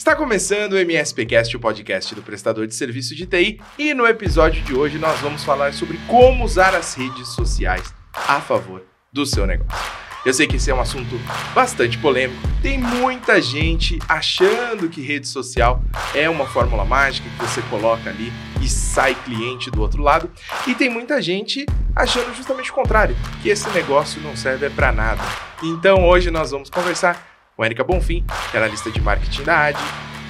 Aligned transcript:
Está 0.00 0.16
começando 0.16 0.72
o 0.72 0.78
MSPcast, 0.78 1.54
o 1.54 1.60
podcast 1.60 2.14
do 2.14 2.22
prestador 2.22 2.66
de 2.66 2.74
serviço 2.74 3.14
de 3.14 3.26
TI, 3.26 3.60
e 3.78 3.92
no 3.92 4.06
episódio 4.06 4.62
de 4.62 4.74
hoje 4.74 4.96
nós 4.96 5.20
vamos 5.20 5.44
falar 5.44 5.74
sobre 5.74 6.00
como 6.08 6.42
usar 6.42 6.74
as 6.74 6.94
redes 6.94 7.28
sociais 7.28 7.92
a 8.14 8.40
favor 8.40 8.82
do 9.12 9.26
seu 9.26 9.46
negócio. 9.46 9.78
Eu 10.24 10.32
sei 10.32 10.46
que 10.46 10.56
esse 10.56 10.70
é 10.70 10.74
um 10.74 10.80
assunto 10.80 11.20
bastante 11.54 11.98
polêmico. 11.98 12.40
Tem 12.62 12.78
muita 12.78 13.42
gente 13.42 13.98
achando 14.08 14.88
que 14.88 15.02
rede 15.02 15.28
social 15.28 15.82
é 16.14 16.30
uma 16.30 16.46
fórmula 16.46 16.86
mágica 16.86 17.28
que 17.28 17.44
você 17.44 17.60
coloca 17.68 18.08
ali 18.08 18.32
e 18.62 18.70
sai 18.70 19.14
cliente 19.14 19.70
do 19.70 19.82
outro 19.82 20.02
lado. 20.02 20.30
E 20.66 20.74
tem 20.74 20.88
muita 20.88 21.20
gente 21.20 21.66
achando 21.94 22.34
justamente 22.34 22.70
o 22.70 22.74
contrário, 22.74 23.14
que 23.42 23.50
esse 23.50 23.68
negócio 23.68 24.18
não 24.22 24.34
serve 24.34 24.70
para 24.70 24.92
nada. 24.92 25.20
Então 25.62 26.08
hoje 26.08 26.30
nós 26.30 26.52
vamos 26.52 26.70
conversar 26.70 27.29
com 27.56 27.62
a 27.62 27.66
Erika 27.66 27.84
Bonfim, 27.84 28.24
que 28.50 28.56
é 28.56 28.60
analista 28.60 28.90
de 28.90 29.00
marketing 29.00 29.42
da 29.42 29.66
AD, 29.66 29.78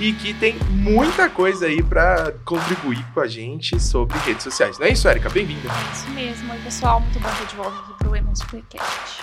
e 0.00 0.12
que 0.14 0.32
tem 0.34 0.54
muita 0.70 1.28
coisa 1.28 1.66
aí 1.66 1.82
para 1.82 2.32
contribuir 2.44 3.04
com 3.12 3.20
a 3.20 3.28
gente 3.28 3.78
sobre 3.78 4.16
redes 4.20 4.42
sociais. 4.42 4.78
Não 4.78 4.86
é 4.86 4.90
isso, 4.90 5.06
Erika? 5.08 5.28
Bem-vinda. 5.28 5.68
É 5.68 5.92
isso 5.92 6.10
mesmo. 6.10 6.52
Oi, 6.52 6.58
pessoal. 6.60 7.00
Muito 7.00 7.20
bom 7.20 7.28
estar 7.28 7.44
de 7.44 7.54
volta 7.56 7.78
aqui 7.80 7.98
pro 7.98 8.16
Emos 8.16 8.40
Podcast. 8.42 9.22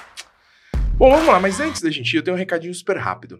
Bom, 0.95 1.11
vamos 1.11 1.27
lá, 1.27 1.39
mas 1.39 1.59
antes 1.59 1.81
da 1.81 1.89
gente 1.89 2.13
ir, 2.13 2.17
eu 2.17 2.23
tenho 2.23 2.35
um 2.35 2.39
recadinho 2.39 2.73
super 2.73 2.97
rápido. 2.97 3.39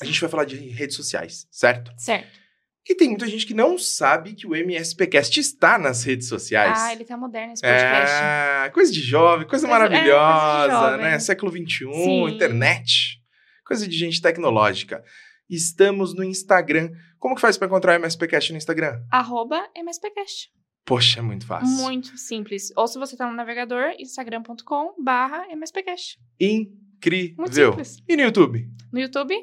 A 0.00 0.04
gente 0.04 0.20
vai 0.20 0.28
falar 0.30 0.44
de 0.44 0.56
redes 0.56 0.96
sociais, 0.96 1.46
certo? 1.50 1.92
Certo. 1.96 2.40
E 2.88 2.94
tem 2.96 3.08
muita 3.10 3.28
gente 3.28 3.46
que 3.46 3.54
não 3.54 3.78
sabe 3.78 4.32
que 4.32 4.44
o 4.46 4.56
MSPcast 4.56 5.38
está 5.38 5.78
nas 5.78 6.02
redes 6.02 6.26
sociais. 6.26 6.76
Ah, 6.82 6.92
ele 6.92 7.04
tá 7.04 7.16
moderno 7.16 7.52
esse 7.52 7.62
podcast. 7.62 8.12
É, 8.66 8.70
coisa 8.70 8.90
de 8.90 9.00
jovem, 9.00 9.46
coisa, 9.46 9.68
Coisa- 9.68 9.84
é, 9.84 9.88
maravilhosa, 9.88 10.56
coisa 10.68 10.74
de 10.74 10.90
jovem. 10.92 11.00
né? 11.12 11.18
Século 11.20 11.52
XXI, 11.52 11.92
Sim. 11.92 12.28
internet, 12.30 13.21
coisa 13.64 13.86
de 13.86 13.96
gente 13.96 14.20
tecnológica. 14.20 15.02
Estamos 15.48 16.14
no 16.14 16.24
Instagram. 16.24 16.90
Como 17.18 17.34
que 17.34 17.40
faz 17.40 17.58
para 17.58 17.66
encontrar 17.66 17.98
o 17.98 18.02
MSPcast 18.02 18.52
no 18.52 18.58
Instagram? 18.58 19.02
Arroba 19.10 19.68
MSPcast. 19.76 20.50
Poxa, 20.84 21.20
é 21.20 21.22
muito 21.22 21.46
fácil. 21.46 21.76
Muito 21.76 22.16
simples. 22.18 22.72
Ou 22.76 22.88
se 22.88 22.98
você 22.98 23.16
tá 23.16 23.26
no 23.26 23.36
navegador, 23.36 23.94
instagram.com 23.98 24.94
barra 25.02 25.46
MSPcast. 25.50 26.18
Incrível. 26.40 27.36
Muito 27.38 27.54
simples. 27.54 27.98
E 28.08 28.16
no 28.16 28.22
YouTube? 28.22 28.68
No 28.92 28.98
YouTube, 28.98 29.34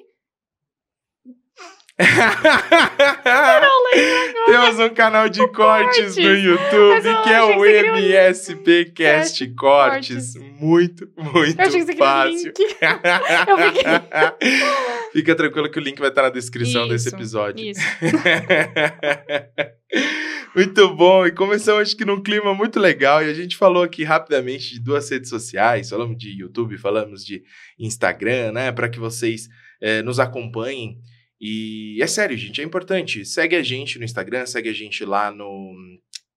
Temos 4.45 4.79
um 4.79 4.89
canal 4.89 5.27
de 5.27 5.45
cortes 5.49 6.15
cortes. 6.15 6.15
no 6.15 6.33
YouTube 6.33 7.03
que 7.23 7.29
é 7.29 7.43
o 7.43 7.53
que 7.53 7.59
um 7.59 7.65
link. 7.65 8.13
MSPcast 8.13 9.45
Cortes. 9.49 10.33
Cortes. 10.33 10.35
Muito, 10.59 11.09
muito 11.17 11.61
eu 11.61 11.97
fácil. 11.97 12.47
Eu 12.47 12.53
fiquei... 12.55 12.77
Fica 15.11 15.35
tranquilo 15.35 15.69
que 15.69 15.79
o 15.79 15.81
link 15.81 15.99
vai 15.99 16.09
estar 16.09 16.21
na 16.21 16.29
descrição 16.29 16.87
desse 16.87 17.07
Isso, 17.07 17.15
episódio. 17.15 17.65
Isso. 17.65 17.81
muito 20.55 20.95
bom. 20.95 21.25
E 21.25 21.31
começamos, 21.31 21.81
acho 21.81 21.97
que 21.97 22.05
num 22.05 22.21
clima 22.21 22.53
muito 22.53 22.79
legal. 22.79 23.23
E 23.23 23.29
a 23.29 23.33
gente 23.33 23.57
falou 23.57 23.83
aqui 23.83 24.03
rapidamente 24.03 24.73
de 24.73 24.79
duas 24.79 25.09
redes 25.09 25.29
sociais. 25.29 25.89
Falamos 25.89 26.17
de 26.17 26.39
YouTube, 26.39 26.77
falamos 26.77 27.25
de 27.25 27.43
Instagram, 27.77 28.53
né? 28.53 28.71
Para 28.71 28.87
que 28.87 28.99
vocês 28.99 29.49
eh, 29.81 30.01
nos 30.01 30.19
acompanhem. 30.19 30.97
E 31.41 31.99
é 32.01 32.07
sério, 32.07 32.37
gente, 32.37 32.61
é 32.61 32.63
importante. 32.63 33.25
Segue 33.25 33.55
a 33.55 33.63
gente 33.63 33.97
no 33.97 34.05
Instagram, 34.05 34.45
segue 34.45 34.69
a 34.69 34.73
gente 34.73 35.05
lá 35.05 35.31
no. 35.31 35.73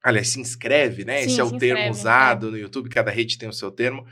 Aliás, 0.02 0.28
se 0.28 0.40
inscreve, 0.40 1.04
né? 1.04 1.20
Sim, 1.22 1.26
Esse 1.26 1.40
é 1.40 1.44
o 1.44 1.48
se 1.48 1.58
termo 1.58 1.74
inscreve, 1.78 1.90
usado 1.90 2.50
no 2.50 2.58
YouTube, 2.58 2.88
cada 2.88 3.10
rede 3.10 3.38
tem 3.38 3.48
o 3.48 3.52
seu 3.52 3.70
termo. 3.70 4.06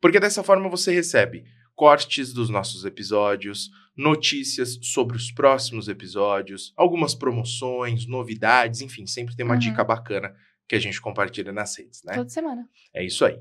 Porque 0.00 0.20
dessa 0.20 0.42
forma 0.44 0.68
você 0.68 0.92
recebe 0.92 1.44
cortes 1.74 2.32
dos 2.32 2.48
nossos 2.48 2.84
episódios, 2.84 3.68
notícias 3.96 4.78
sobre 4.82 5.16
os 5.16 5.30
próximos 5.32 5.88
episódios, 5.88 6.72
algumas 6.76 7.14
promoções, 7.14 8.06
novidades, 8.06 8.80
enfim, 8.80 9.06
sempre 9.06 9.34
tem 9.34 9.44
uma 9.44 9.54
Uhum. 9.54 9.60
dica 9.60 9.82
bacana 9.82 10.34
que 10.68 10.74
a 10.76 10.78
gente 10.78 11.00
compartilha 11.00 11.52
nas 11.52 11.76
redes, 11.76 12.02
né? 12.04 12.14
Toda 12.14 12.28
semana. 12.28 12.68
É 12.94 13.04
isso 13.04 13.24
aí. 13.24 13.38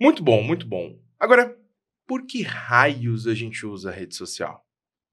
Muito 0.00 0.22
bom, 0.22 0.42
muito 0.42 0.66
bom. 0.66 0.98
Agora, 1.20 1.56
por 2.06 2.26
que 2.26 2.42
raios 2.42 3.26
a 3.28 3.34
gente 3.34 3.64
usa 3.64 3.90
a 3.90 3.92
rede 3.92 4.14
social? 4.16 4.64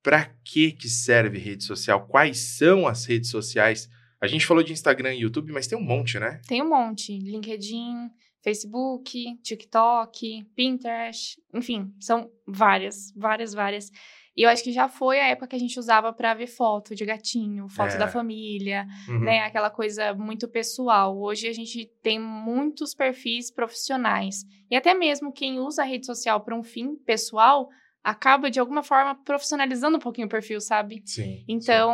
Para 0.02 0.26
que 0.46 0.72
que 0.72 0.88
serve 0.88 1.38
rede 1.38 1.64
social? 1.64 2.08
Quais 2.08 2.38
são 2.58 2.88
as 2.88 3.06
redes 3.06 3.30
sociais? 3.30 3.90
A 4.22 4.28
gente 4.28 4.46
falou 4.46 4.64
de 4.64 4.74
Instagram 4.74 5.14
e 5.14 5.22
YouTube, 5.22 5.52
mas 5.52 5.68
tem 5.68 5.78
um 5.78 5.84
monte, 5.84 6.20
né? 6.20 6.42
Tem 6.48 6.62
um 6.62 6.70
monte. 6.70 7.18
LinkedIn, 7.18 8.10
Facebook, 8.44 9.38
TikTok, 9.42 10.44
Pinterest. 10.56 11.38
Enfim, 11.54 11.94
são 12.00 12.30
várias, 12.48 13.14
várias, 13.16 13.54
várias. 13.54 13.92
E 14.38 14.44
eu 14.44 14.50
acho 14.50 14.64
que 14.64 14.72
já 14.72 14.88
foi 14.88 15.20
a 15.20 15.28
época 15.28 15.48
que 15.48 15.56
a 15.56 15.60
gente 15.60 15.78
usava 15.78 16.14
pra 16.14 16.34
ver 16.34 16.48
foto 16.48 16.96
de 16.96 17.06
gatinho, 17.06 17.68
foto 17.68 17.96
É. 17.96 17.98
da 17.98 18.08
família, 18.08 18.88
Uhum. 19.08 19.20
né? 19.20 19.40
Aquela 19.42 19.70
coisa 19.70 20.14
muito 20.14 20.48
pessoal. 20.48 21.18
Hoje 21.20 21.48
a 21.48 21.54
gente 21.54 21.90
tem 22.02 22.18
muitos 22.20 22.94
perfis 22.96 23.52
profissionais. 23.52 24.46
E 24.72 24.76
até 24.78 24.94
mesmo 24.94 25.34
quem 25.34 25.60
usa 25.60 25.82
a 25.82 25.86
rede 25.86 26.06
social 26.06 26.40
para 26.42 26.56
um 26.56 26.64
fim 26.64 26.96
pessoal 26.96 27.70
acaba, 28.04 28.50
de 28.50 28.60
alguma 28.60 28.84
forma, 28.84 29.16
profissionalizando 29.24 29.98
um 29.98 30.00
pouquinho 30.00 30.28
o 30.28 30.30
perfil, 30.30 30.60
sabe? 30.62 31.02
Sim. 31.06 31.44
Então, 31.48 31.94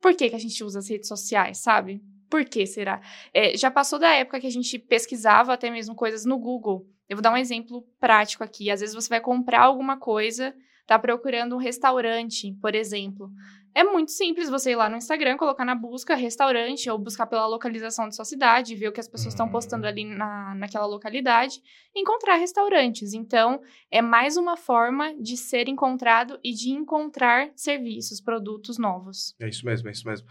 por 0.00 0.14
que, 0.14 0.30
que 0.30 0.36
a 0.36 0.40
gente 0.40 0.62
usa 0.62 0.78
as 0.78 0.88
redes 0.88 1.08
sociais, 1.08 1.58
sabe? 1.58 2.00
Por 2.30 2.44
que 2.44 2.66
será? 2.66 3.00
É, 3.32 3.56
já 3.56 3.70
passou 3.70 3.98
da 3.98 4.10
época 4.10 4.40
que 4.40 4.46
a 4.46 4.52
gente 4.52 4.78
pesquisava 4.78 5.52
até 5.52 5.70
mesmo 5.70 5.94
coisas 5.94 6.24
no 6.24 6.38
Google. 6.38 6.86
Eu 7.08 7.16
vou 7.16 7.22
dar 7.22 7.32
um 7.32 7.36
exemplo 7.36 7.86
prático 7.98 8.44
aqui. 8.44 8.70
Às 8.70 8.80
vezes 8.80 8.94
você 8.94 9.08
vai 9.08 9.20
comprar 9.20 9.62
alguma 9.62 9.98
coisa, 9.98 10.54
tá 10.86 10.98
procurando 10.98 11.54
um 11.54 11.58
restaurante, 11.58 12.52
por 12.60 12.74
exemplo. 12.74 13.30
É 13.74 13.84
muito 13.84 14.10
simples 14.10 14.48
você 14.50 14.72
ir 14.72 14.76
lá 14.76 14.88
no 14.88 14.96
Instagram, 14.96 15.36
colocar 15.36 15.64
na 15.64 15.74
busca 15.74 16.14
restaurante 16.14 16.90
ou 16.90 16.98
buscar 16.98 17.26
pela 17.26 17.46
localização 17.46 18.08
de 18.08 18.16
sua 18.16 18.24
cidade, 18.24 18.74
ver 18.74 18.88
o 18.88 18.92
que 18.92 19.00
as 19.00 19.08
pessoas 19.08 19.34
estão 19.34 19.46
Hum. 19.46 19.50
postando 19.50 19.86
ali 19.86 20.04
na, 20.04 20.54
naquela 20.54 20.86
localidade, 20.86 21.62
encontrar 21.94 22.36
restaurantes. 22.36 23.12
Então, 23.12 23.60
é 23.90 24.02
mais 24.02 24.36
uma 24.36 24.56
forma 24.56 25.14
de 25.20 25.36
ser 25.36 25.68
encontrado 25.68 26.38
e 26.42 26.52
de 26.52 26.70
encontrar 26.70 27.50
serviços, 27.54 28.20
produtos 28.20 28.78
novos. 28.78 29.34
É 29.40 29.48
isso 29.48 29.64
mesmo, 29.64 29.88
é 29.88 29.92
isso 29.92 30.06
mesmo. 30.06 30.26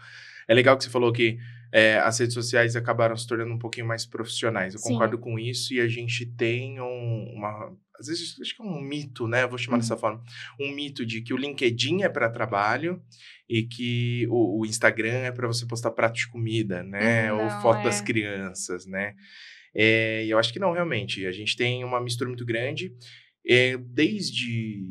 É 0.48 0.54
legal 0.54 0.76
que 0.76 0.84
você 0.84 0.90
falou 0.90 1.12
que 1.12 1.38
é, 1.72 1.98
as 1.98 2.18
redes 2.18 2.32
sociais 2.34 2.74
acabaram 2.74 3.14
se 3.14 3.26
tornando 3.26 3.52
um 3.52 3.58
pouquinho 3.58 3.86
mais 3.86 4.06
profissionais. 4.06 4.72
Eu 4.74 4.80
Sim. 4.80 4.92
concordo 4.94 5.18
com 5.18 5.38
isso 5.38 5.74
e 5.74 5.80
a 5.80 5.86
gente 5.86 6.24
tem 6.24 6.80
um- 6.80 7.32
uma. 7.36 7.76
Às 8.00 8.06
vezes, 8.06 8.40
acho 8.40 8.56
que 8.56 8.62
é 8.62 8.64
um 8.64 8.80
mito, 8.80 9.26
né? 9.28 9.46
Vou 9.46 9.58
chamar 9.58 9.76
Uhum. 9.76 9.80
dessa 9.80 9.96
forma. 9.96 10.22
Um 10.58 10.72
mito 10.74 11.04
de 11.04 11.20
que 11.20 11.34
o 11.34 11.36
LinkedIn 11.36 12.02
é 12.02 12.08
para 12.08 12.30
trabalho 12.30 13.02
e 13.48 13.64
que 13.64 14.26
o, 14.30 14.60
o 14.60 14.64
Instagram 14.66 15.12
é 15.24 15.32
para 15.32 15.46
você 15.48 15.66
postar 15.66 15.90
prato 15.90 16.14
de 16.16 16.28
comida, 16.28 16.82
né? 16.82 17.30
Uhum, 17.32 17.40
Ou 17.40 17.44
não, 17.50 17.60
foto 17.60 17.80
é. 17.80 17.84
das 17.84 18.00
crianças, 18.00 18.86
né? 18.86 19.14
É, 19.74 20.24
e 20.24 20.30
eu 20.30 20.38
acho 20.38 20.52
que 20.52 20.58
não, 20.58 20.72
realmente. 20.72 21.26
A 21.26 21.32
gente 21.32 21.54
tem 21.56 21.84
uma 21.84 22.00
mistura 22.00 22.28
muito 22.30 22.46
grande. 22.46 22.92
É, 23.46 23.76
desde 23.76 24.86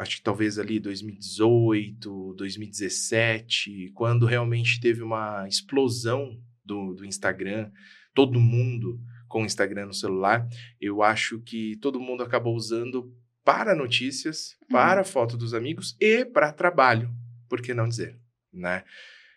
acho 0.00 0.16
que 0.16 0.22
talvez 0.22 0.58
ali 0.58 0.80
2018, 0.80 2.34
2017, 2.34 3.90
quando 3.94 4.24
realmente 4.24 4.80
teve 4.80 5.02
uma 5.02 5.46
explosão 5.46 6.40
do, 6.64 6.94
do 6.94 7.04
Instagram, 7.04 7.70
todo 8.14 8.40
mundo 8.40 8.98
com 9.28 9.42
o 9.42 9.46
Instagram 9.46 9.86
no 9.86 9.94
celular, 9.94 10.48
eu 10.80 11.02
acho 11.02 11.40
que 11.40 11.76
todo 11.76 12.00
mundo 12.00 12.22
acabou 12.22 12.56
usando 12.56 13.14
para 13.44 13.74
notícias, 13.74 14.56
Uhum. 14.62 14.68
para 14.68 15.04
foto 15.04 15.36
dos 15.36 15.52
amigos 15.52 15.96
e 16.00 16.24
para 16.24 16.52
trabalho, 16.52 17.10
por 17.48 17.60
que 17.60 17.74
não 17.74 17.88
dizer, 17.88 18.18
né? 18.52 18.84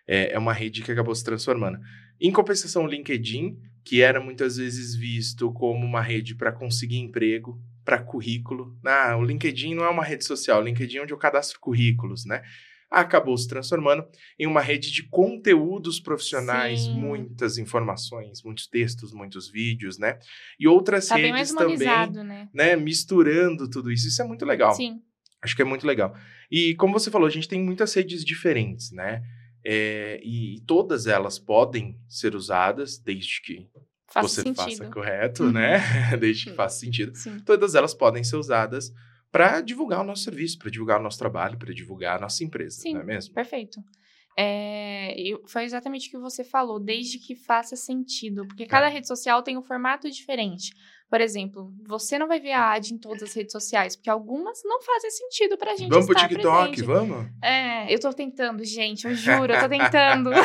É, 0.08 0.34
é 0.34 0.40
uma 0.40 0.54
rede 0.54 0.82
que 0.82 0.92
acabou 0.92 1.14
se 1.14 1.24
transformando. 1.24 1.80
Em 2.20 2.32
compensação, 2.32 2.86
o 2.86 2.88
LinkedIn, 2.88 3.58
que 3.84 4.02
era 4.02 4.20
muitas 4.22 4.58
vezes 4.58 4.96
visto 4.96 5.52
como 5.52 5.86
uma 5.86 6.02
rede 6.02 6.36
para 6.36 6.52
conseguir 6.52 6.98
emprego, 6.98 7.62
para 7.84 8.02
currículo. 8.02 8.78
Ah, 8.86 9.16
o 9.18 9.24
LinkedIn 9.24 9.76
não 9.76 9.84
é 9.84 9.90
uma 9.90 10.04
rede 10.04 10.26
social, 10.26 10.62
o 10.62 10.64
LinkedIn 10.64 10.98
é 10.98 11.04
onde 11.04 11.14
eu 11.14 11.18
cadastro 11.18 11.60
currículos, 11.60 12.26
né? 12.26 12.42
Acabou 12.90 13.36
se 13.36 13.48
transformando 13.48 14.06
em 14.38 14.46
uma 14.46 14.62
rede 14.62 14.92
de 14.92 15.04
conteúdos 15.10 16.00
profissionais, 16.00 16.82
Sim. 16.82 16.94
muitas 16.94 17.58
informações, 17.58 18.44
muitos 18.44 18.68
textos, 18.68 19.12
muitos 19.12 19.50
vídeos, 19.50 19.98
né? 19.98 20.20
E 20.60 20.68
outras 20.68 21.08
Tá 21.08 21.16
redes 21.16 21.54
também, 21.54 21.78
né? 22.24 22.50
né? 22.54 22.76
Misturando 22.76 23.68
tudo 23.68 23.92
isso. 23.92 24.08
Isso 24.08 24.22
é 24.22 24.26
muito 24.26 24.46
legal. 24.46 24.74
Sim. 24.74 25.02
Acho 25.42 25.56
que 25.56 25.62
é 25.64 25.66
muito 25.66 25.88
legal. 25.88 26.16
E 26.52 26.76
como 26.76 26.94
você 26.94 27.10
falou, 27.10 27.28
a 27.28 27.32
gente 27.32 27.48
tem 27.48 27.62
muitas 27.62 27.94
redes 27.94 28.24
diferentes, 28.24 28.92
né? 28.92 29.24
É, 29.66 30.20
e 30.24 30.62
todas 30.68 31.08
elas 31.08 31.40
podem 31.40 31.98
ser 32.08 32.36
usadas 32.36 33.00
desde 33.00 33.42
que 33.42 33.68
Faz 34.14 34.32
você 34.32 34.42
sentido. 34.42 34.56
faça 34.56 34.86
correto, 34.92 35.44
Uhum. 35.46 35.52
né? 35.52 35.78
desde 36.20 36.44
que 36.46 36.50
Sim. 36.52 36.56
faça 36.56 36.80
sentido. 36.80 37.16
Sim. 37.16 37.40
Todas 37.40 37.74
elas 37.76 37.94
podem 37.94 38.24
ser 38.24 38.36
usadas 38.38 38.92
para 39.32 39.60
divulgar 39.62 40.02
o 40.02 40.04
nosso 40.04 40.24
serviço, 40.24 40.60
para 40.60 40.70
divulgar 40.70 41.00
o 41.00 41.04
nosso 41.04 41.18
trabalho, 41.18 41.58
para 41.58 41.74
divulgar 41.74 42.18
a 42.18 42.22
nossa 42.22 42.44
empresa, 42.44 42.80
Sim. 42.82 42.94
não 42.94 43.02
é 43.02 43.04
mesmo? 43.04 43.34
Perfeito. 43.34 43.80
É, 44.38 45.16
foi 45.48 45.64
exatamente 45.64 46.08
o 46.08 46.12
que 46.12 46.18
você 46.18 46.44
falou, 46.44 46.80
desde 46.80 47.20
que 47.20 47.36
faça 47.36 47.76
sentido. 47.76 48.48
Porque 48.48 48.66
cada 48.66 48.88
É. 48.88 48.90
rede 48.90 49.08
social 49.08 49.44
tem 49.44 49.58
um 49.58 49.62
formato 49.64 50.10
diferente. 50.10 50.72
Por 51.14 51.22
exemplo, 51.22 51.72
você 51.86 52.18
não 52.18 52.28
vai 52.28 52.40
ver 52.40 52.54
a 52.54 52.72
ad 52.72 52.92
em 52.92 52.98
todas 52.98 53.22
as 53.22 53.36
redes 53.36 53.52
sociais, 53.52 53.96
porque 53.96 54.10
algumas 54.10 54.64
não 54.66 54.82
fazem 54.82 55.12
sentido 55.12 55.56
pra 55.56 55.76
gente 55.76 55.88
Vamos 55.88 56.08
pro 56.08 56.16
TikTok, 56.16 56.70
presente. 56.72 56.82
vamos? 56.82 57.28
É, 57.40 57.94
eu 57.94 58.00
tô 58.00 58.12
tentando, 58.12 58.66
gente, 58.66 59.06
eu 59.06 59.14
juro, 59.14 59.54
eu 59.54 59.60
tô 59.60 59.70
tentando. 59.70 60.32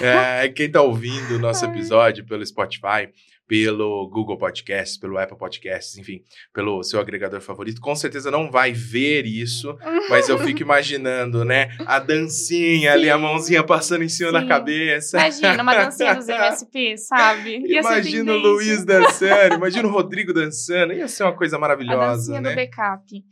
É, 0.00 0.48
quem 0.48 0.68
tá 0.68 0.82
ouvindo 0.82 1.36
o 1.36 1.38
nosso 1.38 1.64
episódio 1.64 2.24
pelo 2.24 2.44
Spotify, 2.44 3.08
pelo 3.52 4.08
Google 4.08 4.38
Podcasts, 4.38 4.96
pelo 4.96 5.18
Apple 5.18 5.36
Podcasts, 5.36 5.98
enfim, 5.98 6.22
pelo 6.54 6.82
seu 6.82 6.98
agregador 6.98 7.42
favorito, 7.42 7.82
com 7.82 7.94
certeza 7.94 8.30
não 8.30 8.50
vai 8.50 8.72
ver 8.72 9.26
isso, 9.26 9.76
mas 10.08 10.26
eu 10.26 10.38
fico 10.38 10.62
imaginando, 10.64 11.44
né? 11.44 11.68
A 11.84 11.98
dancinha 11.98 12.94
ali, 12.94 13.10
a 13.10 13.16
Sim. 13.16 13.22
mãozinha 13.22 13.62
passando 13.62 14.04
em 14.04 14.08
cima 14.08 14.32
da 14.32 14.40
Sim. 14.40 14.48
cabeça. 14.48 15.18
Imagina 15.18 15.62
uma 15.62 15.74
dancinha 15.74 16.14
dos 16.14 16.28
MSP, 16.32 16.96
sabe? 16.96 17.58
Ia 17.66 17.80
Imagina 17.80 18.32
o. 18.32 18.38
Luiz 18.38 18.86
dançando, 18.86 19.56
imagina 19.56 19.86
o 19.86 19.90
Rodrigo 19.92 20.32
dançando, 20.32 20.94
ia 20.94 21.06
ser 21.06 21.24
uma 21.24 21.36
coisa 21.36 21.56
A 21.56 21.60
maravilhosa, 21.60 22.32
dancinha 22.32 22.40
né? 22.40 22.48
do 22.48 22.56
backup. 22.56 23.24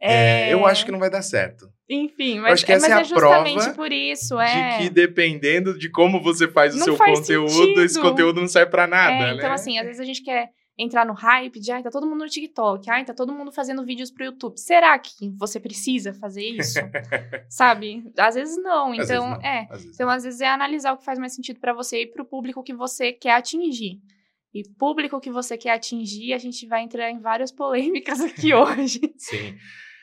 É, 0.00 0.52
eu 0.52 0.64
acho 0.64 0.84
que 0.84 0.92
não 0.92 1.00
vai 1.00 1.10
dar 1.10 1.22
certo. 1.22 1.68
Enfim, 1.88 2.40
mas, 2.40 2.54
acho 2.54 2.66
que 2.66 2.72
essa 2.72 2.86
é 2.86 2.92
a 2.92 3.00
é 3.00 3.04
justamente 3.04 3.58
prova 3.60 3.74
por 3.74 3.92
isso, 3.92 4.40
é. 4.40 4.78
De 4.78 4.84
que 4.84 4.90
dependendo 4.90 5.78
de 5.78 5.90
como 5.90 6.22
você 6.22 6.48
faz 6.48 6.74
o 6.74 6.78
Não 6.78 6.84
seu 6.84 6.96
faz 6.96 7.18
conteúdo, 7.20 7.50
sentido. 7.50 7.82
esse 7.82 8.00
conteúdo 8.00 8.40
não 8.40 8.48
serve 8.48 8.70
pra 8.70 8.86
nada, 8.86 9.12
É, 9.12 9.18
né? 9.18 9.34
então, 9.34 9.52
assim, 9.52 9.78
às 9.78 9.84
vezes 9.84 10.00
a 10.00 10.04
gente 10.04 10.22
quer 10.22 10.48
entrar 10.78 11.04
no 11.06 11.12
hype 11.12 11.60
de, 11.60 11.70
ai, 11.70 11.82
tá 11.82 11.90
todo 11.90 12.06
mundo 12.06 12.24
no 12.24 12.28
TikTok, 12.28 12.90
ai, 12.90 13.04
tá 13.04 13.12
todo 13.14 13.32
mundo 13.34 13.52
fazendo 13.52 13.84
vídeos 13.84 14.10
pro 14.10 14.24
YouTube. 14.24 14.58
Será 14.58 14.98
que 14.98 15.30
você 15.38 15.60
precisa 15.60 16.14
fazer 16.14 16.42
isso? 16.42 16.80
Sabe? 17.50 18.02
Às 18.18 18.34
vezes 18.34 18.56
não. 18.56 18.90
Às 18.92 18.96
vezes 18.96 19.10
Então, 19.10 19.30
não, 19.30 19.40
é. 19.42 19.66
às 19.70 19.82
vezes 19.82 19.94
Então, 19.94 20.08
às 20.08 20.24
vezes 20.24 20.40
é 20.40 20.48
analisar 20.48 20.92
o 20.94 20.96
que 20.96 21.04
faz 21.04 21.18
mais 21.18 21.34
sentido 21.34 21.60
pra 21.60 21.72
você 21.74 22.02
e 22.02 22.06
pro 22.10 22.24
público 22.24 22.62
que 22.62 22.74
você 22.74 23.12
quer 23.12 23.32
atingir. 23.32 24.00
E 24.54 24.62
público 24.78 25.20
que 25.20 25.30
você 25.30 25.56
quer 25.58 25.72
atingir, 25.72 26.32
a 26.32 26.38
gente 26.38 26.66
vai 26.66 26.82
entrar 26.82 27.10
em 27.10 27.20
várias 27.20 27.52
polêmicas 27.52 28.20
aqui 28.20 28.52
hoje. 28.54 29.00
Sim. 29.18 29.54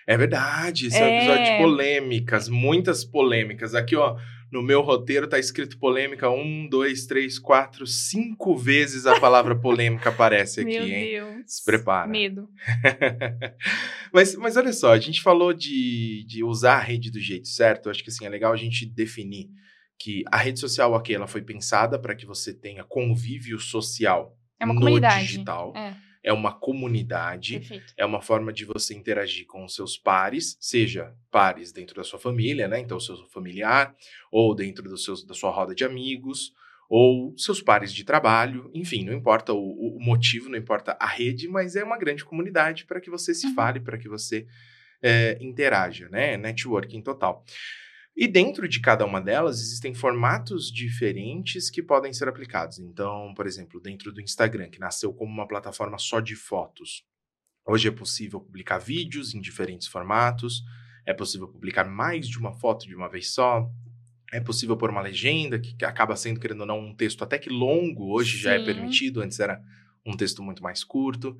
É 0.08 0.18
verdade, 0.18 0.88
esse 0.88 0.98
é 0.98 1.06
um 1.06 1.18
episódio 1.18 1.46
de 1.46 1.58
polêmicas, 1.58 2.50
muitas 2.50 3.04
polêmicas. 3.06 3.76
Aqui, 3.76 3.96
ó, 3.96 4.18
no 4.52 4.62
meu 4.62 4.82
roteiro 4.82 5.28
tá 5.28 5.40
escrito 5.40 5.78
polêmica 5.78 6.30
um, 6.30 6.68
dois, 6.68 7.06
três, 7.06 7.40
quatro, 7.40 7.88
cinco 7.88 8.58
vezes 8.58 9.06
a 9.06 9.20
palavra 9.20 9.56
polêmica 9.56 10.10
aparece 10.10 10.62
aqui, 10.62 10.72
Meu 10.72 10.84
hein? 10.86 11.12
Deus. 11.12 11.44
Se 11.48 11.64
prepara. 11.64 12.08
Medo. 12.10 12.50
mas, 14.12 14.36
mas 14.36 14.58
olha 14.58 14.74
só, 14.74 14.92
a 14.92 15.00
gente 15.00 15.22
falou 15.22 15.54
de, 15.54 16.26
de 16.28 16.44
usar 16.44 16.76
a 16.76 16.82
rede 16.82 17.10
do 17.12 17.20
jeito 17.20 17.48
certo. 17.48 17.86
Eu 17.88 17.92
acho 17.92 18.04
que 18.04 18.10
assim, 18.10 18.26
é 18.26 18.30
legal 18.30 18.52
a 18.52 18.58
gente 18.58 18.86
definir 18.86 19.50
que 19.98 20.24
a 20.32 20.38
rede 20.38 20.60
social, 20.60 20.94
ok, 20.94 21.16
ela 21.16 21.28
foi 21.28 21.42
pensada 21.44 22.00
para 22.00 22.16
que 22.16 22.26
você 22.26 22.54
tenha 22.54 22.84
convívio 22.84 23.60
social 23.60 24.36
É 24.60 24.66
uma 24.66 24.74
no 24.74 24.80
comunidade. 24.82 25.28
digital. 25.28 25.74
É, 25.76 25.94
É 26.24 26.32
uma 26.32 26.54
comunidade. 26.54 27.60
perfeito. 27.60 27.94
É 27.98 28.06
uma 28.06 28.22
forma 28.22 28.54
de 28.54 28.66
você 28.66 28.94
interagir 28.94 29.46
com 29.46 29.64
os 29.66 29.76
seus 29.76 29.98
pares, 29.98 30.58
seja 30.60 31.16
pares 31.30 31.72
dentro 31.72 31.96
da 31.96 32.04
sua 32.04 32.20
família, 32.20 32.68
né? 32.68 32.80
Então, 32.80 33.00
seu 33.00 33.18
familiar, 33.30 33.96
ou 34.32 34.54
dentro 34.56 34.84
do 34.84 34.98
seus, 34.98 35.24
da 35.26 35.34
sua 35.34 35.52
roda 35.52 35.74
de 35.74 35.84
amigos, 35.84 36.54
ou 36.90 37.34
seus 37.38 37.62
pares 37.62 37.94
de 37.94 38.04
trabalho, 38.04 38.70
enfim, 38.74 39.06
não 39.06 39.14
importa 39.14 39.54
o, 39.54 39.96
o 39.96 40.00
motivo, 40.00 40.50
não 40.50 40.58
importa 40.58 40.98
a 41.00 41.08
rede, 41.08 41.48
mas 41.48 41.76
é 41.78 41.84
uma 41.84 41.98
grande 41.98 42.26
comunidade 42.26 42.86
para 42.86 43.00
que 43.00 43.10
você 43.10 43.34
se 43.34 43.48
Uhum. 43.48 43.56
fale, 43.56 43.80
para 43.80 43.98
que 43.98 44.10
você 44.10 44.46
é, 45.02 45.38
interaja, 45.42 46.10
né? 46.10 46.38
Networking 46.38 47.02
total. 47.02 47.44
E 48.22 48.28
dentro 48.28 48.68
de 48.68 48.80
cada 48.80 49.04
uma 49.04 49.20
delas 49.20 49.60
existem 49.60 49.96
formatos 49.96 50.72
diferentes 50.72 51.72
que 51.72 51.82
podem 51.82 52.14
ser 52.14 52.28
aplicados. 52.28 52.78
Então, 52.78 53.34
por 53.34 53.48
exemplo, 53.48 53.82
dentro 53.82 54.12
do 54.12 54.22
Instagram, 54.22 54.70
que 54.70 54.80
nasceu 54.80 55.12
como 55.12 55.32
uma 55.32 55.48
plataforma 55.48 55.98
só 55.98 56.20
de 56.20 56.36
fotos, 56.36 57.04
Hoje 57.66 57.88
é 57.88 57.92
possível 57.92 58.40
publicar 58.40 58.80
vídeos 58.80 59.36
em 59.36 59.40
diferentes 59.40 59.88
formatos, 59.88 60.64
é 61.06 61.14
possível 61.14 61.48
publicar 61.48 61.86
mais 61.86 62.28
de 62.28 62.38
uma 62.40 62.52
foto 62.52 62.88
de 62.88 62.96
uma 62.96 63.08
vez 63.08 63.30
só, 63.30 63.70
é 64.32 64.40
possível 64.40 64.76
pôr 64.76 64.90
uma 64.90 65.02
legenda, 65.02 65.60
que 65.60 65.86
acaba 65.86 66.16
sendo, 66.16 66.40
querendo 66.40 66.62
ou 66.62 66.66
não, 66.66 66.80
um 66.80 66.96
texto 66.96 67.24
até 67.24 67.38
que 67.38 67.50
longo, 67.50 68.12
hoje 68.14 68.38
já 68.38 68.54
é 68.54 68.60
Sim. 68.60 68.66
permitido, 68.66 69.22
antes 69.22 69.40
era 69.40 69.62
um 70.06 70.18
texto 70.18 70.42
muito 70.42 70.64
mais 70.64 70.84
curto. 70.84 71.38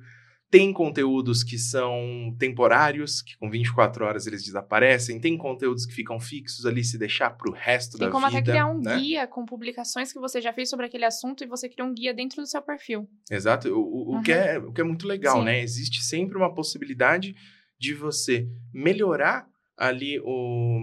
Tem 0.52 0.70
conteúdos 0.70 1.42
que 1.42 1.56
são 1.56 2.36
temporários, 2.38 3.22
que 3.22 3.38
com 3.38 3.48
24 3.48 4.04
horas 4.04 4.26
eles 4.26 4.44
desaparecem, 4.44 5.18
tem 5.18 5.34
conteúdos 5.38 5.86
que 5.86 5.94
ficam 5.94 6.20
fixos 6.20 6.66
ali, 6.66 6.84
se 6.84 6.98
deixar 6.98 7.30
para 7.30 7.50
o 7.50 7.54
resto 7.54 7.96
Tem 7.96 8.06
da 8.06 8.12
como 8.12 8.26
vida. 8.26 8.38
até 8.38 8.50
criar 8.50 8.66
um 8.66 8.78
né? 8.78 8.98
guia 8.98 9.26
com 9.26 9.46
publicações 9.46 10.12
que 10.12 10.18
você 10.20 10.42
já 10.42 10.52
fez 10.52 10.68
sobre 10.68 10.84
aquele 10.84 11.06
assunto 11.06 11.42
e 11.42 11.46
você 11.46 11.70
cria 11.70 11.82
um 11.86 11.94
guia 11.94 12.12
dentro 12.12 12.42
do 12.42 12.46
seu 12.46 12.60
perfil. 12.60 13.08
Exato, 13.30 13.68
o, 13.70 13.80
o- 13.80 14.18
o 14.18 14.22
que 14.22 14.30
Uhum. 14.30 14.38
é, 14.38 14.58
o 14.58 14.72
que 14.74 14.80
é 14.82 14.84
muito 14.84 15.06
legal, 15.06 15.38
Sim. 15.38 15.44
né? 15.46 15.62
Existe 15.62 16.02
sempre 16.04 16.36
uma 16.36 16.52
possibilidade 16.54 17.34
de 17.80 17.94
você 17.94 18.46
melhorar 18.74 19.48
ali 19.74 20.20
o, 20.22 20.78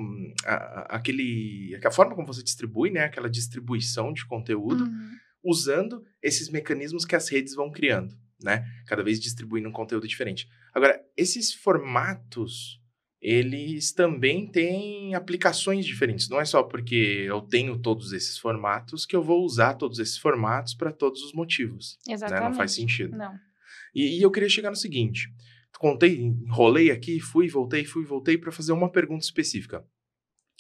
a, 0.48 0.56
a- 0.56 0.88
aquele, 0.96 1.80
a 1.86 1.92
forma 1.92 2.16
como 2.16 2.26
você 2.26 2.42
distribui, 2.42 2.90
né? 2.90 3.02
Aquela 3.04 3.30
distribuição 3.30 4.12
de 4.12 4.26
conteúdo, 4.26 4.86
Uhum. 4.86 5.12
usando 5.44 6.04
esses 6.24 6.50
mecanismos 6.50 7.06
que 7.06 7.16
as 7.16 7.30
redes 7.30 7.54
vão 7.54 7.70
criando, 7.72 8.16
né? 8.42 8.66
Cada 8.86 9.04
vez 9.04 9.20
distribuindo 9.20 9.70
um 9.70 9.72
conteúdo 9.72 10.08
diferente. 10.08 10.48
Agora, 10.74 11.00
esses 11.16 11.54
formatos, 11.54 12.82
eles 13.22 13.92
também 13.92 14.48
têm 14.50 15.14
aplicações 15.14 15.86
diferentes. 15.86 16.30
Não 16.30 16.40
é 16.40 16.46
só 16.46 16.64
porque 16.64 17.26
eu 17.28 17.42
tenho 17.42 17.78
todos 17.78 18.14
esses 18.14 18.38
formatos 18.38 19.06
que 19.06 19.16
eu 19.16 19.22
vou 19.22 19.44
usar 19.44 19.74
todos 19.76 20.00
esses 20.00 20.18
formatos 20.18 20.74
para 20.74 20.92
todos 20.92 21.22
os 21.22 21.34
motivos. 21.34 21.98
né? 22.08 22.14
Exatamente. 22.14 22.44
Não 22.44 22.54
faz 22.54 22.74
sentido. 22.74 23.18
Não. 23.18 23.34
E, 23.94 24.20
e 24.20 24.22
eu 24.22 24.32
queria 24.32 24.50
chegar 24.50 24.70
no 24.70 24.76
seguinte: 24.76 25.28
contei, 25.78 26.18
enrolei 26.18 26.92
aqui, 26.92 27.20
fui, 27.20 27.48
voltei, 27.48 27.84
fui, 27.86 28.06
voltei 28.06 28.38
para 28.38 28.52
fazer 28.52 28.72
uma 28.72 28.92
pergunta 28.92 29.26
específica. 29.26 29.86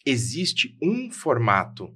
Existe 0.05 0.77
um 0.81 1.11
formato 1.11 1.93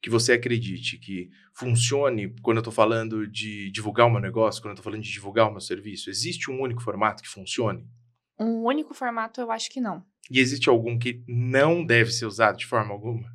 que 0.00 0.08
você 0.10 0.32
acredite 0.32 0.98
que 0.98 1.30
funcione 1.52 2.34
quando 2.42 2.56
eu 2.58 2.60
estou 2.60 2.72
falando 2.72 3.26
de 3.26 3.70
divulgar 3.70 4.06
o 4.06 4.10
meu 4.10 4.20
negócio, 4.20 4.60
quando 4.62 4.70
eu 4.70 4.74
estou 4.74 4.84
falando 4.84 5.02
de 5.02 5.12
divulgar 5.12 5.48
o 5.48 5.50
meu 5.52 5.60
serviço? 5.60 6.08
Existe 6.10 6.50
um 6.50 6.60
único 6.60 6.82
formato 6.82 7.22
que 7.22 7.28
funcione? 7.28 7.86
Um 8.38 8.64
único 8.64 8.94
formato 8.94 9.40
eu 9.40 9.50
acho 9.50 9.70
que 9.70 9.80
não. 9.80 10.02
E 10.30 10.38
existe 10.38 10.68
algum 10.68 10.98
que 10.98 11.22
não 11.28 11.84
deve 11.84 12.10
ser 12.10 12.24
usado 12.24 12.56
de 12.56 12.66
forma 12.66 12.92
alguma? 12.92 13.28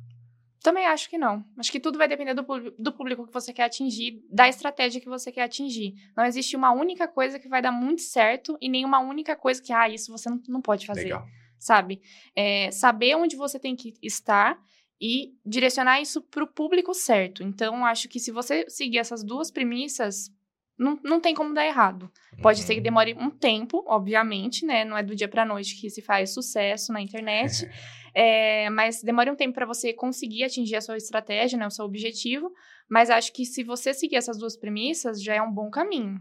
Também 0.62 0.84
acho 0.86 1.08
que 1.08 1.16
não. 1.16 1.44
Acho 1.56 1.70
que 1.70 1.78
tudo 1.78 1.96
vai 1.96 2.08
depender 2.08 2.34
do, 2.34 2.42
público- 2.42 2.82
do 2.82 2.92
público 2.92 3.26
que 3.26 3.32
você 3.32 3.52
quer 3.52 3.64
atingir, 3.64 4.20
da 4.28 4.48
estratégia 4.48 5.00
que 5.00 5.08
você 5.08 5.30
quer 5.30 5.42
atingir. 5.44 5.94
Não 6.16 6.24
existe 6.24 6.56
uma 6.56 6.72
única 6.72 7.06
coisa 7.06 7.38
que 7.38 7.48
vai 7.48 7.62
dar 7.62 7.70
muito 7.70 8.02
certo 8.02 8.58
e 8.60 8.68
nenhuma 8.68 8.98
única 8.98 9.36
coisa 9.36 9.62
que, 9.62 9.72
ah, 9.72 9.88
isso 9.88 10.10
você 10.10 10.28
não, 10.28 10.42
não 10.48 10.60
pode 10.60 10.84
fazer. 10.84 11.04
Legal. 11.04 11.24
Sabe? 11.56 12.00
É, 12.34 12.70
saber 12.72 13.14
onde 13.14 13.36
você 13.36 13.60
tem 13.60 13.76
que 13.76 13.94
estar 14.02 14.58
e 15.00 15.34
direcionar 15.44 16.00
isso 16.00 16.22
para 16.22 16.44
o 16.44 16.46
público 16.46 16.94
certo. 16.94 17.42
Então, 17.42 17.84
acho 17.84 18.08
que 18.08 18.18
se 18.18 18.30
você 18.30 18.64
seguir 18.68 18.98
essas 18.98 19.22
duas 19.22 19.50
premissas, 19.50 20.30
não, 20.78 20.98
não 21.02 21.20
tem 21.20 21.34
como 21.34 21.54
dar 21.54 21.66
errado. 21.66 22.10
Pode 22.42 22.62
ser 22.62 22.74
que 22.74 22.80
Uhum. 22.80 22.84
demore 22.84 23.14
um 23.18 23.30
tempo, 23.30 23.82
obviamente, 23.86 24.64
né? 24.64 24.84
Não 24.84 24.96
é 24.96 25.02
do 25.02 25.14
dia 25.14 25.28
para 25.28 25.44
noite 25.44 25.80
que 25.80 25.88
se 25.90 26.02
faz 26.02 26.30
sucesso 26.34 26.92
na 26.92 27.00
internet. 27.00 27.66
É, 28.18 28.70
mas 28.70 29.02
demora 29.02 29.30
um 29.30 29.36
tempo 29.36 29.52
para 29.52 29.66
você 29.66 29.92
conseguir 29.92 30.42
atingir 30.42 30.76
a 30.76 30.80
sua 30.80 30.96
estratégia, 30.96 31.58
né? 31.58 31.66
O 31.66 31.70
seu 31.70 31.84
objetivo. 31.84 32.50
Mas 32.88 33.10
acho 33.10 33.30
que 33.30 33.44
se 33.44 33.62
você 33.62 33.92
seguir 33.92 34.16
essas 34.16 34.38
duas 34.38 34.56
premissas, 34.56 35.22
já 35.22 35.34
é 35.34 35.42
um 35.42 35.52
bom 35.52 35.68
caminho. 35.68 36.18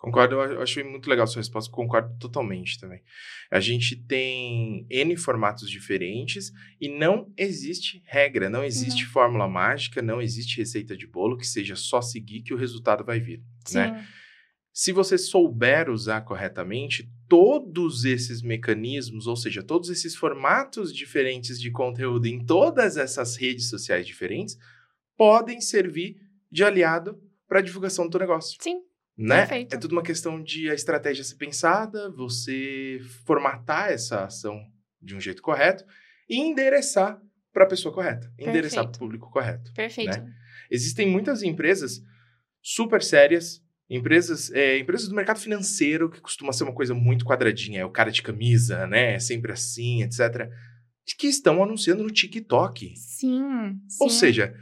Concordo, 0.00 0.36
eu 0.36 0.62
achei 0.62 0.82
muito 0.82 1.10
legal 1.10 1.24
a 1.24 1.26
sua 1.26 1.40
resposta, 1.40 1.70
concordo 1.70 2.16
totalmente 2.18 2.80
também. 2.80 3.02
A 3.50 3.60
gente 3.60 3.94
tem 3.94 4.86
N 4.88 5.14
formatos 5.14 5.70
diferentes 5.70 6.50
e 6.80 6.88
não 6.88 7.30
existe 7.36 8.02
regra, 8.06 8.48
não 8.48 8.64
existe 8.64 9.04
fórmula 9.04 9.46
mágica, 9.46 10.00
não 10.00 10.22
existe 10.22 10.56
receita 10.56 10.96
de 10.96 11.06
bolo 11.06 11.36
que 11.36 11.46
seja 11.46 11.76
só 11.76 12.00
seguir 12.00 12.40
que 12.40 12.54
o 12.54 12.56
resultado 12.56 13.04
vai 13.04 13.20
vir, 13.20 13.42
Sim. 13.66 13.76
né? 13.76 14.06
Se 14.72 14.90
você 14.90 15.18
souber 15.18 15.90
usar 15.90 16.22
corretamente, 16.22 17.12
todos 17.28 18.06
esses 18.06 18.40
mecanismos, 18.40 19.26
ou 19.26 19.36
seja, 19.36 19.62
todos 19.62 19.90
esses 19.90 20.16
formatos 20.16 20.94
diferentes 20.94 21.60
de 21.60 21.70
conteúdo 21.70 22.26
em 22.26 22.42
todas 22.42 22.96
essas 22.96 23.36
redes 23.36 23.68
sociais 23.68 24.06
diferentes, 24.06 24.56
podem 25.14 25.60
servir 25.60 26.16
de 26.50 26.64
aliado 26.64 27.20
para 27.46 27.58
a 27.58 27.62
divulgação 27.62 28.06
do 28.06 28.10
teu 28.12 28.20
negócio 28.20 28.56
Sim. 28.62 28.80
Né? 29.20 29.40
Perfeito. 29.40 29.74
É 29.74 29.78
tudo 29.78 29.92
uma 29.92 30.02
questão 30.02 30.42
de 30.42 30.70
a 30.70 30.74
estratégia 30.74 31.22
ser 31.22 31.34
pensada, 31.34 32.10
você 32.10 33.00
formatar 33.26 33.90
essa 33.90 34.24
ação 34.24 34.58
de 35.00 35.14
um 35.14 35.20
jeito 35.20 35.42
correto 35.42 35.84
e 36.28 36.38
endereçar 36.38 37.20
para 37.52 37.64
a 37.64 37.68
pessoa 37.68 37.92
correta, 37.92 38.32
endereçar 38.38 38.84
para 38.84 38.96
o 38.96 38.98
público 38.98 39.30
correto. 39.30 39.72
Perfeito. 39.74 40.18
Né? 40.18 40.32
Existem 40.70 41.06
muitas 41.06 41.42
empresas 41.42 42.00
super 42.62 43.02
sérias, 43.02 43.62
empresas, 43.90 44.50
é, 44.52 44.78
empresas 44.78 45.08
do 45.08 45.14
mercado 45.14 45.38
financeiro, 45.38 46.08
que 46.08 46.20
costuma 46.20 46.52
ser 46.52 46.64
uma 46.64 46.74
coisa 46.74 46.94
muito 46.94 47.24
quadradinha, 47.24 47.80
é 47.80 47.84
o 47.84 47.90
cara 47.90 48.10
de 48.10 48.22
camisa, 48.22 48.86
né? 48.86 49.14
É 49.14 49.18
sempre 49.18 49.52
assim, 49.52 50.02
etc. 50.02 50.48
Que 51.18 51.26
estão 51.26 51.62
anunciando 51.62 52.02
no 52.02 52.10
TikTok. 52.10 52.94
Sim. 52.96 53.78
Ou 54.00 54.08
sim. 54.08 54.18
seja, 54.18 54.54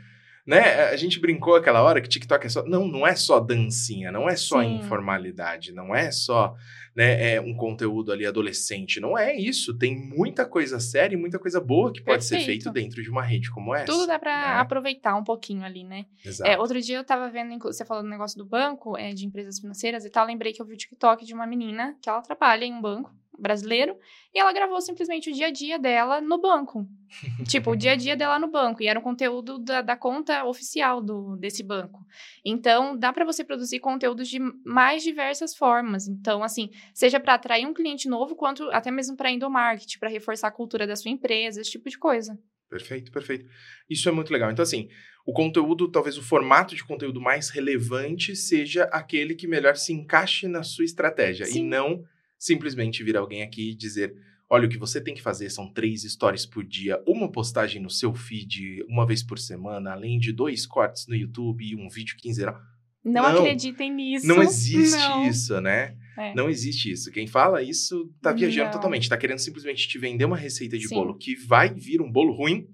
né? 0.49 0.85
A 0.85 0.97
gente 0.97 1.21
brincou 1.21 1.57
aquela 1.57 1.83
hora 1.83 2.00
que 2.00 2.09
TikTok 2.09 2.47
é 2.47 2.49
só. 2.49 2.64
Não, 2.64 2.88
não 2.88 3.07
é 3.07 3.14
só 3.14 3.38
dancinha, 3.38 4.11
não 4.11 4.26
é 4.26 4.35
só 4.35 4.62
Sim. 4.62 4.76
informalidade, 4.76 5.73
não 5.75 5.95
é 5.95 6.11
só 6.11 6.57
né, 6.97 7.35
é 7.35 7.40
um 7.40 7.55
conteúdo 7.55 8.11
ali 8.11 8.25
adolescente. 8.25 8.99
Não 8.99 9.17
é 9.17 9.37
isso. 9.37 9.76
Tem 9.76 9.95
muita 9.95 10.47
coisa 10.47 10.81
séria 10.81 11.14
e 11.14 11.19
muita 11.19 11.38
coisa 11.38 11.61
boa 11.61 11.93
que 11.93 12.00
pode 12.00 12.25
ser 12.25 12.37
Perfeito. 12.37 12.62
feito 12.62 12.73
dentro 12.73 13.02
de 13.02 13.11
uma 13.11 13.23
rede 13.23 13.50
como 13.50 13.75
essa. 13.75 13.85
Tudo 13.85 14.07
dá 14.07 14.19
pra 14.19 14.35
né? 14.35 14.55
aproveitar 14.55 15.17
um 15.17 15.23
pouquinho 15.23 15.64
ali, 15.64 15.85
né? 15.85 16.07
Exato. 16.25 16.50
É, 16.50 16.59
outro 16.59 16.81
dia 16.81 16.97
eu 16.97 17.05
tava 17.05 17.28
vendo, 17.28 17.59
você 17.59 17.85
falou 17.85 18.02
do 18.02 18.09
negócio 18.09 18.38
do 18.38 18.47
banco, 18.47 18.97
é, 18.97 19.12
de 19.12 19.26
empresas 19.26 19.59
financeiras 19.59 20.07
e 20.07 20.11
tal, 20.11 20.26
lembrei 20.26 20.55
que 20.55 20.62
eu 20.62 20.67
vi 20.67 20.73
o 20.73 20.78
TikTok 20.78 21.26
de 21.26 21.35
uma 21.35 21.47
menina 21.47 21.95
que 22.00 22.09
ela 22.09 22.23
trabalha 22.23 22.64
em 22.64 22.73
um 22.73 22.81
banco 22.81 23.14
brasileiro 23.38 23.97
e 24.35 24.38
ela 24.38 24.52
gravou 24.52 24.80
simplesmente 24.80 25.30
o 25.30 25.33
dia 25.33 25.47
a 25.47 25.50
dia 25.50 25.78
dela 25.78 26.21
no 26.21 26.38
banco. 26.40 26.87
tipo, 27.49 27.71
o 27.71 27.76
dia 27.76 27.92
a 27.92 27.97
dia 27.97 28.16
dela 28.16 28.38
no 28.38 28.50
banco. 28.50 28.83
E 28.83 28.87
era 28.87 28.99
um 28.99 29.02
conteúdo 29.02 29.59
da, 29.59 29.80
da 29.80 29.97
conta 29.97 30.45
oficial 30.45 31.00
do, 31.00 31.37
desse 31.37 31.62
banco. 31.62 32.04
Então, 32.45 32.97
dá 32.97 33.12
pra 33.12 33.25
você 33.25 33.45
produzir 33.45 33.80
conteúdos 33.80 34.28
de 34.28 34.38
mais 34.64 35.02
diversas 35.02 35.57
formas. 35.57 36.09
Então, 36.09 36.42
assim, 36.42 36.71
seja 36.92 37.18
pra 37.18 37.35
atrair 37.35 37.66
um 37.66 37.75
cliente 37.75 38.09
novo, 38.09 38.37
quanto 38.37 38.64
até 38.71 38.90
mesmo 38.90 39.16
pra 39.16 39.30
endomarketing, 39.30 39.99
pra 39.99 40.11
reforçar 40.11 40.49
a 40.49 40.52
cultura 40.52 40.87
da 40.87 40.97
sua 40.97 41.11
empresa, 41.11 41.61
esse 41.61 41.71
tipo 41.71 41.88
de 41.88 41.99
coisa. 41.99 42.38
Perfeito, 42.68 43.11
perfeito. 43.11 43.47
Isso 43.88 44.09
é 44.09 44.12
muito 44.12 44.30
legal. 44.30 44.50
Então, 44.50 44.62
assim, 44.62 44.88
o 45.26 45.33
conteúdo, 45.33 45.90
talvez 45.90 46.18
o 46.18 46.23
formato 46.23 46.75
de 46.75 46.85
conteúdo 46.85 47.21
mais 47.21 47.49
relevante 47.49 48.37
seja 48.37 48.85
aquele 48.85 49.35
que 49.35 49.47
melhor 49.47 49.76
se 49.76 49.92
encaixe 49.92 50.47
na 50.47 50.62
sua 50.62 50.85
estratégia 50.85 51.45
e 51.45 51.52
Sim. 51.52 51.66
não 51.66 52.04
simplesmente 52.38 53.02
vir 53.02 53.16
alguém 53.16 53.42
aqui 53.42 53.71
e 53.71 53.75
dizer. 53.75 54.14
Olha, 54.50 54.64
o 54.64 54.68
que 54.71 54.78
você 54.78 54.99
tem 54.99 55.12
que 55.12 55.21
fazer 55.21 55.50
são 55.50 55.71
três 55.71 56.04
stories 56.04 56.47
por 56.47 56.64
dia, 56.64 57.02
uma 57.07 57.30
postagem 57.30 57.83
no 57.83 57.90
seu 57.90 58.14
feed 58.14 58.83
uma 58.88 59.07
vez 59.07 59.23
por 59.23 59.38
semana, 59.38 59.92
além 59.92 60.18
de 60.18 60.33
dois 60.33 60.64
cortes 60.64 61.07
no 61.07 61.14
YouTube 61.14 61.62
e 61.62 61.76
um 61.76 61.87
vídeo 61.90 62.16
quinzenal. 62.16 62.59
Não, 63.04 63.23
Não. 63.30 63.40
acreditem 63.40 63.92
nisso. 63.92 64.26
Não 64.26 64.42
existe 64.42 64.97
Não. 64.97 65.28
isso, 65.28 65.61
né? 65.61 65.97
É. 66.16 66.35
Não 66.35 66.49
existe 66.49 66.90
isso. 66.90 67.12
Quem 67.12 67.26
fala 67.26 67.62
isso 67.62 68.11
tá 68.23 68.33
viajando 68.33 68.66
Não. 68.66 68.73
totalmente. 68.73 69.09
Tá 69.09 69.18
querendo 69.18 69.38
simplesmente 69.38 69.87
te 69.87 69.99
vender 69.99 70.25
uma 70.25 70.37
receita 70.37 70.78
de 70.78 70.88
Sim. 70.88 70.95
bolo 70.95 71.14
que 71.16 71.37
vai 71.37 71.73
vir 71.73 72.00
um 72.00 72.11
bolo 72.11 72.33
ruim, 72.33 72.66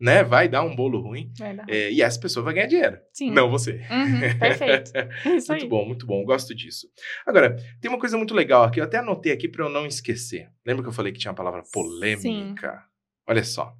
né? 0.00 0.22
Vai 0.22 0.48
dar 0.48 0.62
um 0.62 0.74
bolo 0.74 1.00
ruim. 1.00 1.32
É, 1.68 1.90
e 1.90 2.00
essa 2.00 2.20
pessoa 2.20 2.44
vai 2.44 2.54
ganhar 2.54 2.66
dinheiro. 2.66 2.98
Sim. 3.12 3.30
Não 3.30 3.50
você. 3.50 3.84
Uhum, 3.90 4.20
perfeito. 4.38 4.92
É 4.94 5.08
muito 5.28 5.52
aí. 5.52 5.68
bom, 5.68 5.84
muito 5.86 6.06
bom. 6.06 6.24
Gosto 6.24 6.54
disso. 6.54 6.88
Agora, 7.26 7.56
tem 7.80 7.90
uma 7.90 7.98
coisa 7.98 8.16
muito 8.16 8.34
legal 8.34 8.64
aqui. 8.64 8.80
Eu 8.80 8.84
até 8.84 8.98
anotei 8.98 9.32
aqui 9.32 9.48
para 9.48 9.64
eu 9.64 9.68
não 9.68 9.86
esquecer. 9.86 10.50
Lembra 10.64 10.82
que 10.82 10.88
eu 10.88 10.92
falei 10.92 11.12
que 11.12 11.18
tinha 11.18 11.32
a 11.32 11.34
palavra 11.34 11.62
polêmica? 11.72 12.84
Olha 13.26 13.44
só. 13.44 13.74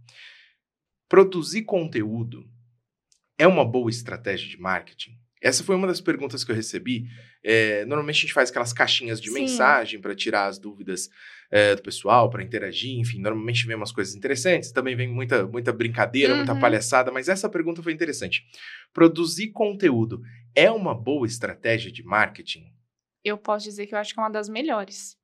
Produzir 1.08 1.62
conteúdo 1.62 2.44
é 3.38 3.46
uma 3.46 3.64
boa 3.64 3.88
estratégia 3.88 4.48
de 4.48 4.60
marketing? 4.60 5.12
Essa 5.40 5.62
foi 5.62 5.76
uma 5.76 5.86
das 5.86 6.00
perguntas 6.00 6.42
que 6.42 6.50
eu 6.50 6.56
recebi. 6.56 7.06
É, 7.42 7.84
normalmente 7.84 8.16
a 8.16 8.20
gente 8.22 8.32
faz 8.32 8.50
aquelas 8.50 8.72
caixinhas 8.72 9.20
de 9.20 9.28
Sim. 9.28 9.34
mensagem 9.34 10.00
para 10.00 10.14
tirar 10.14 10.46
as 10.46 10.58
dúvidas 10.58 11.08
é, 11.50 11.74
do 11.74 11.82
pessoal, 11.82 12.28
para 12.28 12.42
interagir, 12.42 12.98
enfim. 12.98 13.20
Normalmente 13.20 13.66
vem 13.66 13.76
umas 13.76 13.92
coisas 13.92 14.14
interessantes, 14.14 14.72
também 14.72 14.94
vem 14.96 15.08
muita, 15.08 15.46
muita 15.46 15.72
brincadeira, 15.72 16.34
muita 16.34 16.52
Uhum. 16.52 16.60
palhaçada, 16.60 17.10
mas 17.10 17.28
essa 17.28 17.48
pergunta 17.48 17.82
foi 17.82 17.92
interessante. 17.92 18.44
Produzir 18.92 19.48
conteúdo 19.52 20.20
é 20.54 20.70
uma 20.70 20.94
boa 20.94 21.26
estratégia 21.26 21.90
de 21.90 22.02
marketing? 22.02 22.64
Eu 23.24 23.38
posso 23.38 23.64
dizer 23.64 23.86
que 23.86 23.94
eu 23.94 23.98
acho 23.98 24.12
que 24.14 24.20
é 24.20 24.22
uma 24.22 24.30
das 24.30 24.48
melhores. 24.48 25.16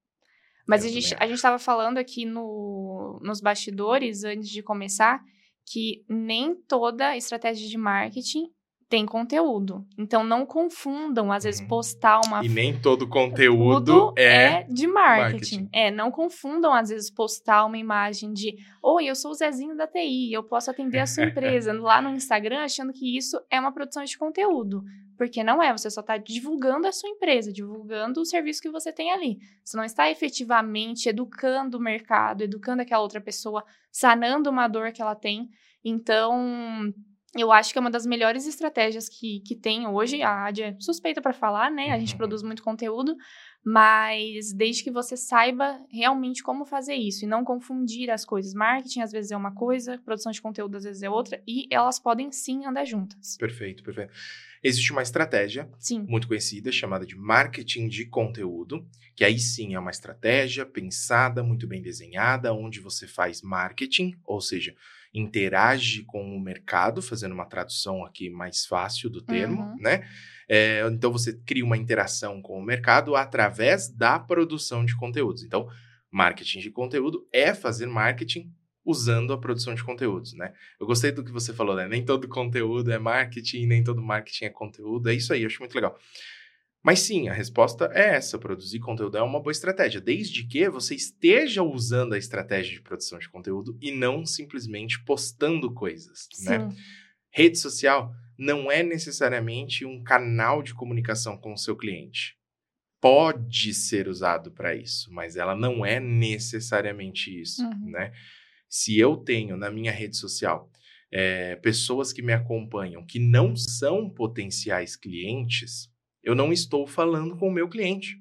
Mas 0.67 0.83
Eu 0.85 0.91
a 0.91 0.93
gente, 0.93 1.15
a 1.19 1.27
gente 1.27 1.37
estava 1.37 1.59
falando 1.59 1.99
aqui 1.99 2.25
no, 2.25 3.21
nos 3.23 3.41
bastidores, 3.41 4.25
antes 4.25 4.49
de 4.49 4.63
começar, 4.63 5.21
que 5.67 6.05
nem 6.09 6.55
toda 6.69 7.17
estratégia 7.17 7.69
de 7.69 7.77
marketing 7.77 8.47
tem 8.95 9.05
conteúdo. 9.05 9.85
Então, 9.99 10.23
não 10.23 10.47
confundam, 10.47 11.33
às 11.33 11.43
vezes, 11.43 11.61
Uhum. 11.63 11.67
postar 11.67 12.21
uma 12.25 12.45
E 12.45 12.49
nem 12.49 12.81
todo 12.81 13.09
conteúdo 13.09 14.11
Tudo 14.11 14.15
é. 14.17 14.63
de 14.71 14.87
marketing. 14.87 15.63
marketing. 15.63 15.69
É, 15.73 15.91
não 15.91 16.13
confundam, 16.13 16.73
às 16.73 16.91
vezes, 16.91 17.11
postar 17.11 17.65
uma 17.65 17.77
imagem 17.77 18.33
de 18.33 18.55
Oi, 18.81 19.07
eu 19.07 19.17
sou 19.17 19.33
o 19.33 19.35
Zezinho 19.35 19.77
da 19.77 19.89
TI, 19.89 20.33
eu 20.33 20.45
posso 20.45 20.71
atender 20.71 21.01
a 21.01 21.07
sua 21.09 21.25
empresa 21.25 21.73
lá 21.83 22.01
no 22.01 22.11
Instagram, 22.11 22.63
achando 22.63 22.93
que 22.93 23.17
isso 23.19 23.37
é 23.51 23.59
uma 23.59 23.73
produção 23.73 24.05
de 24.05 24.17
conteúdo. 24.17 24.85
Porque 25.19 25.43
não 25.43 25.61
é, 25.61 25.73
você 25.73 25.91
só 25.91 26.01
está 26.01 26.17
divulgando 26.17 26.87
a 26.87 26.93
sua 26.93 27.11
empresa, 27.11 27.53
divulgando 27.53 28.21
o 28.21 28.25
serviço 28.25 28.63
que 28.63 28.71
você 28.71 28.93
tem 28.93 29.11
ali. 29.11 29.39
Você 29.65 29.77
não 29.77 29.83
está 29.85 30.09
efetivamente 30.09 31.09
educando 31.09 31.79
o 31.79 31.81
mercado, 31.81 32.43
educando 32.45 32.83
aquela 32.83 33.03
outra 33.03 33.21
pessoa, 33.21 33.65
sanando 33.91 34.51
uma 34.51 34.69
dor 34.69 34.93
que 34.93 35.03
ela 35.03 35.17
tem. 35.17 35.49
Então, 35.85 36.93
eu 37.37 37.51
acho 37.53 37.73
que 37.73 37.79
é 37.79 37.81
uma 37.81 37.91
das 37.91 38.07
melhores 38.07 38.47
estratégias 38.47 39.09
que, 39.09 39.41
que 39.41 39.55
tem 39.57 39.87
hoje. 39.87 40.23
A 40.23 40.47
AD 40.47 40.63
é 40.63 40.77
suspeita 40.79 41.21
para 41.21 41.33
falar, 41.33 41.71
né? 41.71 41.91
A 41.91 41.99
gente 41.99 42.13
Uhum. 42.13 42.19
produz 42.19 42.43
muito 42.43 42.63
conteúdo, 42.63 43.17
mas 43.65 44.53
desde 44.53 44.85
que 44.85 44.91
você 44.91 45.17
saiba 45.17 45.81
realmente 45.91 46.43
como 46.43 46.65
fazer 46.65 46.95
isso 46.95 47.25
e 47.25 47.29
não 47.29 47.43
confundir 47.45 48.11
as 48.11 48.25
coisas. 48.25 48.53
Marketing 48.55 49.01
às 49.01 49.11
vezes 49.11 49.31
é 49.31 49.37
uma 49.37 49.55
coisa, 49.55 49.99
produção 50.05 50.31
de 50.31 50.41
conteúdo 50.43 50.77
às 50.77 50.85
vezes 50.85 51.03
é 51.03 51.11
outra, 51.11 51.43
e 51.47 51.67
elas 51.71 51.99
podem 51.99 52.31
sim 52.31 52.67
andar 52.67 52.85
juntas. 52.85 53.37
Perfeito, 53.39 53.83
perfeito. 53.83 54.13
Existe 54.63 54.93
uma 54.93 55.03
estratégia 55.03 55.69
Sim. 55.79 56.07
muito 56.09 56.27
conhecida 56.29 56.73
chamada 56.73 57.05
de 57.05 57.17
marketing 57.17 57.87
de 57.89 58.07
conteúdo, 58.07 58.87
que 59.15 59.25
aí 59.25 59.39
sim 59.39 59.75
é 59.75 59.79
uma 59.79 59.91
estratégia 59.91 60.65
pensada, 60.65 61.43
muito 61.43 61.67
bem 61.67 61.83
desenhada, 61.83 62.53
onde 62.53 62.81
você 62.81 63.07
faz 63.07 63.43
marketing, 63.43 64.15
ou 64.25 64.41
seja, 64.41 64.75
interage 65.15 66.03
com 66.03 66.37
o 66.37 66.41
mercado, 66.41 67.01
fazendo 67.01 67.33
uma 67.33 67.47
tradução 67.47 68.05
aqui 68.05 68.29
mais 68.29 68.67
fácil 68.67 69.09
do 69.09 69.23
termo, 69.23 69.63
Uhum. 69.63 69.77
né? 69.79 70.07
É, 70.49 70.85
então 70.91 71.11
você 71.13 71.33
cria 71.47 71.65
uma 71.65 71.77
interação 71.77 72.43
com 72.43 72.59
o 72.59 72.63
mercado 72.63 73.15
através 73.17 73.89
da 73.89 74.19
produção 74.19 74.85
de 74.85 74.95
conteúdos. 74.97 75.43
Então, 75.45 75.69
marketing 76.11 76.59
de 76.61 76.71
conteúdo 76.71 77.27
é 77.33 77.55
fazer 77.55 77.87
marketing 77.87 78.53
usando 78.85 79.33
a 79.33 79.39
produção 79.39 79.75
de 79.75 79.83
conteúdos, 79.83 80.35
né? 80.35 80.53
Eu 80.79 80.87
gostei 80.87 81.11
do 81.11 81.25
que 81.25 81.33
você 81.33 81.55
falou, 81.55 81.75
né? 81.75 81.89
Nem 81.89 82.05
todo 82.05 82.29
conteúdo 82.29 82.93
é 82.93 82.99
marketing, 82.99 83.67
nem 83.67 83.83
todo 83.83 84.03
marketing 84.03 84.45
é 84.45 84.51
conteúdo. 84.51 85.09
É 85.09 85.15
isso 85.15 85.33
aí, 85.33 85.43
eu 85.43 85.47
acho 85.47 85.61
muito 85.61 85.75
legal. 85.75 85.99
Mas 86.85 87.01
sim, 87.01 87.29
a 87.29 87.33
resposta 87.33 87.91
é 87.95 88.15
essa: 88.17 88.39
produzir 88.39 88.79
conteúdo 88.79 89.17
é 89.17 89.23
uma 89.23 89.41
boa 89.41 89.51
estratégia, 89.53 90.01
desde 90.01 90.45
que 90.47 90.69
você 90.69 90.95
esteja 90.95 91.63
usando 91.63 92.13
a 92.13 92.19
estratégia 92.19 92.75
de 92.75 92.83
produção 92.83 93.19
de 93.19 93.29
conteúdo 93.29 93.77
e 93.81 93.91
não 93.91 94.27
simplesmente 94.27 95.03
postando 95.03 95.73
coisas, 95.73 96.29
né? 96.43 96.69
Sim. 96.71 96.77
Rede 97.33 97.59
social 97.59 98.13
não 98.39 98.71
é 98.71 98.83
necessariamente 98.83 99.85
um 99.85 100.03
canal 100.05 100.63
de 100.63 100.75
comunicação 100.75 101.39
com 101.39 101.55
o 101.55 101.59
seu 101.59 101.75
cliente. 101.77 102.37
Pode 103.01 103.75
ser 103.75 104.09
usado 104.09 104.51
para 104.51 104.75
isso, 104.75 105.13
mas 105.13 105.37
ela 105.37 105.55
não 105.55 105.85
é 105.85 106.01
necessariamente 106.01 107.41
isso, 107.41 107.63
Uhum. 107.63 107.91
né? 107.91 108.13
Se 108.69 108.99
eu 108.99 109.17
tenho 109.17 109.57
na 109.57 109.71
minha 109.71 109.93
rede 109.93 110.17
social 110.17 110.71
eh, 111.13 111.57
pessoas 111.57 112.13
que 112.13 112.23
me 112.23 112.33
acompanham 112.33 113.07
que 113.07 113.19
não 113.21 113.55
são 113.57 114.11
potenciais 114.11 114.97
clientes, 114.97 115.89
eu 116.25 116.35
não 116.35 116.53
estou 116.53 116.87
falando 116.87 117.37
com 117.37 117.49
o 117.49 117.53
meu 117.53 117.69
cliente. 117.69 118.19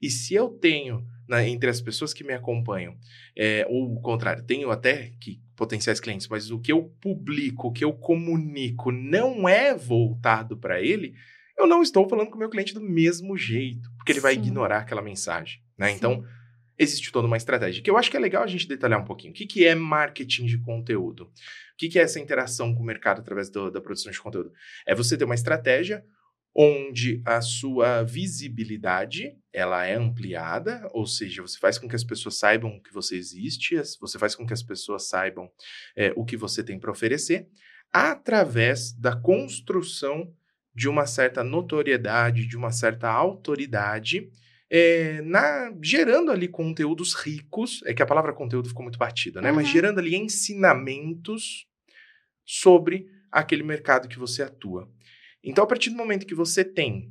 E 0.00 0.10
se 0.10 0.34
eu 0.34 0.48
tenho 0.48 1.04
na- 1.28 1.46
entre 1.46 1.70
as 1.70 1.80
pessoas 1.80 2.12
que 2.12 2.24
me 2.24 2.32
acompanham, 2.32 2.96
é, 3.36 3.64
ou 3.68 3.94
o 3.94 4.00
contrário, 4.00 4.42
tenho 4.44 4.70
até 4.70 5.12
que 5.20 5.40
potenciais 5.56 6.00
clientes, 6.00 6.26
mas 6.28 6.50
o 6.50 6.58
que 6.58 6.72
eu 6.72 6.84
publico, 7.00 7.68
o 7.68 7.72
que 7.72 7.84
eu 7.84 7.92
comunico 7.92 8.90
não 8.90 9.48
é 9.48 9.74
voltado 9.74 10.56
para 10.56 10.80
ele, 10.80 11.14
eu 11.56 11.66
não 11.66 11.82
estou 11.82 12.08
falando 12.08 12.28
com 12.30 12.36
o 12.36 12.38
meu 12.38 12.50
cliente 12.50 12.74
do 12.74 12.80
mesmo 12.80 13.36
jeito, 13.36 13.88
porque 13.96 14.10
ele 14.12 14.20
vai 14.20 14.34
Sim. 14.34 14.40
ignorar 14.40 14.78
aquela 14.78 15.02
mensagem, 15.02 15.60
né? 15.78 15.92
Então, 15.92 16.24
existe 16.78 17.12
toda 17.12 17.28
uma 17.28 17.36
estratégia, 17.36 17.80
que 17.82 17.88
eu 17.90 17.96
acho 17.96 18.10
que 18.10 18.16
é 18.16 18.20
legal 18.20 18.42
a 18.42 18.46
gente 18.48 18.66
detalhar 18.66 19.00
um 19.00 19.04
pouquinho. 19.04 19.30
O 19.32 19.34
que, 19.36 19.46
que 19.46 19.64
é 19.64 19.74
marketing 19.74 20.46
de 20.46 20.58
conteúdo? 20.58 21.24
O 21.26 21.76
que, 21.78 21.88
que 21.88 21.98
é 21.98 22.02
essa 22.02 22.18
interação 22.18 22.74
com 22.74 22.82
o 22.82 22.86
mercado 22.86 23.20
através 23.20 23.48
do- 23.48 23.70
da 23.70 23.80
produção 23.80 24.10
de 24.10 24.20
conteúdo? 24.20 24.52
É 24.84 24.94
você 24.94 25.16
ter 25.16 25.24
uma 25.24 25.34
estratégia 25.34 26.04
onde 26.54 27.22
a 27.24 27.40
sua 27.40 28.02
visibilidade 28.02 29.36
ela 29.52 29.84
é 29.86 29.94
ampliada, 29.94 30.88
ou 30.92 31.06
seja, 31.06 31.42
você 31.42 31.58
faz 31.58 31.78
com 31.78 31.88
que 31.88 31.96
as 31.96 32.04
pessoas 32.04 32.38
saibam 32.38 32.80
que 32.80 32.92
você 32.92 33.16
existe, 33.16 33.76
você 34.00 34.18
faz 34.18 34.34
com 34.34 34.46
que 34.46 34.52
as 34.52 34.62
pessoas 34.62 35.08
saibam 35.08 35.50
é, 35.96 36.12
o 36.16 36.24
que 36.24 36.36
você 36.36 36.62
tem 36.62 36.78
para 36.78 36.90
oferecer, 36.90 37.48
através 37.92 38.92
da 38.92 39.14
construção 39.14 40.32
de 40.74 40.88
uma 40.88 41.06
certa 41.06 41.44
notoriedade, 41.44 42.46
de 42.46 42.56
uma 42.56 42.72
certa 42.72 43.10
autoridade, 43.10 44.30
é, 44.70 45.20
na, 45.20 45.70
gerando 45.82 46.30
ali 46.30 46.48
conteúdos 46.48 47.12
ricos, 47.12 47.82
é 47.84 47.92
que 47.92 48.02
a 48.02 48.06
palavra 48.06 48.32
conteúdo 48.32 48.68
ficou 48.68 48.82
muito 48.82 48.98
batida, 48.98 49.42
né? 49.42 49.52
Mas 49.52 49.66
Uhum. 49.66 49.72
gerando 49.72 49.98
ali 49.98 50.16
ensinamentos 50.16 51.66
sobre 52.44 53.06
aquele 53.30 53.62
mercado 53.62 54.08
que 54.08 54.18
você 54.18 54.42
atua. 54.42 54.90
Então, 55.42 55.64
a 55.64 55.66
partir 55.66 55.90
do 55.90 55.96
momento 55.96 56.26
que 56.26 56.34
você 56.34 56.64
tem 56.64 57.10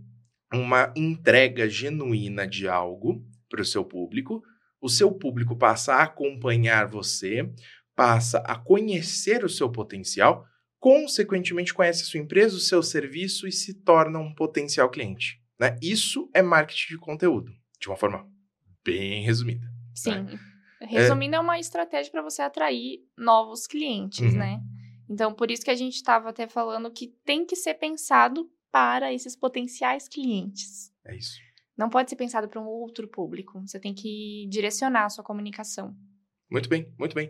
uma 0.53 0.93
entrega 0.95 1.69
genuína 1.69 2.47
de 2.47 2.67
algo 2.67 3.25
para 3.49 3.61
o 3.61 3.65
seu 3.65 3.83
público, 3.83 4.41
o 4.81 4.89
seu 4.89 5.11
público 5.11 5.55
passa 5.55 5.95
a 5.95 6.03
acompanhar 6.03 6.87
você, 6.87 7.49
passa 7.95 8.39
a 8.39 8.55
conhecer 8.57 9.43
o 9.43 9.49
seu 9.49 9.71
potencial, 9.71 10.45
consequentemente 10.79 11.73
conhece 11.73 12.03
a 12.03 12.05
sua 12.05 12.19
empresa, 12.19 12.55
o 12.55 12.59
seu 12.59 12.81
serviço 12.81 13.47
e 13.47 13.51
se 13.51 13.73
torna 13.83 14.17
um 14.17 14.33
potencial 14.33 14.89
cliente. 14.89 15.39
Né? 15.59 15.77
Isso 15.81 16.29
é 16.33 16.41
marketing 16.41 16.93
de 16.93 16.97
conteúdo, 16.97 17.51
de 17.79 17.87
uma 17.87 17.95
forma 17.95 18.27
bem 18.83 19.23
resumida. 19.23 19.67
Sim. 19.93 20.23
Né? 20.23 20.39
Resumindo, 20.81 21.35
é... 21.35 21.37
é 21.37 21.39
uma 21.41 21.59
estratégia 21.59 22.11
para 22.11 22.23
você 22.23 22.41
atrair 22.41 22.99
novos 23.15 23.67
clientes, 23.67 24.33
uhum. 24.33 24.39
né? 24.39 24.59
Então, 25.11 25.33
por 25.33 25.51
isso 25.51 25.65
que 25.65 25.69
a 25.69 25.75
gente 25.75 25.95
estava 25.95 26.29
até 26.29 26.47
falando 26.47 26.89
que 26.89 27.07
tem 27.25 27.45
que 27.45 27.53
ser 27.53 27.73
pensado 27.73 28.49
para 28.71 29.11
esses 29.11 29.35
potenciais 29.35 30.07
clientes. 30.07 30.89
É 31.05 31.13
isso. 31.13 31.37
Não 31.77 31.89
pode 31.89 32.09
ser 32.09 32.15
pensado 32.15 32.47
para 32.47 32.61
um 32.61 32.65
outro 32.65 33.09
público. 33.09 33.59
Você 33.67 33.77
tem 33.77 33.93
que 33.93 34.47
direcionar 34.49 35.03
a 35.03 35.09
sua 35.09 35.21
comunicação. 35.21 35.93
Muito 36.49 36.69
bem, 36.69 36.93
muito 36.97 37.13
bem. 37.13 37.29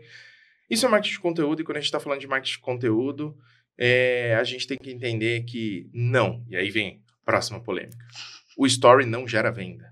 Isso 0.70 0.86
é 0.86 0.90
marketing 0.90 1.16
de 1.16 1.22
conteúdo, 1.22 1.62
e 1.62 1.66
quando 1.66 1.78
a 1.78 1.80
gente 1.80 1.88
está 1.88 2.00
falando 2.00 2.20
de 2.20 2.28
marketing 2.28 2.58
de 2.58 2.62
conteúdo, 2.62 3.36
é, 3.76 4.36
a 4.36 4.44
gente 4.44 4.68
tem 4.68 4.78
que 4.78 4.92
entender 4.92 5.44
que 5.46 5.90
não. 5.92 6.46
E 6.48 6.56
aí 6.56 6.70
vem 6.70 7.04
a 7.24 7.26
próxima 7.26 7.64
polêmica. 7.64 8.06
O 8.56 8.68
story 8.68 9.08
não 9.08 9.28
gera 9.28 9.52
venda, 9.52 9.92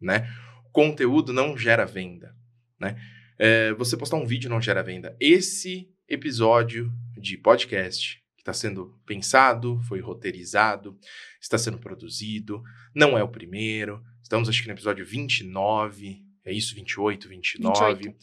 né? 0.00 0.26
O 0.64 0.70
conteúdo 0.70 1.34
não 1.34 1.54
gera 1.54 1.84
venda, 1.84 2.34
né? 2.80 2.96
É, 3.38 3.74
você 3.74 3.94
postar 3.94 4.16
um 4.16 4.24
vídeo 4.24 4.48
não 4.48 4.60
gera 4.60 4.82
venda. 4.82 5.14
Esse 5.20 5.93
episódio 6.08 6.92
de 7.16 7.36
podcast 7.36 8.22
que 8.36 8.42
está 8.42 8.52
sendo 8.52 9.00
pensado, 9.06 9.80
foi 9.88 10.00
roteirizado, 10.00 10.98
está 11.40 11.56
sendo 11.56 11.78
produzido, 11.78 12.62
não 12.94 13.16
é 13.16 13.22
o 13.22 13.28
primeiro. 13.28 14.02
Estamos, 14.22 14.48
acho 14.48 14.60
que 14.62 14.68
no 14.68 14.74
episódio 14.74 15.04
29, 15.04 16.22
é 16.44 16.52
isso, 16.52 16.74
28, 16.74 17.28
29. 17.28 17.94
28. 17.94 18.16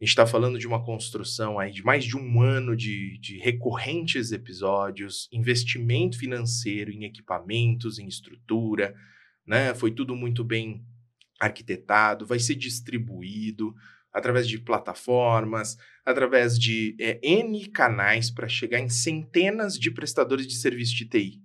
A 0.00 0.04
gente 0.04 0.10
está 0.10 0.26
falando 0.26 0.58
de 0.58 0.66
uma 0.66 0.84
construção 0.84 1.58
aí 1.58 1.72
de 1.72 1.84
mais 1.84 2.04
de 2.04 2.16
um 2.16 2.40
ano 2.40 2.76
de, 2.76 3.18
de 3.18 3.38
recorrentes 3.38 4.30
episódios, 4.30 5.28
investimento 5.32 6.18
financeiro 6.18 6.90
em 6.92 7.04
equipamentos, 7.04 7.98
em 7.98 8.06
estrutura, 8.06 8.94
né? 9.46 9.74
Foi 9.74 9.90
tudo 9.90 10.14
muito 10.14 10.44
bem 10.44 10.84
arquitetado, 11.40 12.26
vai 12.26 12.38
ser 12.38 12.54
distribuído 12.54 13.74
através 14.12 14.48
de 14.48 14.58
plataformas, 14.58 15.76
através 16.04 16.58
de 16.58 16.96
é, 16.98 17.20
N 17.22 17.68
canais 17.68 18.30
para 18.30 18.48
chegar 18.48 18.80
em 18.80 18.88
centenas 18.88 19.78
de 19.78 19.90
prestadores 19.90 20.46
de 20.46 20.56
serviço 20.56 20.94
de 20.94 21.06
TI. 21.06 21.42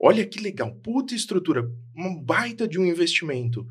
Olha 0.00 0.24
que 0.24 0.40
legal, 0.40 0.74
puta 0.76 1.14
estrutura, 1.14 1.68
uma 1.94 2.22
baita 2.22 2.68
de 2.68 2.78
um 2.78 2.84
investimento. 2.84 3.66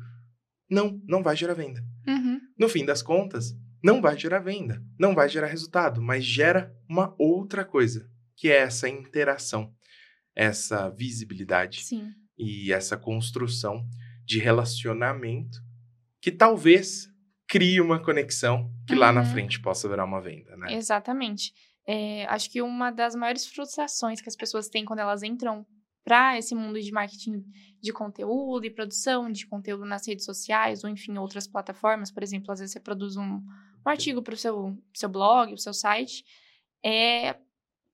Não, 0.70 1.00
não 1.06 1.22
vai 1.22 1.34
gerar 1.34 1.54
venda. 1.54 1.82
Uhum. 2.06 2.40
No 2.58 2.68
fim 2.68 2.84
das 2.84 3.02
contas, 3.02 3.56
não 3.82 4.00
vai 4.00 4.18
gerar 4.18 4.40
venda, 4.40 4.82
não 4.98 5.14
vai 5.14 5.28
gerar 5.28 5.46
resultado, 5.46 6.02
mas 6.02 6.24
gera 6.24 6.74
uma 6.88 7.14
outra 7.18 7.64
coisa, 7.64 8.08
que 8.36 8.48
é 8.48 8.58
essa 8.58 8.88
interação, 8.88 9.72
essa 10.34 10.90
visibilidade 10.90 11.84
Sim. 11.84 12.12
e 12.36 12.72
essa 12.72 12.96
construção 12.96 13.88
de 14.24 14.38
relacionamento 14.38 15.58
que 16.20 16.30
talvez 16.30 17.08
crie 17.48 17.80
uma 17.80 17.98
conexão 17.98 18.70
que 18.86 18.92
uhum. 18.92 19.00
lá 19.00 19.12
na 19.12 19.22
uhum. 19.22 19.26
frente 19.26 19.60
possa 19.60 19.88
virar 19.88 20.04
uma 20.04 20.20
venda, 20.20 20.56
né? 20.56 20.74
Exatamente. 20.74 21.52
É, 21.86 22.26
acho 22.26 22.50
que 22.50 22.60
uma 22.60 22.90
das 22.90 23.14
maiores 23.14 23.46
frustrações 23.46 24.20
que 24.20 24.28
as 24.28 24.36
pessoas 24.36 24.68
têm 24.68 24.84
quando 24.84 24.98
elas 24.98 25.22
entram 25.22 25.66
para 26.04 26.38
esse 26.38 26.54
mundo 26.54 26.80
de 26.80 26.92
marketing 26.92 27.44
de 27.80 27.92
conteúdo 27.92 28.64
e 28.64 28.70
produção 28.70 29.30
de 29.30 29.46
conteúdo 29.46 29.84
nas 29.84 30.06
redes 30.06 30.24
sociais 30.24 30.84
ou, 30.84 30.90
enfim, 30.90 31.16
outras 31.16 31.46
plataformas. 31.46 32.10
Por 32.10 32.22
exemplo, 32.22 32.52
às 32.52 32.60
vezes 32.60 32.72
você 32.72 32.80
produz 32.80 33.16
um, 33.16 33.36
um 33.86 33.88
artigo 33.90 34.22
para 34.22 34.34
o 34.34 34.36
seu, 34.36 34.76
seu 34.94 35.08
blog, 35.08 35.52
o 35.52 35.58
seu 35.58 35.72
site. 35.72 36.24
É, 36.84 37.36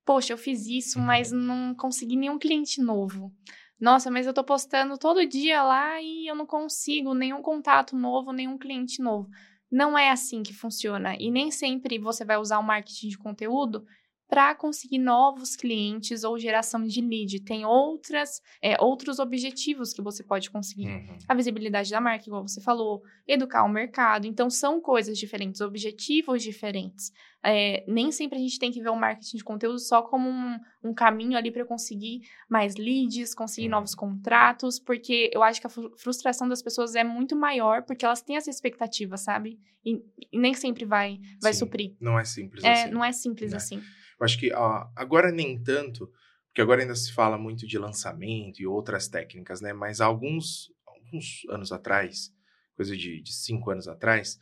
poxa, 0.05 0.33
eu 0.33 0.39
fiz 0.39 0.67
isso, 0.67 0.99
mas 0.99 1.31
não 1.31 1.75
consegui 1.75 2.17
nenhum 2.17 2.39
cliente 2.39 2.81
novo. 2.81 3.33
Nossa, 3.81 4.11
mas 4.11 4.27
eu 4.27 4.31
estou 4.31 4.45
postando 4.45 4.97
todo 4.97 5.27
dia 5.27 5.63
lá 5.63 6.01
e 6.01 6.27
eu 6.27 6.35
não 6.35 6.47
consigo 6.47 7.13
nenhum 7.13 7.43
contato 7.43 7.97
novo, 7.97 8.33
nenhum 8.33 8.57
cliente 8.57 9.03
novo. 9.03 9.29
Não 9.71 9.99
é 9.99 10.11
assim 10.11 10.43
que 10.43 10.55
funciona. 10.55 11.17
E 11.19 11.31
nem 11.31 11.51
sempre 11.51 11.99
você 11.99 12.25
vai 12.25 12.37
usar 12.37 12.59
o 12.59 12.63
marketing 12.63 13.09
de 13.09 13.19
conteúdo 13.19 13.85
para 14.29 14.55
conseguir 14.55 14.99
novos 14.99 15.55
clientes 15.55 16.25
ou 16.25 16.39
geração 16.39 16.85
de 16.85 17.01
lead. 17.01 17.41
Tem 17.41 17.65
outras, 17.65 18.41
é, 18.63 18.77
outros 18.83 19.19
objetivos 19.19 19.93
que 19.93 20.03
você 20.03 20.23
pode 20.23 20.51
conseguir. 20.51 20.87
Uhum. 20.87 21.19
A 21.29 21.35
visibilidade 21.35 21.91
da 21.91 22.01
marca, 22.01 22.25
igual 22.27 22.47
você 22.47 22.61
falou, 22.61 23.03
educar 23.27 23.65
o 23.65 23.69
mercado. 23.69 24.27
Então, 24.27 24.49
são 24.49 24.81
coisas 24.81 25.19
diferentes, 25.19 25.61
objetivos 25.61 26.43
diferentes. 26.43 27.13
É, 27.47 27.85
nem 27.87 28.11
sempre 28.11 28.39
a 28.39 28.41
gente 28.41 28.59
tem 28.59 28.73
que 28.73 28.81
ver 28.81 28.89
o 28.89 28.97
marketing 28.97 29.37
de 29.37 29.45
conteúdo 29.45 29.79
só 29.79 30.01
como 30.01 30.31
um, 30.31 30.59
um 30.83 30.95
caminho 30.95 31.37
ali 31.37 31.51
para 31.51 31.65
conseguir 31.67 32.23
mais 32.49 32.75
leads, 32.77 33.35
conseguir 33.35 33.67
uhum. 33.67 33.73
novos 33.73 33.95
contratos, 33.95 34.79
porque 34.79 35.31
eu 35.33 35.43
acho 35.43 35.61
que 35.61 35.67
a 35.67 35.71
frustração 35.71 36.49
das 36.49 36.63
pessoas 36.63 36.95
é 36.95 37.05
muito 37.05 37.37
maior, 37.37 37.83
porque 37.83 38.05
elas 38.05 38.23
têm 38.23 38.37
essa 38.37 38.49
expectativa, 38.49 39.19
sabe? 39.19 39.61
E, 39.85 40.03
e 40.33 40.39
nem 40.39 40.55
sempre 40.55 40.87
vai, 40.87 41.21
vai 41.43 41.53
Sim, 41.53 41.59
suprir. 41.59 41.95
Não 42.01 42.19
é 42.19 42.25
simples 42.25 42.65
é, 42.65 42.73
assim. 42.73 42.91
Não 42.91 43.05
é 43.05 43.13
simples 43.13 43.51
né? 43.51 43.57
assim. 43.59 43.83
Eu 44.19 44.25
acho 44.25 44.39
que 44.39 44.53
ó, 44.53 44.87
agora 44.95 45.31
nem 45.31 45.63
tanto, 45.63 46.11
porque 46.49 46.61
agora 46.61 46.83
ainda 46.83 46.95
se 46.95 47.13
fala 47.13 47.37
muito 47.37 47.67
de 47.67 47.79
lançamento 47.79 48.61
e 48.61 48.67
outras 48.67 49.09
técnicas, 49.09 49.61
né? 49.61 49.73
Mas 49.73 50.01
alguns, 50.01 50.73
alguns 50.87 51.43
anos 51.51 51.73
atrás, 51.73 52.33
coisa 52.77 52.97
de, 52.97 53.21
de 53.21 53.33
cinco 53.33 53.71
anos 53.71 53.89
atrás, 53.89 54.39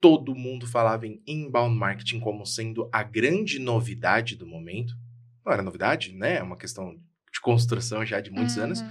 todo 0.00 0.34
mundo 0.34 0.66
falava 0.66 1.06
em 1.06 1.22
inbound 1.26 1.76
marketing 1.76 2.20
como 2.20 2.44
sendo 2.44 2.88
a 2.92 3.02
grande 3.02 3.58
novidade 3.58 4.36
do 4.36 4.46
momento. 4.46 4.94
Não 5.44 5.52
era 5.52 5.62
novidade, 5.62 6.12
né? 6.12 6.36
É 6.36 6.42
uma 6.42 6.56
questão 6.56 7.00
de 7.32 7.40
construção 7.40 8.04
já 8.04 8.20
de 8.20 8.30
muitos 8.30 8.56
uhum. 8.56 8.64
anos. 8.64 8.84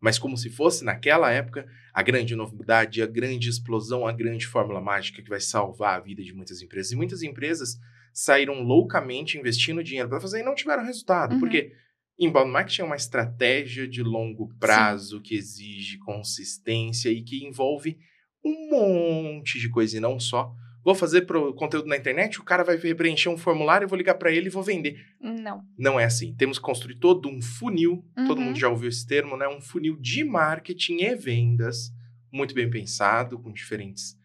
Mas 0.00 0.18
como 0.18 0.36
se 0.36 0.50
fosse, 0.50 0.84
naquela 0.84 1.30
época, 1.30 1.66
a 1.92 2.02
grande 2.02 2.34
novidade, 2.36 3.02
a 3.02 3.06
grande 3.06 3.48
explosão, 3.48 4.06
a 4.06 4.12
grande 4.12 4.46
fórmula 4.46 4.80
mágica 4.80 5.22
que 5.22 5.28
vai 5.28 5.40
salvar 5.40 5.96
a 5.96 6.00
vida 6.00 6.22
de 6.22 6.32
muitas 6.32 6.60
empresas. 6.60 6.92
E 6.92 6.96
muitas 6.96 7.22
empresas 7.22 7.78
saíram 8.16 8.62
loucamente 8.62 9.36
investindo 9.36 9.84
dinheiro 9.84 10.08
para 10.08 10.18
fazer 10.18 10.40
e 10.40 10.42
não 10.42 10.54
tiveram 10.54 10.82
resultado. 10.82 11.34
Uhum. 11.34 11.38
Porque 11.38 11.72
inbound 12.18 12.50
marketing 12.50 12.80
é 12.80 12.84
uma 12.84 12.96
estratégia 12.96 13.86
de 13.86 14.02
longo 14.02 14.48
prazo 14.58 15.18
Sim. 15.18 15.22
que 15.22 15.34
exige 15.34 15.98
consistência 15.98 17.10
e 17.10 17.22
que 17.22 17.44
envolve 17.44 17.98
um 18.42 18.70
monte 18.70 19.60
de 19.60 19.68
coisa 19.68 19.98
e 19.98 20.00
não 20.00 20.18
só. 20.18 20.50
Vou 20.82 20.94
fazer 20.94 21.22
pro 21.22 21.52
conteúdo 21.52 21.88
na 21.88 21.96
internet, 21.96 22.40
o 22.40 22.44
cara 22.44 22.64
vai 22.64 22.78
preencher 22.78 23.28
um 23.28 23.36
formulário, 23.36 23.84
eu 23.84 23.88
vou 23.88 23.98
ligar 23.98 24.14
para 24.14 24.32
ele 24.32 24.46
e 24.46 24.50
vou 24.50 24.62
vender. 24.62 24.98
Não. 25.20 25.62
Não 25.76 26.00
é 26.00 26.04
assim. 26.04 26.34
Temos 26.36 26.58
que 26.58 26.64
construir 26.64 26.98
todo 26.98 27.28
um 27.28 27.42
funil, 27.42 28.02
uhum. 28.16 28.26
todo 28.26 28.40
mundo 28.40 28.54
uhum. 28.54 28.60
já 28.60 28.68
ouviu 28.70 28.88
esse 28.88 29.06
termo, 29.06 29.36
né? 29.36 29.46
Um 29.46 29.60
funil 29.60 29.94
de 30.00 30.24
marketing 30.24 31.02
e 31.02 31.14
vendas, 31.14 31.92
muito 32.32 32.54
bem 32.54 32.70
pensado, 32.70 33.38
com 33.38 33.52
diferentes 33.52 34.16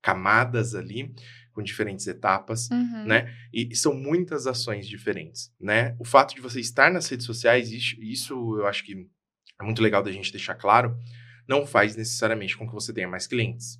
camadas 0.00 0.74
ali 0.74 1.12
com 1.52 1.62
diferentes 1.62 2.06
etapas, 2.06 2.70
uhum. 2.70 3.04
né? 3.04 3.34
E, 3.52 3.68
e, 3.72 3.76
são 3.76 3.94
muitas 3.94 4.46
ações 4.46 4.86
diferentes, 4.86 5.52
né? 5.60 5.96
O 5.98 6.04
fato 6.04 6.34
de 6.34 6.40
você 6.40 6.60
estar 6.60 6.92
nas 6.92 7.08
redes 7.08 7.26
sociais, 7.26 7.72
isso, 7.72 7.96
isso 8.00 8.56
eu 8.58 8.66
acho 8.66 8.84
que 8.84 9.06
é 9.60 9.64
muito 9.64 9.82
legal 9.82 10.02
da 10.02 10.12
gente 10.12 10.32
deixar 10.32 10.54
claro, 10.54 10.96
não 11.48 11.66
faz 11.66 11.96
necessariamente 11.96 12.56
com 12.56 12.66
que 12.66 12.74
você 12.74 12.92
tenha 12.92 13.08
mais 13.08 13.26
clientes. 13.26 13.78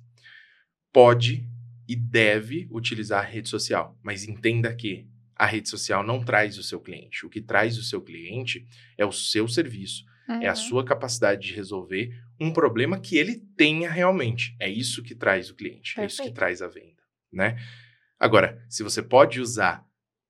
Pode 0.91 1.47
e 1.87 1.95
deve 1.95 2.67
utilizar 2.71 3.23
a 3.23 3.27
rede 3.27 3.49
social, 3.49 3.97
mas 4.03 4.27
entenda 4.27 4.73
que 4.73 5.07
a 5.35 5.45
rede 5.45 5.69
social 5.69 6.03
não 6.03 6.23
traz 6.23 6.57
o 6.57 6.63
seu 6.63 6.79
cliente. 6.79 7.25
O 7.25 7.29
que 7.29 7.41
traz 7.41 7.77
o 7.77 7.83
seu 7.83 8.01
cliente 8.01 8.67
é 8.97 9.05
o 9.05 9.11
seu 9.11 9.47
serviço, 9.47 10.05
uhum. 10.29 10.41
é 10.41 10.47
a 10.47 10.51
uhum. 10.51 10.55
sua 10.55 10.85
capacidade 10.85 11.47
de 11.47 11.53
resolver 11.53 12.13
um 12.39 12.51
problema 12.51 12.99
que 12.99 13.17
ele 13.17 13.37
tenha 13.57 13.89
realmente. 13.89 14.55
É 14.59 14.69
isso 14.69 15.01
que 15.01 15.15
traz 15.15 15.49
o 15.49 15.55
cliente, 15.55 15.95
Perfeito. 15.95 16.01
é 16.01 16.05
isso 16.05 16.23
que 16.23 16.31
traz 16.31 16.61
a 16.61 16.67
venda 16.67 17.00
né? 17.31 17.57
Agora, 18.19 18.63
se 18.69 18.83
você 18.83 19.01
pode 19.01 19.39
usar 19.39 19.85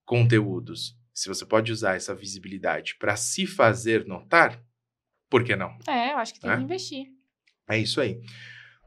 conteúdos, 0.06 0.98
se 1.14 1.28
você 1.28 1.46
pode 1.46 1.72
usar 1.72 1.96
essa 1.96 2.16
visibilidade 2.16 2.96
para 2.98 3.16
se 3.16 3.46
fazer 3.46 4.06
notar, 4.06 4.64
por 5.30 5.44
que 5.44 5.56
não? 5.56 5.78
É, 5.88 6.14
eu 6.14 6.18
acho 6.18 6.34
que 6.34 6.40
tem 6.40 6.52
é? 6.52 6.58
que 6.58 6.64
investir. 6.64 7.08
É 7.70 7.78
isso 7.78 8.02
aí. 8.02 8.20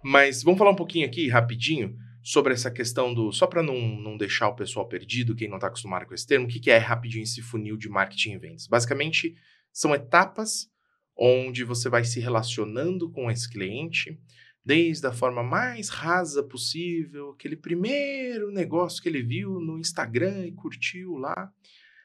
Mas 0.03 0.43
vamos 0.43 0.59
falar 0.59 0.71
um 0.71 0.77
pouquinho 0.77 1.07
aqui, 1.07 1.29
rapidinho, 1.29 1.97
sobre 2.23 2.53
essa 2.53 2.71
questão 2.71 3.13
do. 3.13 3.33
Só 3.33 3.47
para 3.47 3.63
não, 3.63 3.79
não 3.79 4.17
deixar 4.17 4.49
o 4.49 4.57
pessoal 4.57 4.89
perdido, 4.89 5.35
quem 5.35 5.49
não 5.49 5.57
está 5.57 5.69
acostumado 5.69 6.07
com 6.07 6.15
esse 6.15 6.27
termo, 6.27 6.47
o 6.47 6.49
que, 6.49 6.61
que 6.61 6.71
é 6.71 6.79
rapidinho 6.79 7.23
esse 7.23 7.43
funil 7.43 7.77
de 7.77 7.89
marketing 7.89 8.33
e 8.33 8.39
vendas? 8.39 8.67
Basicamente, 8.67 9.35
são 9.73 9.95
etapas 9.95 10.71
onde 11.17 11.65
você 11.65 11.89
vai 11.89 12.05
se 12.05 12.21
relacionando 12.21 13.11
com 13.11 13.31
esse 13.31 13.49
cliente 13.49 14.19
desde 14.65 15.07
a 15.07 15.13
forma 15.13 15.43
mais 15.43 15.89
rasa 15.89 16.43
possível, 16.43 17.31
aquele 17.31 17.57
primeiro 17.57 18.51
negócio 18.51 19.03
que 19.03 19.09
ele 19.09 19.23
viu 19.23 19.61
no 19.61 19.79
Instagram 19.79 20.47
e 20.47 20.53
curtiu 20.53 21.17
lá, 21.17 21.53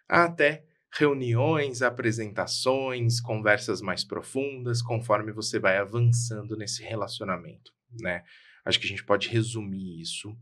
até 0.08 0.66
reuniões, 0.92 1.82
apresentações, 1.82 3.22
conversas 3.22 3.80
mais 3.80 4.04
profundas, 4.04 4.82
conforme 4.82 5.32
você 5.32 5.60
vai 5.60 5.78
avançando 5.78 6.58
nesse 6.58 6.84
relacionamento, 6.84 7.72
né? 8.02 8.24
Acho 8.66 8.80
que 8.80 8.86
a 8.86 8.90
gente 8.90 9.06
pode 9.06 9.30
resumir 9.30 10.02
isso 10.02 10.36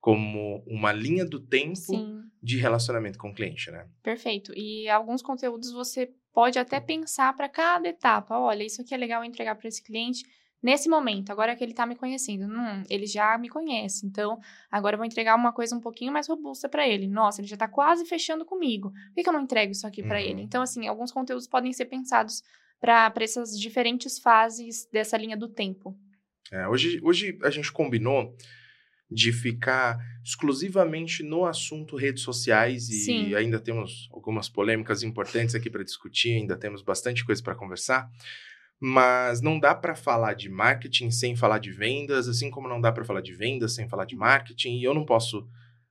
como 0.00 0.64
uma 0.66 0.92
linha 0.92 1.26
do 1.26 1.38
tempo 1.38 1.76
Sim, 1.76 2.22
de 2.42 2.56
relacionamento 2.56 3.18
com 3.18 3.28
o 3.30 3.34
cliente, 3.34 3.70
né? 3.70 3.86
perfeito. 4.02 4.52
E 4.56 4.88
alguns 4.88 5.20
conteúdos 5.20 5.70
você 5.70 6.10
pode 6.32 6.58
até 6.58 6.80
pensar 6.80 7.34
para 7.36 7.48
cada 7.48 7.88
etapa. 7.88 8.38
Olha, 8.38 8.64
isso 8.64 8.80
aqui 8.80 8.94
é 8.94 8.96
legal 8.96 9.22
entregar 9.22 9.54
para 9.56 9.68
esse 9.68 9.82
cliente 9.82 10.24
nesse 10.62 10.88
momento, 10.88 11.30
agora 11.30 11.54
que 11.56 11.64
ele 11.64 11.72
está 11.72 11.86
me 11.86 11.96
conhecendo. 11.96 12.44
Hum, 12.46 12.82
ele 12.88 13.06
já 13.06 13.36
me 13.38 13.48
conhece, 13.48 14.06
então 14.06 14.38
agora 14.70 14.94
eu 14.94 14.98
vou 14.98 15.06
entregar 15.06 15.34
uma 15.36 15.52
coisa 15.52 15.74
um 15.76 15.80
pouquinho 15.80 16.12
mais 16.12 16.28
robusta 16.28 16.68
para 16.68 16.86
ele. 16.86 17.06
Nossa, 17.06 17.40
ele 17.40 17.48
já 17.48 17.54
está 17.56 17.68
quase 17.68 18.04
fechando 18.06 18.44
comigo. 18.44 18.90
Por 18.90 19.14
que, 19.14 19.22
que 19.22 19.28
eu 19.28 19.32
não 19.32 19.42
entrego 19.42 19.72
isso 19.72 19.86
aqui 19.86 20.02
para 20.02 20.18
Uhum. 20.20 20.26
ele? 20.26 20.42
Então, 20.42 20.62
assim, 20.62 20.86
alguns 20.86 21.12
conteúdos 21.12 21.46
podem 21.46 21.72
ser 21.72 21.86
pensados 21.86 22.42
para 22.80 23.12
essas 23.20 23.58
diferentes 23.58 24.18
fases 24.18 24.88
dessa 24.90 25.16
linha 25.16 25.36
do 25.36 25.48
tempo. 25.48 25.96
É, 26.50 26.66
hoje, 26.66 26.98
hoje 27.02 27.38
a 27.42 27.50
gente 27.50 27.70
combinou 27.70 28.34
de 29.10 29.32
ficar 29.32 29.98
exclusivamente 30.24 31.22
no 31.22 31.44
assunto 31.44 31.96
redes 31.96 32.22
sociais 32.22 32.88
e 32.88 33.04
Sim. 33.04 33.34
ainda 33.34 33.58
temos 33.58 34.08
algumas 34.12 34.48
polêmicas 34.48 35.02
importantes 35.02 35.54
aqui 35.54 35.68
para 35.68 35.82
discutir, 35.82 36.32
ainda 36.36 36.56
temos 36.56 36.80
bastante 36.82 37.24
coisa 37.24 37.42
para 37.42 37.54
conversar. 37.54 38.08
Mas 38.80 39.42
não 39.42 39.60
dá 39.60 39.74
para 39.74 39.94
falar 39.94 40.34
de 40.34 40.48
marketing 40.48 41.10
sem 41.10 41.36
falar 41.36 41.58
de 41.58 41.70
vendas, 41.70 42.26
assim 42.26 42.50
como 42.50 42.68
não 42.68 42.80
dá 42.80 42.90
para 42.90 43.04
falar 43.04 43.20
de 43.20 43.34
vendas 43.34 43.74
sem 43.74 43.88
falar 43.88 44.06
de 44.06 44.16
marketing. 44.16 44.78
E 44.78 44.84
eu 44.84 44.94
não 44.94 45.04
posso 45.04 45.46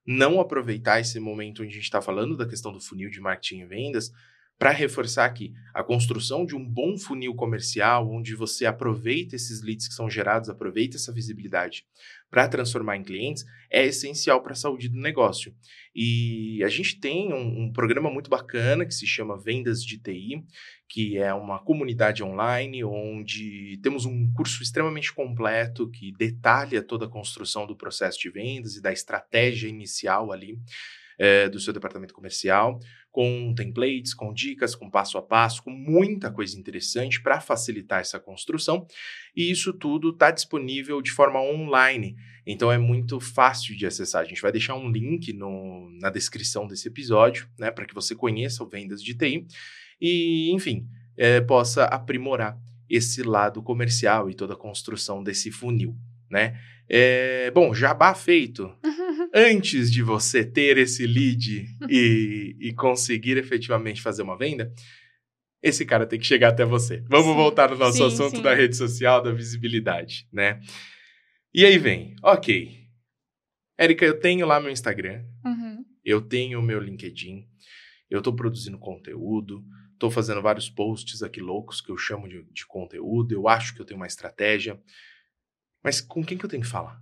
não 0.06 0.40
aproveitar 0.42 1.00
esse 1.00 1.20
momento 1.20 1.62
onde 1.62 1.72
a 1.72 1.76
gente 1.76 1.84
está 1.84 2.02
falando 2.02 2.36
da 2.36 2.48
questão 2.48 2.74
do 2.74 2.82
funil 2.82 3.12
de 3.12 3.22
marketing 3.22 3.60
e 3.60 3.66
vendas 3.66 4.12
para 4.60 4.72
reforçar 4.72 5.30
que 5.30 5.54
a 5.74 5.82
construção 5.82 6.46
de 6.46 6.54
um 6.54 6.66
bom 6.66 6.98
funil 6.98 7.34
comercial, 7.34 8.12
onde 8.12 8.36
você 8.36 8.66
aproveita 8.66 9.34
esses 9.34 9.64
leads 9.64 9.88
que 9.88 9.94
são 9.94 10.10
gerados, 10.10 10.50
aproveita 10.50 10.98
essa 10.98 11.14
visibilidade 11.14 11.86
para 12.30 12.46
transformar 12.50 12.98
em 12.98 13.04
clientes, 13.04 13.46
é 13.72 13.86
essencial 13.86 14.44
para 14.44 14.52
a 14.52 14.56
saúde 14.56 14.90
do 14.90 15.00
negócio. 15.00 15.56
E 15.96 16.62
a 16.62 16.68
gente 16.68 17.00
tem 17.00 17.34
um, 17.34 17.64
um 17.64 17.72
programa 17.72 18.12
muito 18.12 18.30
bacana 18.30 18.86
que 18.86 18.94
se 18.94 19.08
chama 19.08 19.42
Vendas 19.42 19.82
de 19.82 19.98
TI, 19.98 20.44
que 20.90 21.18
é 21.18 21.34
uma 21.34 21.60
comunidade 21.60 22.22
online 22.22 22.84
onde 22.84 23.80
temos 23.82 24.06
um 24.06 24.30
curso 24.34 24.62
extremamente 24.62 25.14
completo 25.14 25.90
que 25.90 26.12
detalha 26.18 26.84
toda 26.84 27.06
a 27.06 27.10
construção 27.10 27.66
do 27.66 27.78
processo 27.78 28.20
de 28.20 28.30
vendas 28.30 28.76
e 28.76 28.82
da 28.82 28.92
estratégia 28.92 29.70
inicial 29.70 30.34
ali 30.34 30.60
eh, 31.20 31.50
do 31.50 31.60
seu 31.60 31.74
departamento 31.74 32.14
comercial, 32.14 32.80
com 33.12 33.54
templates, 33.54 34.14
com 34.14 34.34
dicas, 34.34 34.74
com 34.74 34.90
passo 34.90 35.18
a 35.18 35.22
passo, 35.22 35.62
com 35.62 35.70
muita 35.70 36.32
coisa 36.32 36.58
interessante 36.58 37.22
para 37.22 37.42
facilitar 37.42 38.00
essa 38.00 38.20
construção. 38.20 38.88
E 39.36 39.52
isso 39.52 39.74
tudo 39.74 40.12
está 40.12 40.32
disponível 40.32 41.02
de 41.02 41.12
forma 41.12 41.42
online. 41.42 42.16
Então 42.48 42.72
é 42.72 42.78
muito 42.78 43.20
fácil 43.20 43.76
de 43.76 43.86
acessar. 43.86 44.22
A 44.22 44.26
gente 44.26 44.42
vai 44.42 44.52
deixar 44.52 44.76
um 44.76 44.90
link 44.90 45.34
no, 45.34 45.90
na 46.00 46.10
descrição 46.10 46.66
desse 46.66 46.88
episódio, 46.88 47.50
né, 47.60 47.70
para 47.70 47.86
que 47.86 47.94
você 47.94 48.16
conheça 48.16 48.64
o 48.64 48.70
Vendas 48.70 49.04
de 49.04 49.14
TI 49.14 49.46
e, 50.00 50.52
enfim, 50.54 50.88
eh, 51.18 51.42
possa 51.42 51.84
aprimorar 51.84 52.58
esse 52.90 53.22
lado 53.24 53.62
comercial 53.62 54.30
e 54.30 54.34
toda 54.34 54.54
a 54.54 54.58
construção 54.58 55.22
desse 55.22 55.52
funil, 55.52 55.96
né? 56.30 56.58
Eh, 56.90 57.52
bom, 57.52 57.74
jabá 57.74 58.16
feito. 58.16 58.74
Antes 59.34 59.92
de 59.92 60.02
você 60.02 60.44
ter 60.44 60.78
esse 60.78 61.06
lead 61.06 61.66
e, 61.90 62.56
e 62.60 62.74
conseguir 62.74 63.38
efetivamente 63.38 64.02
fazer 64.02 64.24
uma 64.24 64.38
venda, 64.38 64.74
esse 65.62 65.86
cara 65.86 66.06
tem 66.08 66.18
que 66.20 66.26
chegar 66.26 66.50
até 66.50 66.66
você. 66.66 67.04
Vamos 67.10 67.28
Sim, 67.28 67.36
voltar 67.36 67.70
no 67.70 67.78
nosso 67.78 67.98
sim, 67.98 68.06
assunto 68.06 68.38
sim. 68.38 68.42
da 68.42 68.54
rede 68.56 68.76
social, 68.76 69.22
da 69.22 69.32
visibilidade, 69.32 70.28
né? 70.32 70.60
E 71.54 71.66
aí 71.66 71.78
vem, 71.78 72.16
ok. 72.24 72.80
Érica, 73.78 74.06
eu 74.06 74.20
tenho 74.20 74.46
lá 74.46 74.60
meu 74.60 74.72
Instagram, 74.72 75.24
Uhum. 75.46 75.84
eu 76.04 76.22
tenho 76.22 76.60
o 76.60 76.64
meu 76.64 76.80
LinkedIn, 76.80 77.46
eu 78.10 78.22
tô 78.22 78.34
produzindo 78.34 78.78
conteúdo, 78.78 79.64
tô 79.98 80.10
fazendo 80.10 80.42
vários 80.42 80.70
posts 80.70 81.22
aqui 81.24 81.40
loucos 81.42 81.82
que 81.82 81.90
eu 81.92 81.98
chamo 81.98 82.28
de, 82.28 82.44
de 82.52 82.66
conteúdo, 82.66 83.34
eu 83.34 83.48
acho 83.48 83.74
que 83.76 83.82
eu 83.82 83.86
tenho 83.86 84.00
uma 84.00 84.08
estratégia. 84.08 84.80
Mas 85.84 86.02
com 86.02 86.24
quem 86.24 86.38
que 86.38 86.44
eu 86.46 86.50
tenho 86.50 86.64
que 86.64 86.70
falar? 86.70 87.02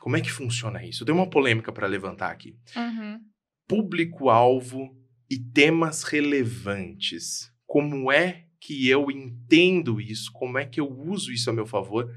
Como 0.00 0.16
é 0.16 0.20
que 0.20 0.32
funciona 0.32 0.84
isso? 0.84 1.02
Eu 1.02 1.06
tenho 1.06 1.18
uma 1.18 1.30
polêmica 1.30 1.70
para 1.72 1.86
levantar 1.86 2.32
aqui. 2.32 2.56
Uhum. 2.74 3.20
Público-alvo 3.68 4.96
e 5.30 5.38
temas 5.38 6.02
relevantes. 6.02 7.52
Como 7.66 8.10
é 8.10 8.46
que 8.58 8.88
eu 8.88 9.10
entendo 9.10 10.00
isso? 10.00 10.32
Como 10.32 10.58
é 10.58 10.66
que 10.66 10.80
eu 10.80 10.90
uso 10.90 11.30
isso 11.30 11.48
a 11.48 11.52
meu 11.52 11.66
favor? 11.66 12.12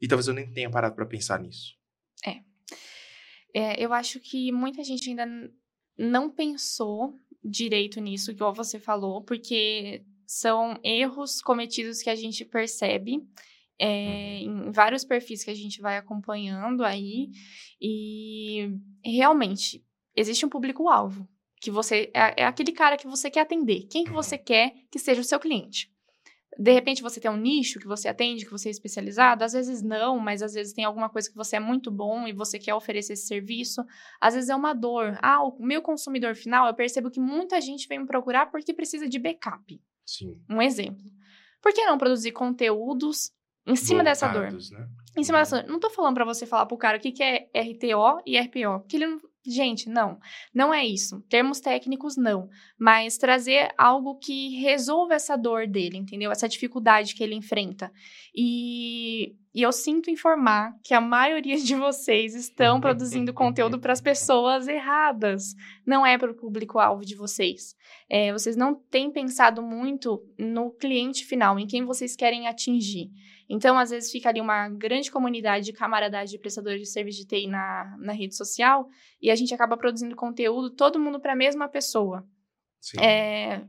E 0.00 0.08
talvez 0.08 0.28
eu 0.28 0.34
nem 0.34 0.50
tenha 0.50 0.70
parado 0.70 0.94
para 0.94 1.04
pensar 1.04 1.38
nisso. 1.38 1.76
É, 3.54 3.80
eu 3.80 3.92
acho 3.92 4.18
que 4.18 4.50
muita 4.50 4.82
gente 4.82 5.08
ainda 5.08 5.24
não 5.96 6.28
pensou 6.28 7.16
direito 7.42 8.00
nisso, 8.00 8.32
igual 8.32 8.52
você 8.52 8.80
falou, 8.80 9.22
porque 9.22 10.04
são 10.26 10.80
erros 10.82 11.40
cometidos 11.40 12.02
que 12.02 12.10
a 12.10 12.16
gente 12.16 12.44
percebe 12.44 13.22
é, 13.78 14.38
em 14.38 14.70
vários 14.70 15.04
perfis 15.04 15.44
que 15.44 15.50
a 15.50 15.54
gente 15.54 15.80
vai 15.80 15.96
acompanhando 15.96 16.84
aí. 16.84 17.30
E 17.80 18.70
realmente, 19.04 19.84
existe 20.16 20.44
um 20.46 20.48
público-alvo. 20.48 21.28
Que 21.60 21.70
você 21.70 22.10
é, 22.14 22.42
é 22.42 22.44
aquele 22.44 22.72
cara 22.72 22.96
que 22.96 23.06
você 23.06 23.30
quer 23.30 23.40
atender. 23.40 23.86
Quem 23.90 24.04
que 24.04 24.12
você 24.12 24.36
quer 24.36 24.74
que 24.90 24.98
seja 24.98 25.20
o 25.20 25.24
seu 25.24 25.40
cliente? 25.40 25.90
De 26.58 26.72
repente 26.72 27.02
você 27.02 27.18
tem 27.18 27.30
um 27.30 27.36
nicho 27.36 27.80
que 27.80 27.86
você 27.86 28.08
atende, 28.08 28.44
que 28.44 28.50
você 28.50 28.68
é 28.68 28.70
especializado, 28.70 29.42
às 29.42 29.54
vezes 29.54 29.82
não, 29.82 30.20
mas 30.20 30.40
às 30.40 30.54
vezes 30.54 30.72
tem 30.72 30.84
alguma 30.84 31.08
coisa 31.08 31.28
que 31.28 31.34
você 31.34 31.56
é 31.56 31.60
muito 31.60 31.90
bom 31.90 32.28
e 32.28 32.32
você 32.32 32.58
quer 32.58 32.74
oferecer 32.74 33.14
esse 33.14 33.26
serviço. 33.26 33.84
Às 34.20 34.34
vezes 34.34 34.50
é 34.50 34.54
uma 34.54 34.72
dor. 34.72 35.18
Ah, 35.20 35.42
o 35.42 35.56
meu 35.60 35.82
consumidor 35.82 36.36
final, 36.36 36.66
eu 36.68 36.74
percebo 36.74 37.10
que 37.10 37.18
muita 37.18 37.60
gente 37.60 37.88
vem 37.88 38.00
me 38.00 38.06
procurar 38.06 38.50
porque 38.50 38.72
precisa 38.72 39.08
de 39.08 39.18
backup. 39.18 39.80
Sim. 40.06 40.40
Um 40.48 40.62
exemplo. 40.62 41.10
Por 41.60 41.72
que 41.72 41.84
não 41.86 41.98
produzir 41.98 42.32
conteúdos 42.32 43.32
em 43.66 43.76
cima 43.76 44.04
dessa 44.04 44.28
dor? 44.28 44.42
Voltados, 44.42 44.70
Né? 44.70 44.86
Em 45.16 45.24
cima 45.24 45.38
dessa 45.38 45.62
dor. 45.62 45.70
Não 45.70 45.80
tô 45.80 45.90
falando 45.90 46.14
pra 46.14 46.24
você 46.24 46.46
falar 46.46 46.66
pro 46.66 46.76
cara 46.76 46.98
o 46.98 47.00
que, 47.00 47.12
que 47.12 47.22
é 47.22 47.48
RTO 47.54 48.22
e 48.26 48.38
RPO. 48.38 48.80
Porque 48.80 48.96
ele 48.96 49.06
não. 49.06 49.20
Gente, 49.46 49.90
não. 49.90 50.18
Não 50.54 50.72
é 50.72 50.86
isso. 50.86 51.20
Termos 51.28 51.60
técnicos, 51.60 52.16
não. 52.16 52.48
Mas 52.78 53.18
trazer 53.18 53.68
algo 53.76 54.18
que 54.18 54.58
resolva 54.60 55.14
essa 55.14 55.36
dor 55.36 55.66
dele, 55.66 55.98
entendeu? 55.98 56.32
Essa 56.32 56.48
dificuldade 56.48 57.14
que 57.14 57.22
ele 57.22 57.34
enfrenta. 57.34 57.92
E, 58.34 59.36
e 59.54 59.62
eu 59.62 59.70
sinto 59.70 60.10
informar 60.10 60.76
que 60.82 60.92
a 60.92 61.00
maioria 61.00 61.56
de 61.56 61.76
vocês 61.76 62.34
estão 62.34 62.80
produzindo 62.80 63.32
conteúdo 63.34 63.78
para 63.78 63.92
as 63.92 64.00
pessoas 64.00 64.66
erradas. 64.66 65.54
Não 65.86 66.04
é 66.04 66.18
para 66.18 66.32
o 66.32 66.34
público-alvo 66.34 67.04
de 67.04 67.14
vocês. 67.14 67.76
É, 68.10 68.32
vocês 68.32 68.56
não 68.56 68.74
têm 68.74 69.12
pensado 69.12 69.62
muito 69.62 70.20
no 70.36 70.72
cliente 70.72 71.24
final, 71.24 71.56
em 71.56 71.68
quem 71.68 71.84
vocês 71.84 72.16
querem 72.16 72.48
atingir. 72.48 73.10
Então, 73.48 73.78
às 73.78 73.90
vezes, 73.90 74.10
fica 74.10 74.28
ali 74.28 74.40
uma 74.40 74.68
grande 74.70 75.08
comunidade 75.08 75.66
de 75.66 75.72
camaradagem 75.72 76.34
de 76.34 76.40
prestadores 76.40 76.80
de 76.80 76.88
serviço 76.88 77.20
de 77.20 77.26
TI 77.26 77.46
na, 77.46 77.96
na 78.00 78.12
rede 78.12 78.34
social 78.34 78.88
e 79.22 79.30
a 79.30 79.36
gente 79.36 79.54
acaba 79.54 79.76
produzindo 79.76 80.16
conteúdo 80.16 80.70
todo 80.70 80.98
mundo 80.98 81.20
para 81.20 81.32
a 81.32 81.36
mesma 81.36 81.68
pessoa. 81.68 82.26
Sim. 82.80 83.00
É, 83.00 83.64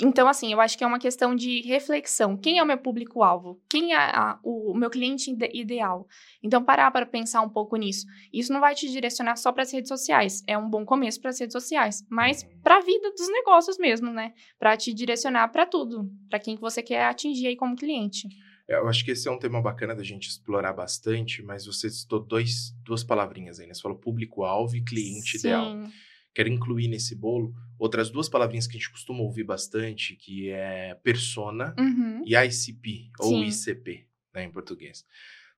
então, 0.00 0.26
assim, 0.26 0.52
eu 0.52 0.60
acho 0.60 0.76
que 0.76 0.82
é 0.82 0.86
uma 0.86 0.98
questão 0.98 1.34
de 1.36 1.60
reflexão. 1.62 2.36
Quem 2.36 2.58
é 2.58 2.62
o 2.62 2.66
meu 2.66 2.78
público-alvo? 2.78 3.60
Quem 3.70 3.92
é 3.92 3.96
a- 3.96 4.38
o, 4.42 4.72
o 4.72 4.76
meu 4.76 4.90
cliente 4.90 5.30
ide- 5.30 5.50
ideal? 5.54 6.06
Então, 6.42 6.64
parar 6.64 6.90
para 6.90 7.06
pensar 7.06 7.42
um 7.42 7.48
pouco 7.48 7.76
nisso. 7.76 8.04
Isso 8.32 8.52
não 8.52 8.60
vai 8.60 8.74
te 8.74 8.88
direcionar 8.90 9.36
só 9.36 9.52
para 9.52 9.62
as 9.62 9.72
redes 9.72 9.88
sociais. 9.88 10.42
É 10.46 10.58
um 10.58 10.68
bom 10.68 10.84
começo 10.84 11.20
para 11.20 11.30
as 11.30 11.38
redes 11.38 11.52
sociais, 11.52 12.04
mas 12.10 12.42
para 12.62 12.78
a 12.78 12.80
vida 12.80 13.10
dos 13.12 13.28
negócios 13.30 13.78
mesmo, 13.78 14.10
né? 14.12 14.32
Para 14.58 14.76
te 14.76 14.92
direcionar 14.92 15.48
para 15.48 15.64
tudo, 15.66 16.10
para 16.28 16.38
quem 16.40 16.56
que 16.56 16.60
você 16.60 16.82
quer 16.82 17.04
atingir 17.04 17.46
aí 17.46 17.56
como 17.56 17.76
cliente. 17.76 18.26
Eu 18.66 18.88
acho 18.88 19.04
que 19.04 19.10
esse 19.10 19.28
é 19.28 19.30
um 19.30 19.38
tema 19.38 19.60
bacana 19.60 19.94
da 19.94 20.02
gente 20.02 20.26
explorar 20.26 20.72
bastante, 20.72 21.42
mas 21.42 21.66
você 21.66 21.88
citou 21.90 22.18
dois, 22.18 22.72
duas 22.82 23.04
palavrinhas 23.04 23.60
aí, 23.60 23.66
né? 23.66 23.74
Você 23.74 23.82
falou 23.82 23.98
público-alvo 23.98 24.74
e 24.74 24.82
cliente 24.82 25.36
ideal. 25.36 25.66
Sim. 25.70 25.90
Quero 26.34 26.48
incluir 26.48 26.88
nesse 26.88 27.14
bolo 27.14 27.54
outras 27.78 28.10
duas 28.10 28.28
palavrinhas 28.28 28.66
que 28.66 28.76
a 28.76 28.78
gente 28.80 28.90
costuma 28.90 29.20
ouvir 29.20 29.44
bastante, 29.44 30.16
que 30.16 30.50
é 30.50 30.94
persona 31.02 31.74
Uhum. 31.78 32.22
e 32.26 32.34
ICP, 32.34 33.10
ou 33.20 33.42
Sim. 33.44 33.48
ICP, 33.48 34.06
né, 34.34 34.44
em 34.44 34.50
português. 34.50 35.04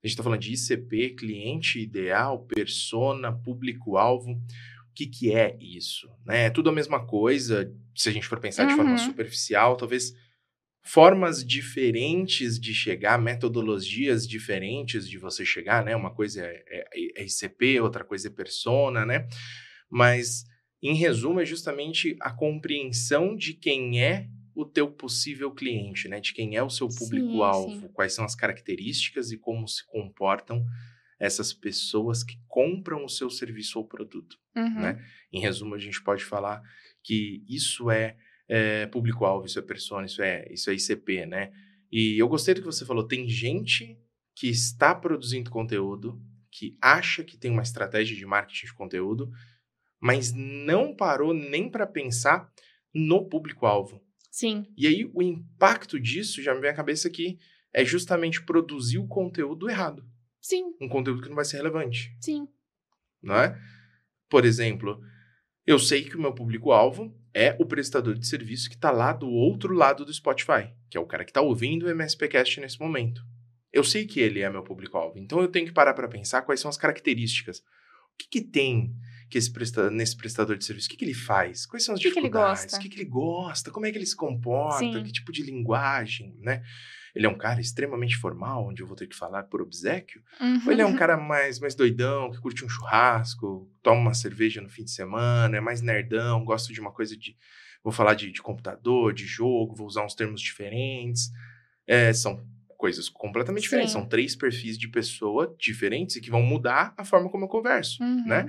A 0.03 0.07
gente 0.07 0.13
está 0.13 0.23
falando 0.23 0.41
de 0.41 0.53
ICP, 0.53 1.11
cliente 1.11 1.81
ideal, 1.81 2.45
persona, 2.45 3.33
público-alvo. 3.33 4.33
O 4.33 4.95
que, 4.95 5.07
que 5.07 5.33
é 5.35 5.57
isso? 5.61 6.09
Né? 6.25 6.47
É 6.47 6.51
tudo 6.51 6.71
a 6.71 6.73
mesma 6.73 7.05
coisa, 7.07 7.73
se 7.95 8.09
a 8.09 8.13
gente 8.13 8.27
for 8.27 8.39
pensar 8.39 8.67
de 8.67 8.75
forma 8.75 8.93
Uhum. 8.93 8.99
superficial, 8.99 9.77
talvez 9.77 10.15
formas 10.83 11.45
diferentes 11.45 12.61
de 12.61 12.73
chegar, 12.73 13.19
metodologias 13.21 14.27
diferentes 14.27 15.09
de 15.09 15.19
você 15.19 15.45
chegar, 15.45 15.85
né? 15.85 15.97
Uma 15.97 16.15
coisa 16.15 16.43
é, 16.47 16.63
é- 16.69 17.23
é 17.23 17.25
ICP, 17.25 17.81
outra 17.81 18.05
coisa 18.05 18.29
é 18.29 18.31
persona, 18.31 19.05
né? 19.05 19.27
Mas, 19.91 20.45
em 20.89 20.95
resumo, 20.95 21.41
é 21.41 21.45
justamente 21.45 22.17
a 22.21 22.31
compreensão 22.31 23.37
de 23.37 23.55
quem 23.55 24.03
é 24.03 24.29
o 24.55 24.65
teu 24.65 24.91
possível 24.91 25.51
cliente, 25.51 26.09
né? 26.09 26.21
De 26.21 26.33
quem 26.33 26.57
é 26.57 26.63
o 26.63 26.71
seu 26.71 26.89
público-alvo, 26.89 27.89
quais 27.91 28.15
são 28.15 28.25
as 28.25 28.35
características 28.35 29.31
e 29.31 29.37
como 29.37 29.69
se 29.69 29.87
comportam 29.87 30.65
essas 31.19 31.53
pessoas 31.53 32.23
que 32.23 32.39
compram 32.49 33.05
o 33.05 33.09
seu 33.09 33.29
serviço 33.31 33.79
ou 33.79 33.87
produto. 33.87 34.39
Uhum. 34.55 34.81
Né? 34.81 35.05
Em 35.33 35.41
resumo, 35.41 35.75
a 35.75 35.79
gente 35.79 36.03
pode 36.03 36.25
falar 36.25 36.63
que 37.03 37.45
isso 37.49 37.91
é, 37.91 38.17
é 38.49 38.87
público-alvo, 38.87 39.47
isso 39.47 39.59
é 39.59 39.63
persona, 39.63 40.07
isso 40.07 40.23
é, 40.23 40.47
isso 40.51 40.71
é 40.71 40.75
ICP, 40.75 41.27
né? 41.27 41.53
E 41.91 42.19
eu 42.19 42.29
gostei 42.29 42.55
do 42.55 42.61
que 42.61 42.67
você 42.67 42.85
falou. 42.85 43.07
Tem 43.07 43.29
gente 43.29 43.99
que 44.35 44.49
está 44.49 44.95
produzindo 44.95 45.51
conteúdo, 45.51 46.21
que 46.51 46.77
acha 46.81 47.23
que 47.23 47.39
tem 47.39 47.51
uma 47.51 47.63
estratégia 47.63 48.17
de 48.17 48.27
marketing 48.27 48.67
de 48.67 48.75
conteúdo, 48.75 49.31
mas 50.01 50.33
não 50.33 50.95
parou 50.95 51.33
nem 51.33 51.71
para 51.71 51.87
pensar 51.87 52.51
no 52.95 53.29
público-alvo. 53.29 54.03
Sim. 54.31 54.67
E 54.77 54.87
aí 54.87 55.11
o 55.15 55.23
impacto 55.23 55.99
disso 55.99 56.43
já 56.43 56.55
me 56.55 56.61
vem 56.61 56.71
à 56.71 56.75
cabeça 56.75 57.09
que 57.09 57.39
é 57.73 57.85
justamente 57.85 58.43
produzir 58.43 58.99
o 58.99 59.07
conteúdo 59.07 59.69
errado. 59.69 60.05
Sim. 60.41 60.75
Um 60.81 60.89
conteúdo 60.89 61.23
que 61.23 61.29
não 61.29 61.37
vai 61.37 61.45
ser 61.45 61.57
relevante. 61.57 62.17
Sim. 62.21 62.47
Não 63.23 63.35
é? 63.35 63.59
Por 64.29 64.45
exemplo, 64.45 65.01
eu 65.67 65.79
sei 65.79 66.05
que 66.05 66.17
o 66.17 66.21
meu 66.21 66.35
público-alvo 66.35 67.13
é 67.35 67.57
o 67.59 67.67
prestador 67.67 68.15
de 68.15 68.27
serviço 68.27 68.69
que 68.69 68.77
está 68.77 68.91
lá 68.91 69.13
do 69.13 69.29
outro 69.29 69.75
lado 69.75 70.05
do 70.05 70.13
Spotify, 70.13 70.73
que 70.89 70.97
é 70.97 71.01
o 71.01 71.07
cara 71.07 71.25
que 71.25 71.31
está 71.31 71.41
ouvindo 71.41 71.87
o 71.87 71.91
MSPcast 71.91 72.61
nesse 72.61 72.81
momento. 72.81 73.23
Eu 73.73 73.85
sei 73.85 74.07
que 74.07 74.21
ele 74.21 74.41
é 74.41 74.49
meu 74.49 74.63
público-alvo, 74.63 75.19
então 75.19 75.41
eu 75.41 75.49
tenho 75.49 75.67
que 75.67 75.73
parar 75.73 75.93
para 75.93 76.09
pensar 76.09 76.43
quais 76.43 76.61
são 76.61 76.69
as 76.69 76.79
características. 76.79 77.59
O 77.59 78.17
que, 78.19 78.29
que 78.29 78.41
tem 78.41 78.95
que 79.29 79.39
esse 79.39 79.51
presta 79.53 79.91
nesse 79.91 80.17
prestador 80.17 80.57
de 80.57 80.65
serviço? 80.65 80.87
O 80.87 80.91
que, 80.91 80.97
que 80.97 81.05
ele 81.05 81.15
faz? 81.15 81.67
Quais 81.67 81.85
são 81.85 81.95
as 81.95 82.01
que 82.01 82.09
dificuldades? 82.09 82.75
O 82.75 82.79
que, 82.81 82.89
que 82.89 82.97
ele 83.01 83.09
gosta? 83.09 83.71
Como 83.71 83.87
é 83.87 83.91
que 83.91 83.99
ele 83.99 84.07
se 84.07 84.17
comporta? 84.17 84.79
Sim. 84.79 85.03
Que 85.03 85.13
tipo 85.13 85.33
de 85.33 85.43
linguagem, 85.43 86.37
né? 86.41 86.63
Ele 87.15 87.25
é 87.25 87.29
um 87.29 87.39
cara 87.39 87.61
extremamente 87.61 88.15
formal, 88.17 88.69
onde 88.69 88.83
eu 88.83 88.87
vou 88.87 88.95
ter 88.95 89.07
que 89.07 89.17
falar 89.17 89.45
por 89.45 89.63
obsequio? 89.63 90.23
Uhum. 90.39 90.61
Ou 90.67 90.73
ele 90.73 90.83
é 90.83 90.87
um 90.87 90.95
cara 90.95 91.17
mais, 91.17 91.59
mais 91.59 91.75
doidão, 91.75 92.31
que 92.31 92.39
curte 92.39 92.63
um 92.63 92.69
churrasco, 92.69 93.71
toma 93.83 94.01
uma 94.01 94.15
cerveja 94.15 94.61
no 94.61 94.69
fim 94.69 94.85
de 94.85 94.91
semana, 94.91 95.57
é 95.57 95.61
mais 95.61 95.81
nerdão, 95.81 96.45
gosta 96.45 96.73
de 96.73 96.81
uma 96.81 96.93
coisa 96.93 97.17
de. 97.17 97.35
Vou 97.83 97.93
falar 97.93 98.15
de, 98.15 98.31
de 98.31 98.43
computador, 98.43 99.15
de 99.15 99.25
jogo, 99.25 99.75
vou 99.75 99.87
usar 99.87 100.05
uns 100.05 100.15
termos 100.15 100.41
diferentes. 100.43 101.31
É, 101.87 102.13
são 102.13 102.45
coisas 102.77 103.09
completamente 103.09 103.63
Sim. 103.63 103.69
diferentes. 103.69 103.93
São 103.93 104.07
três 104.07 104.37
perfis 104.37 104.77
de 104.77 104.87
pessoa 104.89 105.55
diferentes 105.59 106.17
e 106.17 106.21
que 106.21 106.31
vão 106.31 106.43
mudar 106.43 106.93
a 106.99 107.05
forma 107.05 107.31
como 107.31 107.45
eu 107.45 107.49
converso, 107.49 108.03
Uhum. 108.03 108.27
né? 108.27 108.47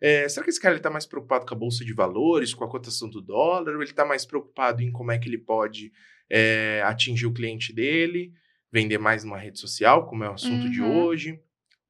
É, 0.00 0.28
será 0.28 0.44
que 0.44 0.50
esse 0.50 0.60
cara 0.60 0.76
está 0.76 0.90
mais 0.90 1.06
preocupado 1.06 1.46
com 1.46 1.54
a 1.54 1.58
bolsa 1.58 1.84
de 1.84 1.92
valores, 1.92 2.52
com 2.54 2.64
a 2.64 2.68
cotação 2.68 3.08
do 3.08 3.20
dólar, 3.22 3.74
ou 3.74 3.80
ele 3.82 3.90
está 3.90 4.04
mais 4.04 4.24
preocupado 4.26 4.82
em 4.82 4.90
como 4.92 5.12
é 5.12 5.18
que 5.18 5.28
ele 5.28 5.38
pode 5.38 5.92
é, 6.28 6.82
atingir 6.84 7.26
o 7.26 7.32
cliente 7.32 7.72
dele, 7.72 8.32
vender 8.72 8.98
mais 8.98 9.24
numa 9.24 9.38
rede 9.38 9.58
social, 9.58 10.06
como 10.06 10.24
é 10.24 10.28
o 10.28 10.34
assunto 10.34 10.68
de 10.68 10.80
Uhum. 10.82 11.04
hoje? 11.04 11.40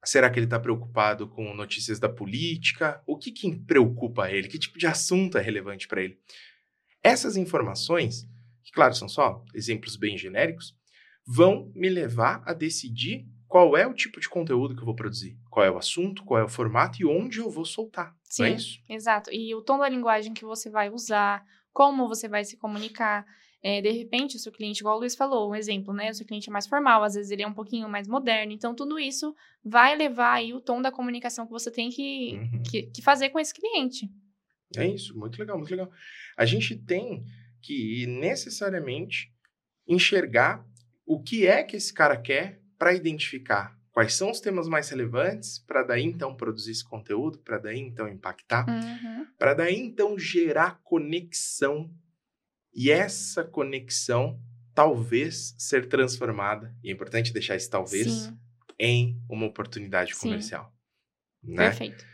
Será 0.03 0.29
que 0.29 0.37
ele 0.37 0.45
está 0.45 0.59
preocupado 0.59 1.27
com 1.27 1.51
notícias 1.55 1.99
da 1.99 2.07
política? 2.07 3.01
O 3.07 3.17
que, 3.17 3.31
que 3.31 3.55
preocupa 3.55 4.29
ele? 4.29 4.47
Que 4.47 4.59
tipo 4.59 4.77
de 4.77 4.85
assunto 4.85 5.37
é 5.37 5.41
relevante 5.41 5.87
para 5.87 6.03
ele? 6.03 6.19
Essas 7.01 7.35
informações, 7.37 8.27
que 8.63 8.71
claro 8.71 8.93
são 8.93 9.09
só 9.09 9.43
exemplos 9.53 9.95
bem 9.95 10.15
genéricos, 10.15 10.75
vão 11.25 11.71
me 11.75 11.89
levar 11.89 12.43
a 12.45 12.53
decidir 12.53 13.25
qual 13.47 13.77
é 13.77 13.85
o 13.87 13.93
tipo 13.93 14.19
de 14.19 14.27
conteúdo 14.27 14.75
que 14.75 14.81
eu 14.81 14.85
vou 14.85 14.95
produzir, 14.95 15.37
qual 15.49 15.65
é 15.65 15.71
o 15.71 15.77
assunto, 15.77 16.23
qual 16.23 16.39
é 16.39 16.43
o 16.43 16.49
formato 16.49 17.01
e 17.01 17.05
onde 17.05 17.39
eu 17.39 17.49
vou 17.49 17.65
soltar. 17.65 18.09
É 18.09 18.13
Sim. 18.23 18.55
isso? 18.55 18.79
Exato. 18.89 19.29
E 19.31 19.53
o 19.55 19.61
tom 19.61 19.77
da 19.77 19.87
linguagem 19.87 20.33
que 20.33 20.43
você 20.43 20.69
vai 20.69 20.89
usar, 20.89 21.45
como 21.71 22.07
você 22.07 22.27
vai 22.27 22.43
se 22.43 22.57
comunicar. 22.57 23.25
É, 23.61 23.81
de 23.81 23.89
repente, 23.89 24.35
o 24.35 24.39
seu 24.39 24.51
cliente, 24.51 24.81
igual 24.81 24.95
o 24.95 24.99
Luiz 24.99 25.15
falou, 25.15 25.49
um 25.49 25.55
exemplo, 25.55 25.91
né? 25.91 26.11
O 26.11 26.13
seu 26.13 26.25
cliente 26.25 26.49
é 26.49 26.53
mais 26.53 26.67
formal, 26.67 27.03
às 27.03 27.15
vezes 27.15 27.31
ele 27.31 27.41
é 27.41 27.47
um 27.47 27.53
pouquinho 27.53 27.89
mais 27.89 28.07
moderno. 28.07 28.51
Então, 28.51 28.75
tudo 28.75 28.99
isso 28.99 29.33
vai 29.63 29.95
levar 29.95 30.33
aí 30.33 30.53
o 30.53 30.61
tom 30.61 30.81
da 30.83 30.91
comunicação 30.91 31.45
que 31.47 31.51
você 31.51 31.71
tem 31.71 31.89
que, 31.89 32.33
Uhum. 32.35 32.61
que, 32.63 32.83
que 32.83 33.01
fazer 33.01 33.29
com 33.29 33.39
esse 33.39 33.53
cliente. 33.53 34.07
É 34.77 34.85
isso, 34.87 35.17
muito 35.17 35.39
legal, 35.39 35.57
muito 35.57 35.71
legal. 35.71 35.89
A 36.37 36.45
gente 36.45 36.75
tem 36.75 37.23
que 37.61 38.05
necessariamente 38.05 39.31
enxergar 39.87 40.63
o 41.05 41.21
que 41.21 41.47
é 41.47 41.63
que 41.63 41.75
esse 41.75 41.93
cara 41.93 42.17
quer 42.17 42.61
para 42.77 42.93
identificar 42.93 43.77
quais 43.91 44.13
são 44.13 44.29
os 44.29 44.39
temas 44.41 44.67
mais 44.67 44.89
relevantes, 44.89 45.59
para 45.59 45.81
daí 45.83 46.03
então 46.03 46.35
produzir 46.35 46.71
esse 46.71 46.83
conteúdo, 46.83 47.39
para 47.39 47.57
daí 47.57 47.79
então 47.79 48.07
impactar, 48.09 48.65
Uhum. 48.67 49.25
para 49.37 49.53
daí 49.53 49.79
então 49.79 50.19
gerar 50.19 50.81
conexão. 50.83 51.89
E 52.73 52.91
essa 52.91 53.43
conexão 53.43 54.37
talvez 54.73 55.55
ser 55.57 55.87
transformada, 55.87 56.75
e 56.83 56.89
é 56.89 56.91
importante 56.91 57.31
deixar 57.31 57.55
esse 57.55 57.69
talvez, 57.69 58.11
Sim, 58.11 58.37
em 58.77 59.21
uma 59.29 59.45
oportunidade 59.45 60.13
Sim. 60.13 60.19
comercial. 60.19 60.73
Né? 61.41 61.55
perfeito. 61.69 62.05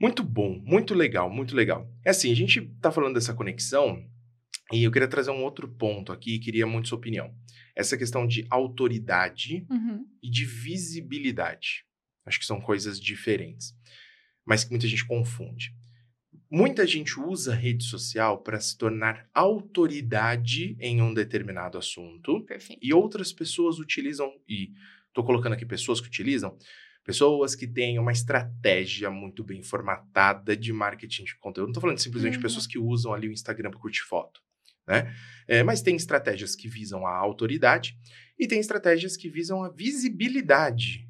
Muito 0.00 0.22
bom, 0.24 0.60
muito 0.64 0.94
legal, 0.94 1.30
muito 1.30 1.54
legal. 1.54 1.88
É 2.04 2.10
assim, 2.10 2.32
a 2.32 2.34
gente 2.34 2.60
tá 2.80 2.90
falando 2.90 3.14
dessa 3.14 3.34
conexão 3.34 4.04
e 4.72 4.84
eu 4.84 4.90
queria 4.92 5.08
trazer 5.08 5.30
um 5.30 5.42
outro 5.42 5.68
ponto 5.68 6.12
aqui 6.12 6.34
e 6.34 6.38
queria 6.38 6.66
muito 6.66 6.88
sua 6.88 6.98
opinião. 6.98 7.34
Essa 7.74 7.96
questão 7.96 8.26
de 8.26 8.46
autoridade 8.50 9.66
Uhum. 9.70 10.04
e 10.22 10.28
de 10.30 10.44
visibilidade. 10.44 11.84
Acho 12.26 12.38
que 12.38 12.44
são 12.46 12.60
coisas 12.60 13.00
diferentes, 13.00 13.74
mas 14.44 14.64
que 14.64 14.70
muita 14.70 14.86
gente 14.86 15.06
confunde. 15.06 15.74
Muita 16.50 16.86
gente 16.86 17.18
usa 17.20 17.54
rede 17.54 17.84
social 17.84 18.42
para 18.42 18.58
se 18.60 18.76
tornar 18.76 19.28
autoridade 19.34 20.76
em 20.80 21.00
um 21.02 21.12
determinado 21.12 21.76
assunto 21.78 22.44
Perfeito. 22.44 22.80
e 22.82 22.92
outras 22.92 23.32
pessoas 23.32 23.78
utilizam, 23.78 24.32
e 24.48 24.72
estou 25.08 25.24
colocando 25.24 25.52
aqui 25.54 25.64
pessoas 25.66 26.00
que 26.00 26.06
utilizam, 26.06 26.56
pessoas 27.04 27.54
que 27.54 27.66
têm 27.66 27.98
uma 27.98 28.12
estratégia 28.12 29.10
muito 29.10 29.42
bem 29.44 29.62
formatada 29.62 30.56
de 30.56 30.72
marketing 30.72 31.24
de 31.24 31.36
conteúdo. 31.38 31.66
Não 31.68 31.72
estou 31.72 31.80
falando 31.82 31.98
simplesmente 31.98 32.32
de 32.32 32.38
Uhum. 32.38 32.42
pessoas 32.42 32.66
que 32.66 32.78
usam 32.78 33.12
ali 33.14 33.28
o 33.28 33.32
Instagram 33.32 33.70
para 33.70 33.80
curtir 33.80 34.02
foto, 34.02 34.40
né? 34.88 35.14
É, 35.46 35.62
mas 35.62 35.82
tem 35.82 35.94
estratégias 35.94 36.56
que 36.56 36.68
visam 36.68 37.06
a 37.06 37.16
autoridade 37.16 37.96
e 38.38 38.46
tem 38.46 38.58
estratégias 38.58 39.16
que 39.16 39.28
visam 39.28 39.62
a 39.62 39.68
visibilidade, 39.68 41.08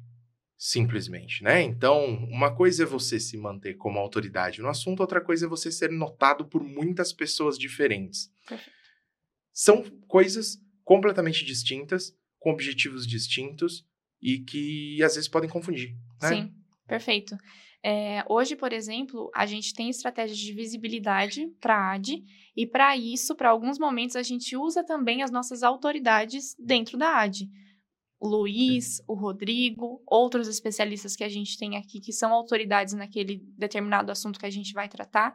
simplesmente, 0.57 1.43
né? 1.43 1.61
Então, 1.61 2.05
uma 2.25 2.53
coisa 2.53 2.83
é 2.83 2.85
você 2.85 3.19
se 3.19 3.37
manter 3.37 3.75
como 3.75 3.97
autoridade 3.97 4.61
no 4.61 4.67
assunto, 4.67 4.99
outra 4.99 5.21
coisa 5.21 5.45
é 5.45 5.49
você 5.49 5.71
ser 5.71 5.89
notado 5.91 6.45
por 6.45 6.63
muitas 6.63 7.13
pessoas 7.13 7.57
diferentes. 7.57 8.29
São 9.53 9.83
coisas 10.07 10.57
completamente 10.83 11.45
distintas, 11.45 12.13
com 12.39 12.51
objetivos 12.51 13.05
distintos 13.05 13.85
e 14.21 14.39
que 14.39 15.01
às 15.03 15.15
vezes 15.15 15.29
podem 15.29 15.49
confundir. 15.49 15.95
Né? 16.21 16.29
Sim, 16.29 16.53
perfeito. 16.87 17.37
É, 17.83 18.25
hoje, 18.27 18.55
por 18.55 18.73
exemplo, 18.73 19.31
a 19.33 19.45
gente 19.45 19.73
tem 19.73 19.89
estratégias 19.89 20.37
de 20.37 20.53
visibilidade 20.53 21.47
para 21.61 21.75
a 21.75 21.93
AD, 21.93 22.23
e 22.55 22.67
para 22.67 22.97
isso, 22.97 23.35
para 23.35 23.49
alguns 23.49 23.79
momentos, 23.79 24.15
a 24.15 24.23
gente 24.23 24.55
usa 24.57 24.83
também 24.83 25.23
as 25.23 25.31
nossas 25.31 25.63
autoridades 25.63 26.55
dentro 26.59 26.97
da 26.97 27.21
AD. 27.21 27.47
O 28.19 28.27
Luiz, 28.27 29.01
o 29.07 29.13
Rodrigo, 29.13 30.03
outros 30.05 30.49
especialistas 30.49 31.15
que 31.15 31.23
a 31.23 31.29
gente 31.29 31.57
tem 31.57 31.77
aqui 31.77 32.01
que 32.01 32.11
são 32.11 32.33
autoridades 32.33 32.93
naquele 32.93 33.41
determinado 33.57 34.11
assunto 34.11 34.37
que 34.37 34.45
a 34.45 34.49
gente 34.49 34.73
vai 34.73 34.89
tratar. 34.89 35.33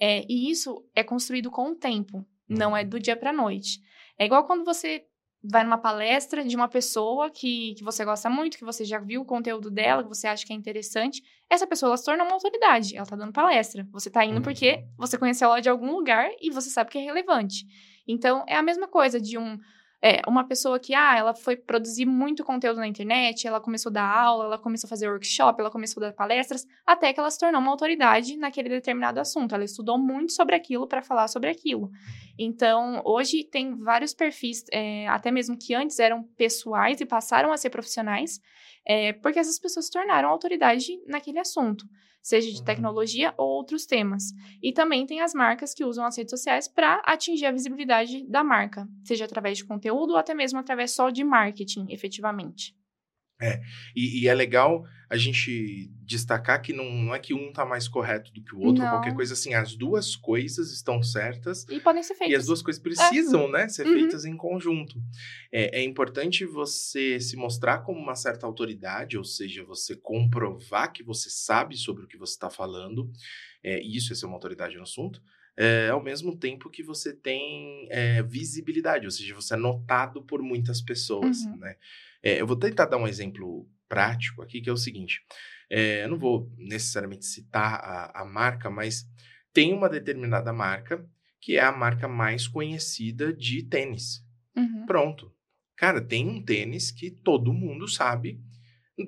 É, 0.00 0.24
e 0.28 0.50
isso 0.50 0.84
é 0.96 1.04
construído 1.04 1.48
com 1.48 1.70
o 1.70 1.76
tempo, 1.76 2.26
não 2.48 2.76
é 2.76 2.84
do 2.84 2.98
dia 2.98 3.16
para 3.16 3.32
noite. 3.32 3.78
É 4.18 4.26
igual 4.26 4.44
quando 4.46 4.64
você 4.64 5.04
vai 5.46 5.62
numa 5.62 5.76
palestra 5.76 6.42
de 6.42 6.56
uma 6.56 6.68
pessoa 6.68 7.30
que, 7.30 7.74
que 7.74 7.84
você 7.84 8.04
gosta 8.04 8.30
muito, 8.30 8.56
que 8.56 8.64
você 8.64 8.84
já 8.84 8.98
viu 8.98 9.20
o 9.20 9.24
conteúdo 9.26 9.70
dela, 9.70 10.02
que 10.02 10.08
você 10.08 10.26
acha 10.26 10.46
que 10.46 10.52
é 10.52 10.56
interessante, 10.56 11.22
essa 11.50 11.66
pessoa 11.66 11.90
ela 11.90 11.96
se 11.98 12.04
torna 12.04 12.24
uma 12.24 12.32
autoridade, 12.32 12.96
ela 12.96 13.04
tá 13.04 13.14
dando 13.14 13.32
palestra. 13.32 13.86
Você 13.92 14.08
tá 14.10 14.24
indo 14.24 14.36
Uhum. 14.36 14.42
porque 14.42 14.84
você 14.96 15.18
conheceu 15.18 15.48
ela 15.48 15.60
de 15.60 15.68
algum 15.68 15.92
lugar 15.92 16.30
e 16.40 16.50
você 16.50 16.70
sabe 16.70 16.90
que 16.90 16.98
é 16.98 17.02
relevante. 17.02 17.66
Então, 18.08 18.42
é 18.48 18.56
a 18.56 18.62
mesma 18.62 18.88
coisa 18.88 19.20
de 19.20 19.36
um 19.36 19.58
é, 20.06 20.20
uma 20.28 20.46
pessoa 20.46 20.78
que, 20.78 20.94
ah, 20.94 21.16
ela 21.16 21.32
foi 21.32 21.56
produzir 21.56 22.04
muito 22.04 22.44
conteúdo 22.44 22.76
na 22.76 22.86
internet, 22.86 23.46
ela 23.46 23.58
começou 23.58 23.88
a 23.88 23.92
dar 23.94 24.04
aula, 24.04 24.44
ela 24.44 24.58
começou 24.58 24.86
a 24.86 24.90
fazer 24.90 25.08
workshop, 25.08 25.58
ela 25.58 25.70
começou 25.70 26.02
a 26.02 26.08
dar 26.08 26.12
palestras, 26.12 26.66
até 26.86 27.10
que 27.10 27.18
ela 27.18 27.30
se 27.30 27.38
tornou 27.38 27.58
uma 27.58 27.70
autoridade 27.70 28.36
naquele 28.36 28.68
determinado 28.68 29.18
assunto. 29.18 29.54
Ela 29.54 29.64
estudou 29.64 29.98
muito 29.98 30.34
sobre 30.34 30.54
aquilo 30.54 30.86
para 30.86 31.00
falar 31.00 31.26
sobre 31.28 31.48
aquilo. 31.48 31.90
Então, 32.38 33.00
hoje 33.02 33.44
tem 33.44 33.78
vários 33.78 34.12
perfis, 34.12 34.62
é, 34.70 35.08
até 35.08 35.30
mesmo 35.30 35.56
que 35.58 35.74
antes 35.74 35.98
eram 35.98 36.22
pessoais 36.36 37.00
e 37.00 37.06
passaram 37.06 37.50
a 37.50 37.56
ser 37.56 37.70
profissionais, 37.70 38.38
é, 38.86 39.14
porque 39.14 39.38
essas 39.38 39.58
pessoas 39.58 39.86
se 39.86 39.90
tornaram 39.90 40.28
autoridade 40.28 41.00
naquele 41.06 41.38
assunto, 41.38 41.86
seja 42.24 42.50
de 42.50 42.58
Uhum. 42.58 42.64
tecnologia 42.64 43.34
ou 43.38 43.48
outros 43.48 43.86
temas. 43.86 44.32
E 44.62 44.72
também 44.72 45.06
tem 45.06 45.20
as 45.20 45.34
marcas 45.34 45.74
que 45.74 45.84
usam 45.84 46.04
as 46.06 46.16
redes 46.18 46.30
sociais 46.30 46.66
para 46.66 46.96
atingir 47.04 47.46
a 47.46 47.52
visibilidade 47.52 48.26
da 48.26 48.42
marca, 48.42 48.88
seja 49.04 49.26
através 49.26 49.58
de 49.58 49.64
conteúdo 49.66 50.12
ou 50.12 50.16
até 50.16 50.34
mesmo 50.34 50.58
através 50.58 50.92
só 50.92 51.10
de 51.10 51.22
marketing, 51.22 51.86
efetivamente. 51.90 52.74
E, 53.94 54.22
e 54.22 54.28
é 54.28 54.34
legal 54.34 54.84
a 55.10 55.16
gente 55.16 55.90
destacar 56.02 56.60
que 56.60 56.72
não, 56.72 56.90
não 56.90 57.14
é 57.14 57.18
que 57.18 57.32
um 57.34 57.52
tá 57.52 57.64
mais 57.64 57.86
correto 57.86 58.32
do 58.32 58.42
que 58.42 58.54
o 58.54 58.60
outro, 58.60 58.82
Não. 58.82 58.90
qualquer 58.90 59.14
coisa 59.14 59.34
assim. 59.34 59.54
As 59.54 59.76
duas 59.76 60.16
coisas 60.16 60.72
estão 60.72 61.02
certas 61.02 61.66
E 61.70 61.78
podem 61.78 62.02
ser 62.02 62.14
e 62.14 62.16
feitas. 62.16 62.40
as 62.40 62.46
duas 62.46 62.62
coisas 62.62 62.82
precisam, 62.82 63.48
né, 63.50 63.68
ser 63.68 63.86
Uhum. 63.86 63.92
feitas 63.92 64.24
em 64.24 64.36
conjunto. 64.36 65.00
É, 65.52 65.80
é 65.80 65.84
importante 65.84 66.44
você 66.44 67.20
se 67.20 67.36
mostrar 67.36 67.78
como 67.78 68.00
uma 68.00 68.16
certa 68.16 68.46
autoridade, 68.46 69.16
ou 69.16 69.24
seja, 69.24 69.62
você 69.64 69.94
comprovar 69.94 70.92
que 70.92 71.02
você 71.02 71.28
sabe 71.30 71.76
sobre 71.76 72.04
o 72.04 72.08
que 72.08 72.16
você 72.18 72.32
está 72.32 72.50
falando. 72.50 73.10
É, 73.62 73.80
e 73.82 73.96
isso 73.96 74.12
é 74.12 74.16
ser 74.16 74.26
uma 74.26 74.34
autoridade 74.34 74.76
no 74.76 74.82
assunto. 74.82 75.22
É, 75.56 75.88
ao 75.88 76.02
mesmo 76.02 76.36
tempo 76.36 76.68
que 76.70 76.82
você 76.82 77.14
tem 77.14 77.86
é, 77.90 78.22
visibilidade, 78.22 79.04
ou 79.06 79.10
seja, 79.10 79.34
você 79.34 79.54
é 79.54 79.56
notado 79.56 80.22
por 80.22 80.42
muitas 80.42 80.80
pessoas, 80.82 81.42
Uhum. 81.42 81.56
né? 81.58 81.76
É, 82.22 82.40
eu 82.40 82.46
vou 82.46 82.56
tentar 82.56 82.86
dar 82.86 82.96
um 82.96 83.06
exemplo 83.06 83.68
prático 83.88 84.42
aqui, 84.42 84.60
que 84.60 84.68
é 84.68 84.72
o 84.72 84.76
seguinte. 84.76 85.20
Eu 85.70 86.08
não 86.08 86.18
vou 86.18 86.50
necessariamente 86.56 87.24
citar 87.26 87.74
a, 87.82 88.22
a 88.22 88.24
marca, 88.24 88.70
mas 88.70 89.06
tem 89.52 89.72
uma 89.72 89.88
determinada 89.88 90.52
marca 90.52 91.04
que 91.40 91.56
é 91.56 91.60
a 91.62 91.72
marca 91.72 92.06
mais 92.08 92.46
conhecida 92.48 93.32
de 93.32 93.62
tênis. 93.64 94.24
Uhum. 94.56 94.86
Pronto. 94.86 95.32
Cara, 95.76 96.00
tem 96.00 96.26
um 96.28 96.42
tênis 96.42 96.90
que 96.90 97.10
todo 97.10 97.52
mundo 97.52 97.86
sabe, 97.88 98.40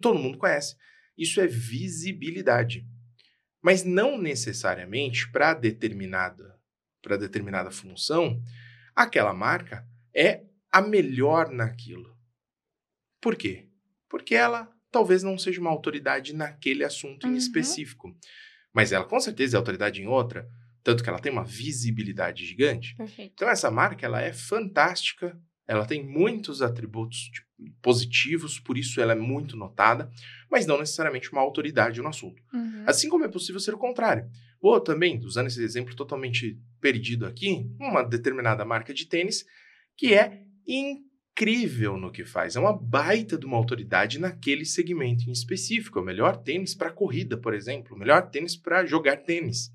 todo 0.01 0.19
mundo 0.19 0.37
conhece. 0.39 0.77
Isso 1.17 1.41
é 1.41 1.47
visibilidade. 1.47 2.87
Mas 3.67 3.83
não 3.83 4.17
necessariamente 4.17 5.29
para 5.33 5.53
determinada 5.53 6.55
para 7.03 7.17
determinada 7.17 7.69
função, 7.69 8.41
aquela 8.95 9.35
marca 9.35 9.85
é 10.15 10.45
a 10.73 10.81
melhor 10.81 11.51
naquilo. 11.51 12.17
Por 13.21 13.35
quê? 13.35 13.69
Porque 14.09 14.37
ela 14.37 14.69
talvez 14.89 15.25
não 15.25 15.37
seja 15.37 15.61
uma 15.61 15.71
autoridade 15.71 16.33
naquele 16.33 16.85
assunto 16.85 17.27
em 17.27 17.31
Uhum. 17.31 17.37
específico, 17.37 18.17
mas 18.73 18.93
ela 18.93 19.05
com 19.05 19.19
certeza 19.19 19.57
é 19.57 19.59
autoridade 19.59 20.01
em 20.01 20.07
outra, 20.07 20.49
tanto 20.85 21.03
que 21.03 21.09
ela 21.09 21.19
tem 21.19 21.33
uma 21.33 21.45
visibilidade 21.45 22.47
gigante. 22.47 22.95
Perfeito. 22.95 23.33
Então 23.35 23.49
essa 23.49 23.69
marca 23.69 24.07
ela 24.07 24.21
é 24.23 24.33
fantástica, 24.33 25.37
ela 25.67 25.85
tem 25.85 26.05
muitos 26.05 26.63
atributos 26.63 27.31
tipo, 27.33 27.47
positivos, 27.83 28.59
por 28.59 28.77
isso 28.77 29.01
ela 29.01 29.13
é 29.13 29.17
muito 29.17 29.57
notada, 29.57 30.11
mas 30.51 30.67
não 30.67 30.79
necessariamente 30.79 31.33
uma 31.33 31.41
autoridade 31.41 32.01
no 32.01 32.09
assunto. 32.09 32.43
Uhum. 32.53 32.85
Assim 32.87 33.09
como 33.09 33.25
é 33.25 33.29
possível 33.29 33.61
ser 33.61 33.75
o 33.75 33.79
contrário. 33.79 34.29
Ou 34.61 34.81
também, 34.81 35.19
usando 35.25 35.49
esse 35.49 35.63
exemplo 35.63 35.95
totalmente 35.95 36.59
perdido 36.81 37.27
aqui, 37.27 37.69
uma 37.81 38.03
determinada 38.03 38.65
marca 38.65 38.93
de 38.95 39.07
tênis 39.07 39.45
que 39.97 40.15
é 40.15 40.43
incrível 40.67 41.97
no 41.97 42.13
que 42.13 42.25
faz, 42.25 42.57
é 42.57 42.61
uma 42.61 42.77
baita 42.77 43.39
de 43.39 43.47
uma 43.47 43.57
autoridade 43.57 44.19
naquele 44.19 44.65
segmento 44.65 45.29
em 45.29 45.33
específico, 45.33 45.99
é 45.99 46.03
o 46.03 46.05
melhor 46.05 46.37
tênis 46.37 46.75
para 46.75 46.93
corrida, 46.93 47.37
por 47.37 47.55
exemplo, 47.55 47.97
o 47.97 47.99
melhor 47.99 48.31
tênis 48.31 48.57
para 48.57 48.85
jogar 48.85 49.19
tênis. 49.19 49.73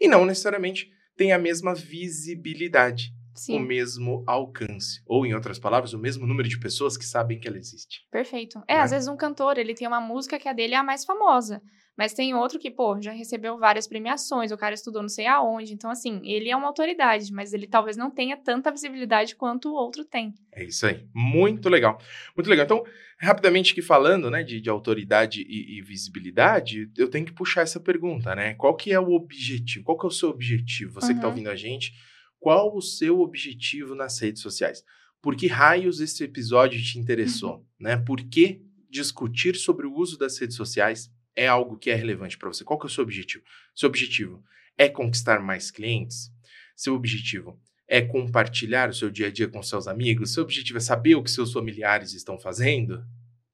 E 0.00 0.06
não 0.06 0.24
necessariamente 0.24 0.90
tem 1.16 1.32
a 1.32 1.38
mesma 1.38 1.74
visibilidade 1.74 3.14
o 3.34 3.38
Sim, 3.38 3.60
mesmo 3.60 4.22
alcance. 4.26 5.00
Ou, 5.06 5.24
em 5.26 5.34
outras 5.34 5.58
palavras, 5.58 5.92
o 5.92 5.98
mesmo 5.98 6.26
número 6.26 6.48
de 6.48 6.58
pessoas 6.58 6.96
que 6.96 7.04
sabem 7.04 7.38
que 7.40 7.48
ela 7.48 7.56
existe. 7.58 8.00
perfeito. 8.10 8.62
É, 8.68 8.74
Né? 8.76 8.80
às 8.82 8.90
vezes 8.90 9.08
um 9.08 9.16
cantor, 9.16 9.58
ele 9.58 9.74
tem 9.74 9.86
uma 9.88 10.00
música 10.00 10.38
que 10.38 10.48
a 10.48 10.52
dele 10.52 10.74
é 10.74 10.76
a 10.78 10.82
mais 10.82 11.04
famosa. 11.04 11.60
Mas 11.96 12.14
tem 12.14 12.34
outro 12.34 12.58
que, 12.58 12.70
pô, 12.70 12.98
já 13.02 13.12
recebeu 13.12 13.58
várias 13.58 13.86
premiações, 13.86 14.50
o 14.50 14.56
cara 14.56 14.74
estudou 14.74 15.02
não 15.02 15.10
sei 15.10 15.26
aonde. 15.26 15.74
Então, 15.74 15.90
assim, 15.90 16.22
ele 16.24 16.48
é 16.48 16.56
uma 16.56 16.66
autoridade, 16.66 17.30
mas 17.30 17.52
ele 17.52 17.66
talvez 17.66 17.98
não 17.98 18.10
tenha 18.10 18.34
tanta 18.34 18.70
visibilidade 18.70 19.36
quanto 19.36 19.68
o 19.68 19.74
outro 19.74 20.02
tem. 20.02 20.32
É 20.54 20.64
isso 20.64 20.86
aí. 20.86 21.06
Muito 21.14 21.68
legal. 21.68 21.98
Muito 22.34 22.48
legal. 22.48 22.64
Então, 22.64 22.82
rapidamente 23.20 23.72
aqui 23.72 23.82
falando, 23.82 24.30
né, 24.30 24.42
de, 24.42 24.58
de 24.58 24.70
autoridade 24.70 25.42
e, 25.46 25.78
e 25.78 25.82
visibilidade, 25.82 26.90
eu 26.96 27.10
tenho 27.10 27.26
que 27.26 27.32
puxar 27.32 27.60
essa 27.60 27.78
pergunta, 27.78 28.34
né? 28.34 28.54
Qual 28.54 28.74
que 28.74 28.90
é 28.90 28.98
o 28.98 29.12
objetivo? 29.12 29.84
Qual 29.84 29.98
que 29.98 30.06
é 30.06 30.08
o 30.08 30.10
seu 30.10 30.30
objetivo? 30.30 30.94
Você 30.94 31.08
que 31.08 31.18
está 31.18 31.26
Uhum. 31.26 31.32
ouvindo 31.32 31.50
a 31.50 31.54
gente, 31.56 31.92
qual 32.42 32.76
o 32.76 32.82
seu 32.82 33.20
objetivo 33.20 33.94
nas 33.94 34.18
redes 34.18 34.42
sociais? 34.42 34.82
Por 35.22 35.36
que 35.36 35.46
raios 35.46 36.00
esse 36.00 36.24
episódio 36.24 36.82
te 36.82 36.98
interessou? 36.98 37.64
Né? 37.78 37.96
Por 37.96 38.20
que 38.20 38.60
discutir 38.90 39.54
sobre 39.54 39.86
o 39.86 39.94
uso 39.94 40.18
das 40.18 40.36
redes 40.38 40.56
sociais 40.56 41.08
é 41.36 41.46
algo 41.46 41.78
que 41.78 41.88
é 41.88 41.94
relevante 41.94 42.36
para 42.36 42.48
você? 42.52 42.64
Qual 42.64 42.76
que 42.80 42.86
é 42.86 42.88
o 42.88 42.90
seu 42.90 43.04
objetivo? 43.04 43.44
Seu 43.76 43.88
objetivo 43.88 44.42
é 44.76 44.88
conquistar 44.88 45.40
mais 45.40 45.70
clientes? 45.70 46.32
Seu 46.76 46.94
objetivo 46.94 47.60
é 47.86 48.02
compartilhar 48.02 48.90
o 48.90 48.94
seu 48.94 49.08
dia 49.08 49.28
a 49.28 49.30
dia 49.30 49.46
com 49.46 49.62
seus 49.62 49.86
amigos? 49.86 50.32
Seu 50.32 50.42
objetivo 50.42 50.78
é 50.78 50.80
saber 50.80 51.14
o 51.14 51.22
que 51.22 51.30
seus 51.30 51.52
familiares 51.52 52.12
estão 52.12 52.36
fazendo? 52.36 52.94
O 52.96 53.04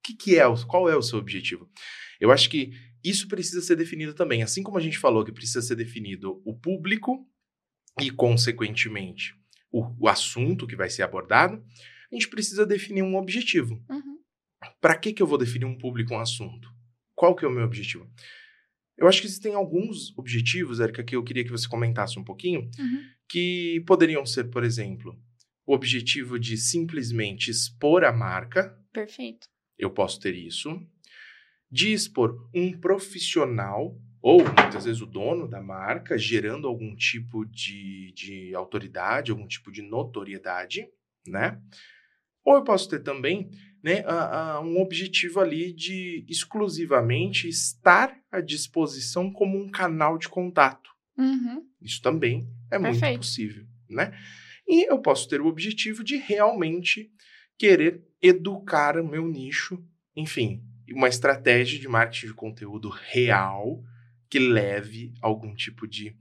que, 0.03 0.15
que 0.15 0.37
é? 0.39 0.47
o- 0.47 0.67
Qual 0.67 0.89
é 0.89 0.97
o 0.97 1.03
seu 1.03 1.19
objetivo? 1.19 1.69
Eu 2.19 2.33
acho 2.33 2.49
que 2.49 2.73
isso 3.05 3.29
precisa 3.29 3.61
ser 3.61 3.77
definido 3.77 4.15
também. 4.15 4.43
Assim 4.43 4.63
como 4.63 4.79
a 4.79 4.81
gente 4.81 4.99
falou 4.99 5.25
que 5.25 5.33
precisa 5.33 5.61
ser 5.61 5.77
definido 5.77 6.41
o 6.47 6.55
público 6.57 7.29
e, 8.01 8.11
consequentemente, 8.11 9.35
o, 9.71 9.85
o 9.99 10.09
assunto 10.09 10.67
que 10.67 10.77
vai 10.77 10.89
ser 10.91 11.03
abordado, 11.03 11.63
a 12.11 12.15
gente 12.15 12.29
precisa 12.29 12.65
definir 12.67 13.03
um 13.03 13.17
objetivo. 13.17 13.83
Uhum. 13.89 14.19
Para 14.81 14.97
que, 14.97 15.13
que 15.13 15.23
eu 15.23 15.27
vou 15.27 15.39
definir 15.39 15.65
um 15.67 15.77
público 15.77 16.15
um 16.15 16.19
assunto? 16.21 16.69
Qual 17.15 17.35
que 17.35 17.45
é 17.45 17.49
o 17.49 17.51
meu 17.51 17.65
objetivo? 17.65 18.11
Eu 18.97 19.07
acho 19.07 19.21
que 19.21 19.27
existem 19.27 19.55
alguns 19.55 20.17
objetivos, 20.19 20.81
Erika, 20.81 21.05
que 21.05 21.15
eu 21.15 21.23
queria 21.23 21.45
que 21.45 21.51
você 21.51 21.69
comentasse 21.69 22.19
um 22.19 22.25
pouquinho, 22.25 22.69
Uhum. 22.79 23.05
que 23.29 23.83
poderiam 23.87 24.25
ser, 24.27 24.45
por 24.51 24.65
exemplo, 24.65 25.17
o 25.67 25.75
objetivo 25.75 26.39
de 26.39 26.57
simplesmente 26.57 27.51
expor 27.51 28.03
a 28.05 28.13
marca, 28.13 28.77
Perfeito. 28.93 29.47
eu 29.79 29.91
posso 29.91 30.19
ter 30.19 30.35
isso, 30.35 30.81
de 31.71 31.93
expor 31.93 32.49
um 32.55 32.73
profissional, 32.73 34.01
ou 34.31 34.45
muitas 34.45 34.85
vezes 34.85 35.01
o 35.01 35.07
dono 35.07 35.49
da 35.49 35.63
marca, 35.63 36.19
gerando 36.19 36.69
algum 36.69 36.95
tipo 36.95 37.47
de, 37.47 38.13
de 38.13 38.55
autoridade, 38.55 39.31
algum 39.31 39.47
tipo 39.47 39.73
de 39.73 39.81
notoriedade, 39.81 40.87
né? 41.27 41.59
Ou 42.45 42.57
eu 42.57 42.63
posso 42.63 42.91
ter 42.91 43.03
também 43.03 43.49
né, 43.83 44.05
a- 44.07 44.57
a- 44.57 44.61
um 44.61 44.83
objetivo 44.83 45.41
ali 45.41 45.73
de 45.73 46.27
exclusivamente 46.29 47.49
estar 47.49 48.15
à 48.31 48.43
disposição 48.43 49.33
como 49.33 49.57
um 49.59 49.71
canal 49.71 50.19
de 50.19 50.29
contato. 50.29 50.91
Uhum. 51.17 51.65
Isso 51.81 52.03
também 52.03 52.47
é 52.71 52.77
muito 52.77 53.01
Perfeito. 53.01 53.21
possível, 53.21 53.65
né? 53.89 54.13
E 54.69 54.91
eu 54.93 54.99
posso 55.01 55.27
ter 55.27 55.41
o 55.41 55.47
objetivo 55.47 56.05
de 56.05 56.17
realmente 56.19 57.11
querer 57.57 58.05
educar 58.21 58.99
o 58.99 59.09
meu 59.09 59.27
nicho, 59.27 59.83
enfim, 60.15 60.63
uma 60.93 61.09
estratégia 61.09 61.79
de 61.79 61.89
marketing 61.89 62.27
de 62.27 62.35
conteúdo 62.35 62.91
real 62.91 63.83
que 64.31 64.39
leve 64.39 65.13
algum 65.23 65.55
tipo 65.55 65.87
de 65.87 66.15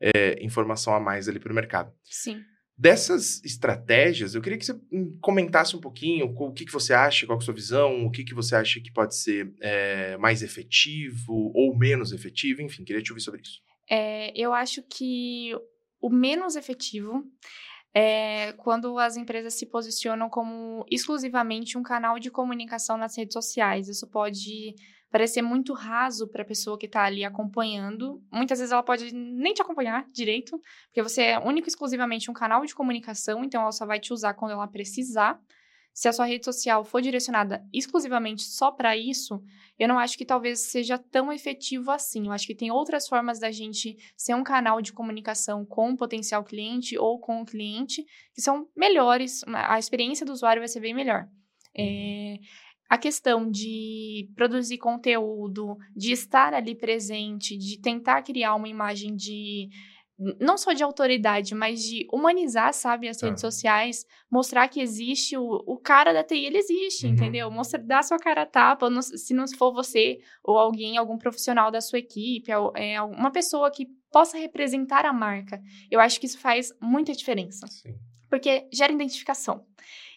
eh, 0.00 0.38
informação 0.42 0.94
a 0.94 1.00
mais 1.00 1.28
ali 1.28 1.38
para 1.38 1.52
o 1.52 1.54
mercado. 1.54 1.92
Sim. 2.04 2.42
Dessas 2.76 3.42
estratégias, 3.44 4.34
eu 4.34 4.42
queria 4.42 4.58
que 4.58 4.66
você 4.66 4.78
comentasse 5.20 5.76
um 5.76 5.80
pouquinho 5.80 6.26
o 6.26 6.52
que, 6.52 6.64
que 6.64 6.72
você 6.72 6.92
acha, 6.92 7.24
qual 7.24 7.38
que 7.38 7.42
é 7.42 7.44
a 7.44 7.46
sua 7.46 7.54
visão, 7.54 8.04
o 8.04 8.10
que, 8.10 8.24
que 8.24 8.34
você 8.34 8.56
acha 8.56 8.80
que 8.80 8.92
pode 8.92 9.16
ser 9.16 9.54
eh, 9.60 10.16
mais 10.16 10.42
efetivo 10.42 11.52
ou 11.54 11.76
menos 11.78 12.12
efetivo, 12.12 12.62
enfim, 12.62 12.84
queria 12.84 13.02
te 13.02 13.12
ouvir 13.12 13.22
sobre 13.22 13.42
isso. 13.42 13.60
É, 13.88 14.32
eu 14.36 14.52
acho 14.52 14.82
que 14.82 15.52
o 16.00 16.10
menos 16.10 16.56
efetivo 16.56 17.24
é 17.94 18.52
quando 18.54 18.98
as 18.98 19.16
empresas 19.16 19.54
se 19.54 19.66
posicionam 19.66 20.28
como 20.28 20.84
exclusivamente 20.90 21.78
um 21.78 21.82
canal 21.82 22.18
de 22.18 22.30
comunicação 22.30 22.98
nas 22.98 23.16
redes 23.16 23.34
sociais. 23.34 23.88
Isso 23.88 24.10
pode 24.10 24.74
parecer 25.14 25.42
muito 25.42 25.72
raso 25.74 26.26
para 26.26 26.42
a 26.42 26.44
pessoa 26.44 26.76
que 26.76 26.86
está 26.86 27.04
ali 27.04 27.24
acompanhando. 27.24 28.20
Muitas 28.32 28.58
vezes 28.58 28.72
ela 28.72 28.82
pode 28.82 29.14
nem 29.14 29.54
te 29.54 29.62
acompanhar 29.62 30.04
direito, 30.10 30.60
porque 30.86 31.00
você 31.00 31.22
é 31.22 31.38
único 31.38 31.68
e 31.68 31.70
exclusivamente 31.70 32.28
um 32.32 32.34
canal 32.34 32.66
de 32.66 32.74
comunicação, 32.74 33.44
então 33.44 33.62
ela 33.62 33.70
só 33.70 33.86
vai 33.86 34.00
te 34.00 34.12
usar 34.12 34.34
quando 34.34 34.50
ela 34.50 34.66
precisar. 34.66 35.40
Se 35.92 36.08
a 36.08 36.12
sua 36.12 36.24
rede 36.24 36.44
social 36.44 36.84
for 36.84 37.00
direcionada 37.00 37.64
exclusivamente 37.72 38.42
só 38.42 38.72
para 38.72 38.96
isso, 38.96 39.40
eu 39.78 39.86
não 39.86 40.00
acho 40.00 40.18
que 40.18 40.24
talvez 40.24 40.72
seja 40.72 40.98
tão 40.98 41.32
efetivo 41.32 41.92
assim. 41.92 42.26
Eu 42.26 42.32
acho 42.32 42.44
que 42.44 42.54
tem 42.56 42.72
outras 42.72 43.06
formas 43.06 43.38
da 43.38 43.52
gente 43.52 43.96
ser 44.16 44.34
um 44.34 44.42
canal 44.42 44.82
de 44.82 44.92
comunicação 44.92 45.64
com 45.64 45.92
o 45.92 45.96
potencial 45.96 46.42
cliente 46.42 46.98
ou 46.98 47.20
com 47.20 47.40
o 47.40 47.46
cliente 47.46 48.04
que 48.34 48.42
são 48.42 48.68
melhores. 48.76 49.44
A 49.46 49.78
experiência 49.78 50.26
do 50.26 50.32
usuário 50.32 50.60
vai 50.60 50.66
ser 50.66 50.80
bem 50.80 50.92
melhor. 50.92 51.28
É, 51.76 52.38
a 52.94 52.98
questão 52.98 53.50
de 53.50 54.28
produzir 54.36 54.78
conteúdo, 54.78 55.76
de 55.96 56.12
estar 56.12 56.54
ali 56.54 56.74
presente, 56.74 57.56
de 57.56 57.80
tentar 57.80 58.22
criar 58.22 58.54
uma 58.54 58.68
imagem 58.68 59.14
de 59.16 59.68
não 60.40 60.56
só 60.56 60.72
de 60.72 60.84
autoridade, 60.84 61.56
mas 61.56 61.80
de 61.82 62.06
humanizar, 62.12 62.72
sabe, 62.72 63.08
as 63.08 63.16
Tá. 63.16 63.26
redes 63.26 63.40
sociais, 63.40 64.04
mostrar 64.30 64.68
que 64.68 64.80
existe 64.80 65.36
o, 65.36 65.42
o 65.66 65.76
cara 65.76 66.12
da 66.12 66.22
TI, 66.22 66.44
ele 66.46 66.58
existe, 66.58 67.06
Uhum. 67.06 67.12
entendeu? 67.14 67.50
Mostra, 67.50 67.82
dá 67.82 68.00
sua 68.00 68.16
cara 68.18 68.42
a 68.42 68.46
tapa, 68.46 68.88
não- 68.88 69.02
se 69.02 69.34
não 69.34 69.44
for 69.58 69.72
você 69.74 70.18
ou 70.44 70.56
alguém, 70.56 70.96
algum 70.96 71.18
profissional 71.18 71.68
da 71.72 71.80
sua 71.80 71.98
equipe, 71.98 72.48
é, 72.76 73.02
uma 73.02 73.32
pessoa 73.32 73.72
que 73.72 73.88
possa 74.12 74.38
representar 74.38 75.04
a 75.04 75.12
marca. 75.12 75.60
Eu 75.90 75.98
acho 75.98 76.20
que 76.20 76.26
isso 76.26 76.38
faz 76.38 76.68
muita 76.80 77.12
diferença 77.12 77.66
Sim. 77.66 77.94
porque 78.30 78.68
gera 78.72 78.92
identificação. 78.92 79.66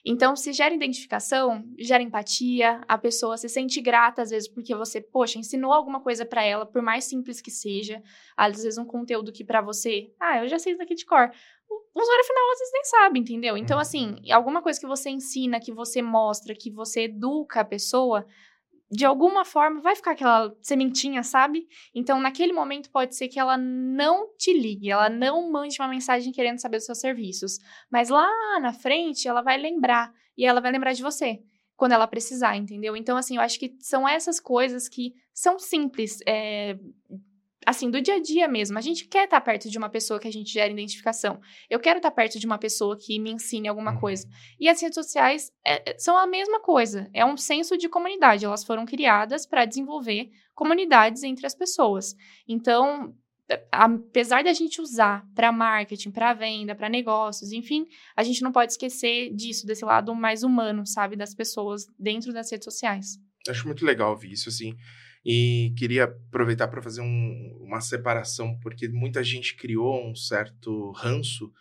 Então, 0.10 0.38
se 0.38 0.54
gera 0.54 0.74
identificação, 0.74 1.66
gera 1.78 2.02
empatia, 2.02 2.80
a 2.88 2.98
pessoa 2.98 3.38
se 3.38 3.50
sente 3.50 3.82
grata 3.82 4.22
às 4.22 4.30
vezes 4.30 4.48
porque 4.48 4.74
você, 4.74 5.02
poxa, 5.02 5.38
ensinou 5.38 5.74
alguma 5.74 6.00
coisa 6.00 6.26
para 6.26 6.42
ela, 6.42 6.66
por 6.66 6.82
mais 6.82 7.04
simples 7.04 7.42
que 7.42 7.52
seja, 7.52 8.02
às 8.38 8.64
vezes 8.64 8.78
um 8.78 8.86
conteúdo 8.86 9.34
que 9.34 9.44
para 9.44 9.62
você, 9.62 10.10
ah, 10.18 10.42
eu 10.42 10.48
já 10.48 10.58
sei 10.58 10.72
isso 10.72 10.80
daqui 10.80 10.96
de 10.96 11.06
cor. 11.06 11.30
O 11.70 12.02
usuário 12.02 12.24
final 12.24 12.52
às 12.52 12.60
vezes 12.60 12.74
nem 12.74 12.84
sabe, 12.86 13.20
entendeu? 13.20 13.58
Então, 13.58 13.76
uhum. 13.76 13.82
assim, 13.82 14.16
alguma 14.32 14.62
coisa 14.62 14.80
que 14.80 14.88
você 14.88 15.10
ensina, 15.10 15.60
que 15.60 15.74
você 15.74 16.02
mostra, 16.02 16.56
que 16.56 16.72
você 16.72 17.02
educa 17.02 17.60
a 17.60 17.66
pessoa, 17.66 18.26
de 18.90 19.06
alguma 19.06 19.44
forma 19.44 19.82
vai 19.82 19.96
ficar 19.96 20.12
aquela 20.12 20.56
sementinha, 20.62 21.22
sabe? 21.24 21.68
Então, 21.94 22.20
naquele 22.20 22.54
momento, 22.54 22.90
pode 22.90 23.16
ser 23.16 23.28
que 23.28 23.40
ela 23.40 23.58
não 23.58 24.34
te 24.38 24.54
ligue, 24.54 24.90
ela 24.90 25.10
não 25.10 25.52
mande 25.52 25.76
uma 25.80 25.90
mensagem 25.90 26.32
querendo 26.32 26.60
saber 26.60 26.78
dos 26.78 26.86
seus 26.86 27.00
serviços. 27.00 27.60
Mas 27.92 28.10
lá 28.10 28.30
na 28.62 28.72
frente, 28.72 29.28
ela 29.28 29.42
vai 29.42 29.58
lembrar. 29.58 30.14
E 30.38 30.46
ela 30.46 30.62
vai 30.62 30.72
lembrar 30.72 30.94
de 30.94 31.02
você 31.02 31.42
quando 31.76 31.92
ela 31.92 32.08
precisar, 32.08 32.56
entendeu? 32.56 32.96
Então, 32.98 33.18
assim, 33.18 33.36
eu 33.36 33.42
acho 33.42 33.60
que 33.60 33.76
são 33.80 34.08
essas 34.08 34.40
coisas 34.40 34.90
que 34.90 35.14
são 35.34 35.60
simples. 35.60 36.20
É, 36.28 36.78
assim, 37.68 37.92
do 37.92 38.02
dia 38.02 38.16
a 38.16 38.22
dia 38.22 38.48
mesmo. 38.48 38.78
A 38.78 38.82
gente 38.82 39.06
quer 39.06 39.26
estar 39.26 39.42
perto 39.42 39.70
de 39.70 39.78
uma 39.78 39.90
pessoa 39.90 40.22
que 40.22 40.28
a 40.28 40.32
gente 40.32 40.54
gera 40.54 40.72
identificação. 40.72 41.42
Eu 41.70 41.82
quero 41.82 41.98
estar 41.98 42.12
perto 42.12 42.40
de 42.40 42.46
uma 42.46 42.58
pessoa 42.58 42.98
que 42.98 43.20
me 43.20 43.30
ensine 43.30 43.68
alguma 43.68 43.92
uhum. 43.92 44.00
coisa. 44.00 44.26
E 44.58 44.70
as 44.70 44.82
redes 44.82 44.96
sociais 44.96 45.52
é, 45.66 45.92
é, 45.92 46.00
são 46.00 46.18
a 46.18 46.26
mesma 46.26 46.62
coisa. 46.62 47.10
É 47.14 47.26
um 47.26 47.36
senso 47.36 47.78
de 47.78 47.90
comunidade. 47.90 48.46
Elas 48.46 48.64
foram 48.64 48.86
criadas 48.86 49.46
para 49.46 49.66
desenvolver 49.66 50.32
comunidades 50.56 51.24
entre 51.24 51.46
as 51.46 51.54
pessoas. 51.54 52.16
Então, 52.48 53.14
apesar 53.70 54.46
da 54.46 54.54
gente 54.54 54.80
usar 54.80 55.28
para 55.36 55.52
marketing, 55.52 56.12
para 56.12 56.34
venda, 56.34 56.74
para 56.74 56.88
negócios, 56.88 57.52
enfim, 57.52 57.86
a 58.16 58.24
gente 58.24 58.44
não 58.44 58.54
pode 58.54 58.72
esquecer 58.72 59.34
disso, 59.36 59.68
desse 59.68 59.84
lado 59.84 60.16
mais 60.16 60.42
humano, 60.42 60.88
sabe, 60.88 61.18
das 61.18 61.36
pessoas 61.36 61.86
dentro 62.00 62.32
das 62.32 62.50
redes 62.50 62.64
sociais. 62.64 63.18
Acho 63.46 63.68
muito 63.68 63.86
legal 63.86 64.12
ouvir 64.12 64.32
isso, 64.32 64.48
assim. 64.48 64.74
E 65.26 65.74
queria 65.78 66.06
aproveitar 66.06 66.68
para 66.68 66.82
fazer 66.82 67.02
um, 67.02 67.58
uma 67.62 67.82
separação, 67.82 68.58
porque 68.60 68.88
muita 68.88 69.24
gente 69.24 69.56
criou 69.56 70.10
um 70.10 70.16
certo 70.16 70.92
ranço 70.92 71.52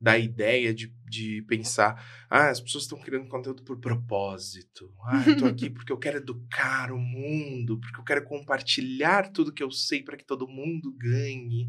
da 0.00 0.18
ideia 0.18 0.72
de, 0.72 0.94
de 1.06 1.42
pensar, 1.42 2.02
ah, 2.30 2.48
as 2.48 2.58
pessoas 2.58 2.84
estão 2.84 2.98
criando 2.98 3.28
conteúdo 3.28 3.62
por 3.62 3.78
propósito. 3.78 4.90
Ah, 5.04 5.22
eu 5.26 5.36
tô 5.36 5.44
aqui 5.44 5.68
porque 5.70 5.92
eu 5.92 5.98
quero 5.98 6.16
educar 6.16 6.90
o 6.90 6.98
mundo, 6.98 7.78
porque 7.78 8.00
eu 8.00 8.04
quero 8.04 8.24
compartilhar 8.24 9.30
tudo 9.30 9.52
que 9.52 9.62
eu 9.62 9.70
sei 9.70 10.02
para 10.02 10.16
que 10.16 10.24
todo 10.24 10.48
mundo 10.48 10.90
ganhe. 10.96 11.68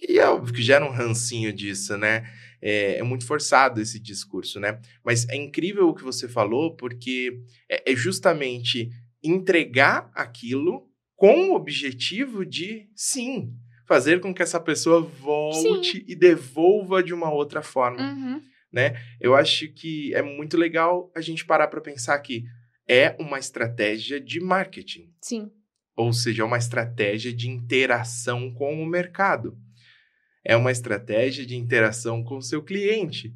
E 0.00 0.18
é 0.18 0.28
óbvio 0.28 0.54
que 0.54 0.62
gera 0.62 0.84
um 0.84 0.92
rancinho 0.92 1.52
disso, 1.52 1.96
né? 1.96 2.30
É, 2.62 2.98
é, 2.98 3.02
muito 3.02 3.26
forçado 3.26 3.80
esse 3.80 3.98
discurso, 3.98 4.60
né? 4.60 4.80
Mas 5.04 5.28
é 5.28 5.36
incrível 5.36 5.88
o 5.88 5.94
que 5.94 6.04
você 6.04 6.28
falou, 6.28 6.76
porque 6.76 7.42
é, 7.68 7.92
é 7.92 7.96
justamente 7.96 8.88
entregar 9.22 10.10
aquilo 10.14 10.88
com 11.16 11.50
o 11.50 11.54
objetivo 11.54 12.46
de, 12.46 12.88
sim, 12.94 13.54
fazer 13.86 14.20
com 14.20 14.32
que 14.32 14.42
essa 14.42 14.60
pessoa 14.60 15.00
volte 15.00 15.98
sim. 15.98 16.04
e 16.06 16.14
devolva 16.14 17.02
de 17.02 17.12
uma 17.12 17.30
outra 17.30 17.60
forma, 17.60 18.00
uhum. 18.00 18.40
né? 18.72 18.94
Eu 19.20 19.34
acho 19.34 19.68
que 19.72 20.14
é 20.14 20.22
muito 20.22 20.56
legal 20.56 21.10
a 21.14 21.20
gente 21.20 21.44
parar 21.44 21.68
para 21.68 21.80
pensar 21.80 22.18
que 22.20 22.44
é 22.88 23.16
uma 23.18 23.38
estratégia 23.38 24.20
de 24.20 24.40
marketing. 24.40 25.12
Sim. 25.20 25.50
Ou 25.96 26.12
seja, 26.12 26.42
é 26.42 26.44
uma 26.44 26.56
estratégia 26.56 27.32
de 27.32 27.48
interação 27.48 28.54
com 28.54 28.80
o 28.80 28.86
mercado. 28.86 29.58
É 30.44 30.56
uma 30.56 30.72
estratégia 30.72 31.44
de 31.44 31.56
interação 31.56 32.24
com 32.24 32.38
o 32.38 32.42
seu 32.42 32.62
cliente. 32.62 33.34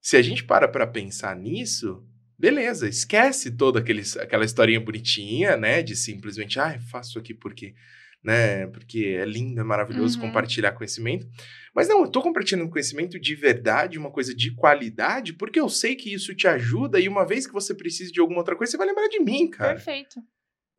Se 0.00 0.16
a 0.16 0.22
gente 0.22 0.44
para 0.44 0.66
para 0.66 0.86
pensar 0.86 1.36
nisso, 1.36 2.07
beleza, 2.38 2.88
esquece 2.88 3.50
toda 3.50 3.80
aquele, 3.80 4.02
aquela 4.20 4.44
historinha 4.44 4.80
bonitinha, 4.80 5.56
né? 5.56 5.82
De 5.82 5.96
simplesmente, 5.96 6.60
ah, 6.60 6.78
faço 6.90 7.18
aqui 7.18 7.34
porque, 7.34 7.74
né? 8.22 8.66
Porque 8.68 9.16
é 9.20 9.24
lindo, 9.24 9.60
é 9.60 9.64
maravilhoso 9.64 10.18
uhum. 10.18 10.26
compartilhar 10.26 10.72
conhecimento. 10.72 11.26
Mas 11.74 11.88
não, 11.88 12.02
eu 12.02 12.10
tô 12.10 12.22
compartilhando 12.22 12.70
conhecimento 12.70 13.18
de 13.18 13.34
verdade, 13.34 13.98
uma 13.98 14.10
coisa 14.10 14.34
de 14.34 14.54
qualidade, 14.54 15.32
porque 15.32 15.60
eu 15.60 15.68
sei 15.68 15.96
que 15.96 16.12
isso 16.12 16.34
te 16.34 16.46
ajuda 16.46 17.00
e 17.00 17.08
uma 17.08 17.26
vez 17.26 17.46
que 17.46 17.52
você 17.52 17.74
precisa 17.74 18.12
de 18.12 18.20
alguma 18.20 18.38
outra 18.38 18.56
coisa, 18.56 18.70
você 18.70 18.76
vai 18.76 18.86
lembrar 18.86 19.08
de 19.08 19.20
mim, 19.20 19.48
cara. 19.48 19.74
Perfeito. 19.74 20.20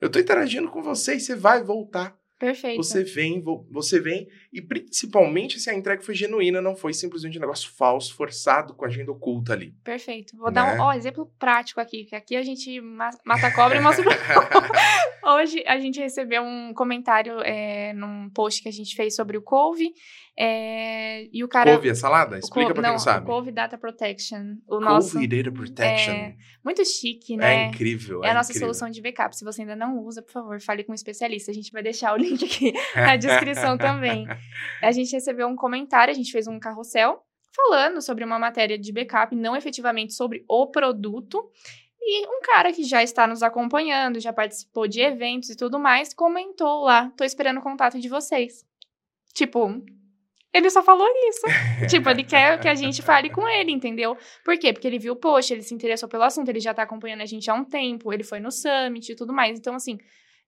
Eu 0.01 0.09
tô 0.09 0.19
interagindo 0.19 0.69
com 0.69 0.81
você 0.81 1.15
e 1.15 1.19
você 1.19 1.35
vai 1.35 1.63
voltar. 1.63 2.18
Perfeito. 2.39 2.77
Você 2.77 3.03
vem, 3.03 3.43
você 3.69 3.99
vem, 3.99 4.25
e 4.51 4.61
principalmente 4.61 5.59
se 5.59 5.69
a 5.69 5.73
entrega 5.73 6.01
foi 6.01 6.15
genuína, 6.15 6.61
não 6.61 6.73
foi 6.73 6.93
simplesmente 6.93 7.37
um 7.37 7.41
negócio 7.41 7.69
falso, 7.69 8.15
forçado, 8.15 8.73
com 8.73 8.85
agenda 8.85 9.11
oculta 9.11 9.51
ali. 9.51 9.73
Perfeito. 9.83 10.37
Vou 10.37 10.47
né? 10.47 10.53
dar 10.53 10.73
um 10.73 10.77
né? 10.77 10.79
ó, 10.79 10.93
exemplo 10.93 11.29
prático 11.37 11.81
aqui, 11.81 12.05
que 12.05 12.15
aqui 12.15 12.37
a 12.37 12.41
gente 12.41 12.79
mata 12.79 13.47
a 13.47 13.53
cobra 13.53 13.77
e 13.77 13.81
mostra 13.81 14.05
Hoje 15.21 15.61
a 15.67 15.77
gente 15.77 15.99
recebeu 15.99 16.41
um 16.41 16.73
comentário 16.73 17.41
é, 17.41 17.91
num 17.91 18.29
post 18.29 18.63
que 18.63 18.69
a 18.69 18.71
gente 18.71 18.95
fez 18.95 19.15
sobre 19.15 19.37
o 19.37 19.41
couve, 19.41 19.91
é, 20.41 21.27
e 21.33 21.43
o 21.43 21.49
cara. 21.49 21.73
Couve 21.73 21.89
é 21.89 21.93
salada? 21.93 22.39
Explica 22.39 22.67
pra 22.67 22.75
quem 22.75 22.83
não, 22.83 22.91
não 22.91 22.99
sabe. 22.99 23.25
Couve 23.25 23.51
Data 23.51 23.77
Protection. 23.77 24.55
O 24.65 24.77
couve 24.77 24.85
nosso, 24.85 25.27
Data 25.27 25.51
Protection. 25.51 26.13
É, 26.13 26.35
muito 26.63 26.85
chique, 26.85 27.35
né? 27.35 27.65
É 27.65 27.67
incrível. 27.67 28.23
É, 28.23 28.27
é 28.27 28.31
a 28.31 28.33
nossa 28.35 28.49
incrível. 28.49 28.67
solução 28.67 28.89
de 28.89 29.01
backup. 29.01 29.35
Se 29.35 29.43
você 29.43 29.63
ainda 29.63 29.75
não 29.75 29.99
usa, 29.99 30.21
por 30.21 30.31
favor, 30.31 30.61
fale 30.61 30.85
com 30.85 30.93
um 30.93 30.95
especialista. 30.95 31.51
A 31.51 31.53
gente 31.53 31.73
vai 31.73 31.83
deixar 31.83 32.13
o 32.13 32.15
link 32.17 32.45
aqui 32.45 32.71
na 32.95 33.17
descrição 33.17 33.77
também. 33.77 34.25
A 34.81 34.93
gente 34.93 35.11
recebeu 35.11 35.45
um 35.45 35.57
comentário, 35.57 36.09
a 36.09 36.15
gente 36.15 36.31
fez 36.31 36.47
um 36.47 36.57
carrossel 36.57 37.21
falando 37.53 38.01
sobre 38.01 38.23
uma 38.23 38.39
matéria 38.39 38.79
de 38.79 38.93
backup, 38.93 39.35
não 39.35 39.57
efetivamente 39.57 40.13
sobre 40.13 40.45
o 40.47 40.67
produto. 40.67 41.51
E 42.01 42.25
um 42.27 42.39
cara 42.41 42.71
que 42.71 42.85
já 42.85 43.03
está 43.03 43.27
nos 43.27 43.43
acompanhando, 43.43 44.21
já 44.21 44.31
participou 44.31 44.87
de 44.87 45.01
eventos 45.01 45.49
e 45.49 45.57
tudo 45.57 45.77
mais, 45.77 46.13
comentou 46.13 46.85
lá: 46.85 47.11
tô 47.17 47.25
esperando 47.25 47.57
o 47.57 47.61
contato 47.61 47.99
de 47.99 48.07
vocês. 48.07 48.65
Tipo, 49.33 49.83
ele 50.53 50.69
só 50.69 50.81
falou 50.81 51.07
isso. 51.29 51.41
tipo, 51.89 52.09
ele 52.09 52.23
quer 52.23 52.59
que 52.59 52.67
a 52.67 52.75
gente 52.75 53.01
fale 53.01 53.29
com 53.29 53.47
ele, 53.47 53.71
entendeu? 53.71 54.17
Por 54.43 54.57
quê? 54.57 54.73
Porque 54.73 54.87
ele 54.87 54.99
viu 54.99 55.13
o 55.13 55.15
post, 55.15 55.53
ele 55.53 55.61
se 55.61 55.73
interessou 55.73 56.09
pelo 56.09 56.23
assunto, 56.23 56.49
ele 56.49 56.59
já 56.59 56.73
tá 56.73 56.83
acompanhando 56.83 57.21
a 57.21 57.25
gente 57.25 57.49
há 57.49 57.53
um 57.53 57.63
tempo, 57.63 58.11
ele 58.11 58.23
foi 58.23 58.39
no 58.39 58.51
summit 58.51 59.11
e 59.11 59.15
tudo 59.15 59.31
mais. 59.31 59.59
Então, 59.59 59.75
assim, 59.75 59.97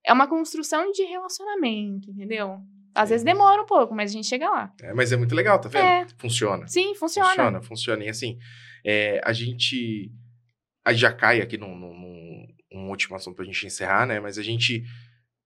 é 0.05 0.11
uma 0.11 0.27
construção 0.27 0.91
de 0.91 1.03
relacionamento, 1.03 2.09
entendeu? 2.09 2.57
Às 2.93 3.09
vezes 3.09 3.23
demora 3.23 3.61
um 3.61 3.65
pouco, 3.65 3.95
mas 3.95 4.11
a 4.11 4.13
gente 4.13 4.27
chega 4.27 4.49
lá. 4.49 4.73
É, 4.81 4.93
mas 4.93 5.11
é 5.11 5.17
muito 5.17 5.35
legal, 5.35 5.59
tá 5.59 5.69
vendo? 5.69 5.85
É. 5.85 6.07
Funciona. 6.17 6.67
Sim, 6.67 6.93
funciona. 6.95 7.29
Funciona, 7.29 7.61
funciona. 7.61 8.03
E 8.03 8.09
assim, 8.09 8.37
é, 8.85 9.21
a 9.23 9.31
gente. 9.31 10.11
A 10.83 10.91
já 10.93 11.13
cai 11.13 11.41
aqui 11.41 11.57
num, 11.57 11.77
num, 11.77 12.47
num 12.71 12.89
último 12.89 13.15
assunto 13.15 13.35
pra 13.35 13.45
gente 13.45 13.65
encerrar, 13.65 14.05
né? 14.07 14.19
Mas 14.19 14.37
a 14.37 14.43
gente 14.43 14.83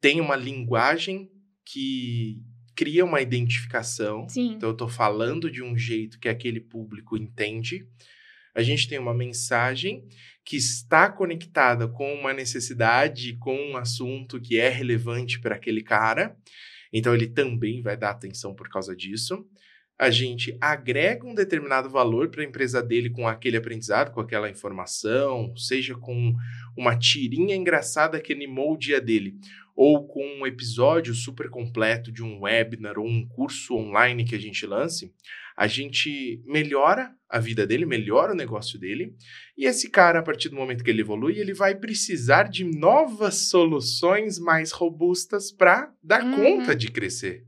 tem 0.01 0.21
uma 0.21 0.35
linguagem 0.35 1.29
que 1.65 2.41
cria 2.75 3.05
uma 3.05 3.21
identificação. 3.21 4.27
Sim. 4.27 4.53
Então, 4.53 4.69
eu 4.69 4.73
estou 4.73 4.89
falando 4.89 5.49
de 5.49 5.63
um 5.63 5.77
jeito 5.77 6.19
que 6.19 6.27
aquele 6.27 6.59
público 6.59 7.17
entende. 7.17 7.87
A 8.53 8.61
gente 8.61 8.87
tem 8.87 8.99
uma 8.99 9.13
mensagem 9.13 10.07
que 10.43 10.57
está 10.57 11.09
conectada 11.09 11.87
com 11.87 12.13
uma 12.13 12.33
necessidade, 12.33 13.37
com 13.37 13.55
um 13.55 13.77
assunto 13.77 14.39
que 14.39 14.59
é 14.59 14.69
relevante 14.69 15.39
para 15.39 15.55
aquele 15.55 15.81
cara. 15.81 16.35
Então, 16.93 17.13
ele 17.13 17.27
também 17.27 17.81
vai 17.81 17.97
dar 17.97 18.11
atenção 18.11 18.53
por 18.53 18.69
causa 18.69 18.95
disso. 18.95 19.45
A 19.97 20.09
gente 20.09 20.57
agrega 20.59 21.25
um 21.25 21.33
determinado 21.33 21.89
valor 21.89 22.29
para 22.29 22.41
a 22.41 22.45
empresa 22.45 22.83
dele 22.83 23.09
com 23.09 23.27
aquele 23.27 23.55
aprendizado, 23.55 24.11
com 24.11 24.19
aquela 24.19 24.49
informação, 24.49 25.55
seja 25.55 25.95
com 25.95 26.33
uma 26.77 26.97
tirinha 26.97 27.55
engraçada 27.55 28.19
que 28.19 28.33
animou 28.33 28.73
o 28.73 28.77
dia 28.77 28.99
dele, 28.99 29.39
ou 29.75 30.07
com 30.07 30.25
um 30.39 30.47
episódio 30.47 31.13
super 31.13 31.49
completo 31.49 32.11
de 32.11 32.23
um 32.23 32.41
webinar 32.41 32.97
ou 32.97 33.05
um 33.05 33.27
curso 33.27 33.75
online 33.75 34.23
que 34.23 34.35
a 34.35 34.39
gente 34.39 34.65
lance, 34.65 35.13
a 35.57 35.67
gente 35.67 36.41
melhora 36.45 37.13
a 37.29 37.39
vida 37.39 37.65
dele, 37.67 37.85
melhora 37.85 38.33
o 38.33 38.35
negócio 38.35 38.79
dele, 38.79 39.15
e 39.57 39.65
esse 39.65 39.89
cara, 39.89 40.19
a 40.19 40.23
partir 40.23 40.49
do 40.49 40.55
momento 40.55 40.83
que 40.83 40.89
ele 40.89 41.01
evolui, 41.01 41.37
ele 41.37 41.53
vai 41.53 41.75
precisar 41.75 42.43
de 42.43 42.63
novas 42.63 43.49
soluções 43.49 44.39
mais 44.39 44.71
robustas 44.71 45.51
para 45.51 45.91
dar 46.01 46.23
uhum. 46.23 46.35
conta 46.35 46.75
de 46.75 46.89
crescer. 46.89 47.45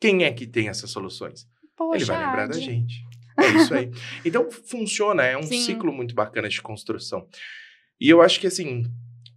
Quem 0.00 0.24
é 0.24 0.32
que 0.32 0.46
tem 0.46 0.68
essas 0.68 0.90
soluções? 0.90 1.46
Poxa, 1.76 1.96
ele 1.96 2.04
vai 2.04 2.26
lembrar 2.26 2.46
da 2.48 2.58
gente. 2.58 3.04
É 3.38 3.48
isso 3.62 3.74
aí. 3.74 3.90
Então, 4.24 4.50
funciona, 4.50 5.24
é 5.24 5.36
um 5.36 5.42
Sim. 5.42 5.60
ciclo 5.62 5.92
muito 5.92 6.14
bacana 6.14 6.48
de 6.48 6.60
construção. 6.60 7.26
E 8.00 8.08
eu 8.08 8.20
acho 8.20 8.40
que, 8.40 8.46
assim, 8.46 8.84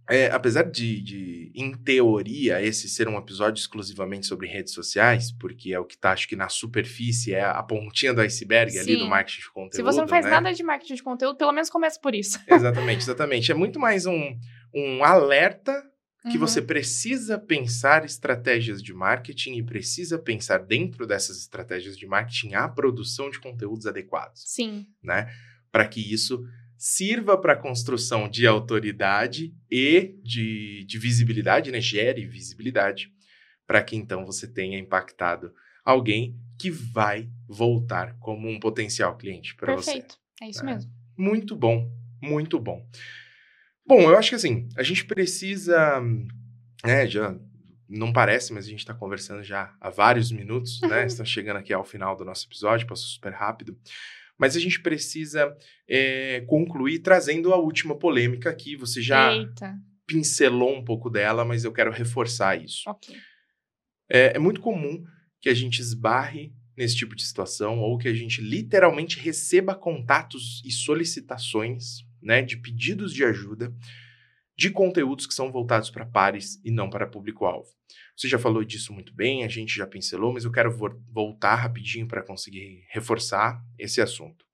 é, 0.08 0.26
apesar 0.30 0.62
de, 0.62 1.00
de, 1.00 1.52
em 1.54 1.72
teoria, 1.72 2.62
esse 2.62 2.88
ser 2.88 3.08
um 3.08 3.18
episódio 3.18 3.60
exclusivamente 3.60 4.26
sobre 4.26 4.46
redes 4.46 4.72
sociais, 4.72 5.32
porque 5.32 5.72
é 5.72 5.80
o 5.80 5.84
que 5.84 5.94
está, 5.94 6.12
acho 6.12 6.28
que 6.28 6.36
na 6.36 6.48
superfície, 6.48 7.34
é 7.34 7.44
a 7.44 7.62
pontinha 7.62 8.14
do 8.14 8.20
iceberg 8.20 8.70
Sim. 8.72 8.78
ali 8.78 8.96
do 8.96 9.06
marketing 9.06 9.40
de 9.40 9.50
conteúdo. 9.50 9.74
Se 9.74 9.82
você 9.82 10.00
não 10.00 10.08
faz 10.08 10.24
né? 10.24 10.30
nada 10.30 10.52
de 10.52 10.62
marketing 10.62 10.94
de 10.94 11.02
conteúdo, 11.02 11.36
pelo 11.36 11.52
menos 11.52 11.68
comece 11.68 12.00
por 12.00 12.14
isso. 12.14 12.38
Exatamente, 12.46 13.02
exatamente. 13.02 13.50
É 13.50 13.54
muito 13.54 13.80
mais 13.80 14.06
um, 14.06 14.38
um 14.72 15.02
alerta 15.02 15.82
que 16.30 16.38
uhum. 16.38 16.40
você 16.40 16.62
precisa 16.62 17.38
pensar 17.38 18.04
estratégias 18.04 18.82
de 18.82 18.92
marketing 18.92 19.54
e 19.54 19.62
precisa 19.62 20.18
pensar 20.18 20.58
dentro 20.58 21.06
dessas 21.06 21.38
estratégias 21.38 21.96
de 21.96 22.06
marketing 22.06 22.54
a 22.54 22.68
produção 22.68 23.30
de 23.30 23.40
conteúdos 23.40 23.86
adequados. 23.86 24.42
Sim. 24.46 24.86
Né? 25.02 25.28
para 25.76 25.86
que 25.86 26.00
isso 26.00 26.42
sirva 26.86 27.36
para 27.36 27.54
a 27.54 27.56
construção 27.56 28.28
de 28.28 28.46
autoridade 28.46 29.52
e 29.68 30.14
de, 30.22 30.84
de 30.86 30.98
visibilidade, 31.00 31.72
né? 31.72 31.80
Gere 31.80 32.24
visibilidade, 32.24 33.12
para 33.66 33.82
que 33.82 33.96
então 33.96 34.24
você 34.24 34.46
tenha 34.46 34.78
impactado 34.78 35.52
alguém 35.84 36.38
que 36.56 36.70
vai 36.70 37.28
voltar 37.48 38.16
como 38.20 38.48
um 38.48 38.60
potencial 38.60 39.16
cliente 39.16 39.56
para 39.56 39.74
você. 39.74 39.94
Perfeito. 39.94 40.16
É 40.40 40.48
isso 40.48 40.64
né? 40.64 40.74
mesmo. 40.74 40.92
Muito 41.18 41.56
bom, 41.56 41.90
muito 42.22 42.60
bom. 42.60 42.88
Bom, 43.84 44.02
eu 44.02 44.16
acho 44.16 44.28
que 44.28 44.36
assim, 44.36 44.68
a 44.76 44.84
gente 44.84 45.04
precisa, 45.06 46.00
né, 46.84 47.04
já 47.08 47.36
não 47.88 48.12
parece, 48.12 48.52
mas 48.52 48.64
a 48.64 48.70
gente 48.70 48.80
está 48.80 48.94
conversando 48.94 49.42
já 49.42 49.74
há 49.80 49.90
vários 49.90 50.30
minutos, 50.30 50.80
né? 50.82 51.00
Uhum. 51.00 51.06
Está 51.06 51.24
chegando 51.24 51.56
aqui 51.56 51.72
ao 51.72 51.84
final 51.84 52.14
do 52.14 52.24
nosso 52.24 52.46
episódio, 52.46 52.86
passou 52.86 53.08
super 53.08 53.32
rápido. 53.32 53.76
Mas 54.38 54.56
a 54.56 54.60
gente 54.60 54.80
precisa 54.80 55.56
é, 55.88 56.42
concluir 56.42 57.00
trazendo 57.00 57.52
a 57.52 57.56
última 57.56 57.98
polêmica 57.98 58.50
aqui. 58.50 58.76
Você 58.76 59.00
já 59.00 59.32
Eita. 59.34 59.74
pincelou 60.06 60.76
um 60.76 60.84
pouco 60.84 61.08
dela, 61.08 61.44
mas 61.44 61.64
eu 61.64 61.72
quero 61.72 61.90
reforçar 61.90 62.62
isso. 62.62 62.82
Ok. 62.88 63.16
É, 64.10 64.36
é 64.36 64.38
muito 64.38 64.60
comum 64.60 65.02
que 65.40 65.48
a 65.48 65.54
gente 65.54 65.80
esbarre 65.80 66.52
nesse 66.76 66.96
tipo 66.96 67.16
de 67.16 67.24
situação 67.24 67.78
ou 67.80 67.96
que 67.96 68.08
a 68.08 68.14
gente 68.14 68.40
literalmente 68.40 69.18
receba 69.18 69.74
contatos 69.74 70.62
e 70.64 70.70
solicitações, 70.70 72.04
né, 72.22 72.42
de 72.42 72.56
pedidos 72.56 73.14
de 73.14 73.24
ajuda 73.24 73.74
de 74.56 74.70
conteúdos 74.70 75.26
que 75.26 75.34
são 75.34 75.52
voltados 75.52 75.90
para 75.90 76.06
pares 76.06 76.60
e 76.64 76.70
não 76.70 76.88
para 76.88 77.06
público-alvo. 77.06 77.68
Você 78.16 78.26
já 78.28 78.38
falou 78.38 78.64
disso 78.64 78.92
muito 78.92 79.14
bem, 79.14 79.44
a 79.44 79.48
gente 79.48 79.76
já 79.76 79.86
pincelou, 79.86 80.32
mas 80.32 80.44
eu 80.44 80.50
quero 80.50 80.70
vo- 80.70 80.98
voltar 81.10 81.56
rapidinho 81.56 82.08
para 82.08 82.22
conseguir 82.22 82.84
reforçar 82.88 83.62
esse 83.78 84.00
assunto. 84.00 84.46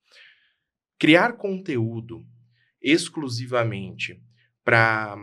Criar 0.99 1.35
conteúdo 1.35 2.27
exclusivamente 2.81 4.21
para 4.65 5.17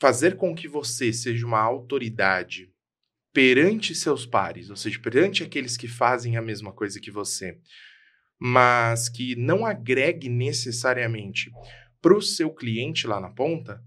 fazer 0.00 0.36
com 0.36 0.54
que 0.54 0.68
você 0.68 1.12
seja 1.12 1.44
uma 1.46 1.60
autoridade 1.60 2.70
perante 3.32 3.94
seus 3.94 4.24
pares, 4.24 4.70
ou 4.70 4.76
seja, 4.76 4.98
perante 5.00 5.42
aqueles 5.42 5.76
que 5.76 5.88
fazem 5.88 6.36
a 6.36 6.42
mesma 6.42 6.72
coisa 6.72 7.00
que 7.00 7.10
você, 7.10 7.58
mas 8.38 9.08
que 9.08 9.34
não 9.36 9.66
agregue 9.66 10.28
necessariamente 10.28 11.50
para 12.00 12.16
o 12.16 12.22
seu 12.22 12.50
cliente 12.54 13.06
lá 13.06 13.20
na 13.20 13.30
ponta, 13.30 13.82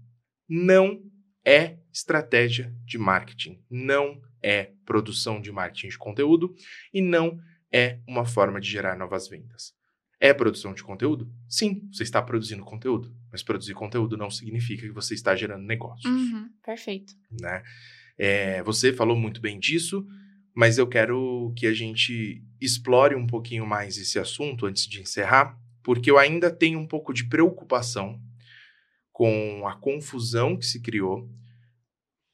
não 0.50 1.00
é 1.46 1.78
estratégia 1.92 2.74
de 2.84 2.98
marketing, 2.98 3.62
não 3.70 4.20
é 4.42 4.72
produção 4.84 5.40
de 5.40 5.52
marketing 5.52 5.88
de 5.88 5.98
conteúdo 5.98 6.52
e 6.92 7.00
não 7.00 7.38
é 7.72 8.00
uma 8.06 8.24
forma 8.24 8.60
de 8.60 8.68
gerar 8.68 8.96
novas 8.98 9.28
vendas. 9.28 9.72
É 10.18 10.34
produção 10.34 10.74
de 10.74 10.82
conteúdo? 10.82 11.32
Sim, 11.48 11.88
você 11.92 12.02
está 12.02 12.20
produzindo 12.20 12.64
conteúdo, 12.64 13.14
mas 13.30 13.44
produzir 13.44 13.74
conteúdo 13.74 14.16
não 14.16 14.28
significa 14.28 14.82
que 14.82 14.92
você 14.92 15.14
está 15.14 15.36
gerando 15.36 15.64
negócios 15.64 16.04
Uhum. 16.04 16.50
Perfeito. 16.64 17.14
né? 17.40 17.62
É, 18.18 18.62
você 18.64 18.92
falou 18.92 19.16
muito 19.16 19.40
bem 19.40 19.58
disso, 19.58 20.04
mas 20.52 20.76
eu 20.78 20.86
quero 20.86 21.54
que 21.56 21.66
a 21.66 21.72
gente 21.72 22.42
explore 22.60 23.14
um 23.14 23.26
pouquinho 23.26 23.64
mais 23.64 23.96
esse 23.96 24.18
assunto 24.18 24.66
antes 24.66 24.86
de 24.86 25.00
encerrar, 25.00 25.56
porque 25.82 26.10
eu 26.10 26.18
ainda 26.18 26.50
tenho 26.50 26.78
um 26.78 26.86
pouco 26.86 27.14
de 27.14 27.24
preocupação 27.28 28.20
com 29.20 29.68
a 29.68 29.74
confusão 29.74 30.56
que 30.56 30.64
se 30.64 30.80
criou 30.80 31.28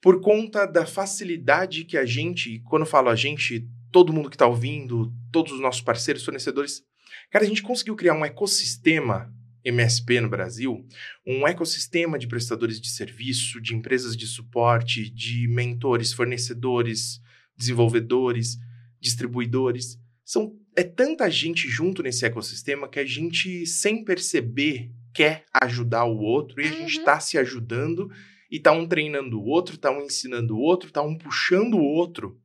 por 0.01 0.20
conta 0.20 0.64
da 0.64 0.87
facilidade 0.87 1.82
que 1.84 1.99
a 1.99 2.07
gente, 2.07 2.49
e 2.49 2.61
quando 2.61 2.82
eu 2.82 2.87
falo 2.87 3.09
a 3.09 3.16
gente, 3.16 3.68
todo 3.91 4.12
mundo 4.12 4.30
que 4.30 4.37
está 4.37 4.47
ouvindo, 4.47 5.12
todos 5.32 5.51
os 5.51 5.61
nossos 5.61 5.80
parceiros, 5.80 6.24
fornecedores, 6.24 6.84
cara, 7.28 7.45
a 7.45 7.49
gente 7.49 7.61
conseguiu 7.61 7.97
criar 7.97 8.14
um 8.14 8.24
ecossistema 8.24 9.34
MSP 9.64 10.20
no 10.20 10.28
Brasil, 10.28 10.87
um 11.26 11.45
ecossistema 11.45 12.20
de 12.20 12.28
prestadores 12.28 12.80
de 12.80 12.89
serviço, 12.89 13.61
de 13.61 13.74
empresas 13.74 14.16
de 14.16 14.28
suporte, 14.28 15.11
de 15.11 15.49
mentores, 15.49 16.12
fornecedores, 16.12 17.20
desenvolvedores, 17.57 18.59
distribuidores. 19.01 19.99
São, 20.24 20.57
é 20.76 20.84
tanta 20.84 21.28
gente 21.28 21.68
junto 21.68 22.01
nesse 22.01 22.24
ecossistema 22.24 22.89
que 22.89 23.01
a 23.01 23.05
gente, 23.05 23.66
sem 23.66 24.05
perceber, 24.05 24.93
quer 25.17 25.45
ajudar 25.62 26.05
o 26.05 26.19
outro 26.19 26.61
e 26.61 26.64
a 26.64 26.69
gente 26.69 26.81
Uhum. 26.97 27.01
está 27.01 27.19
se 27.21 27.39
ajudando 27.39 28.11
e 28.51 28.61
tá 28.61 28.71
um 28.73 28.87
treinando 28.87 29.41
o 29.41 29.45
outro, 29.45 29.79
tá 29.79 29.91
um 29.91 30.03
ensinando 30.03 30.55
o 30.57 30.61
outro, 30.61 30.91
tá 30.93 31.03
um 31.03 31.17
puxando 31.17 31.75
o 31.75 31.83
outro. 31.83 32.41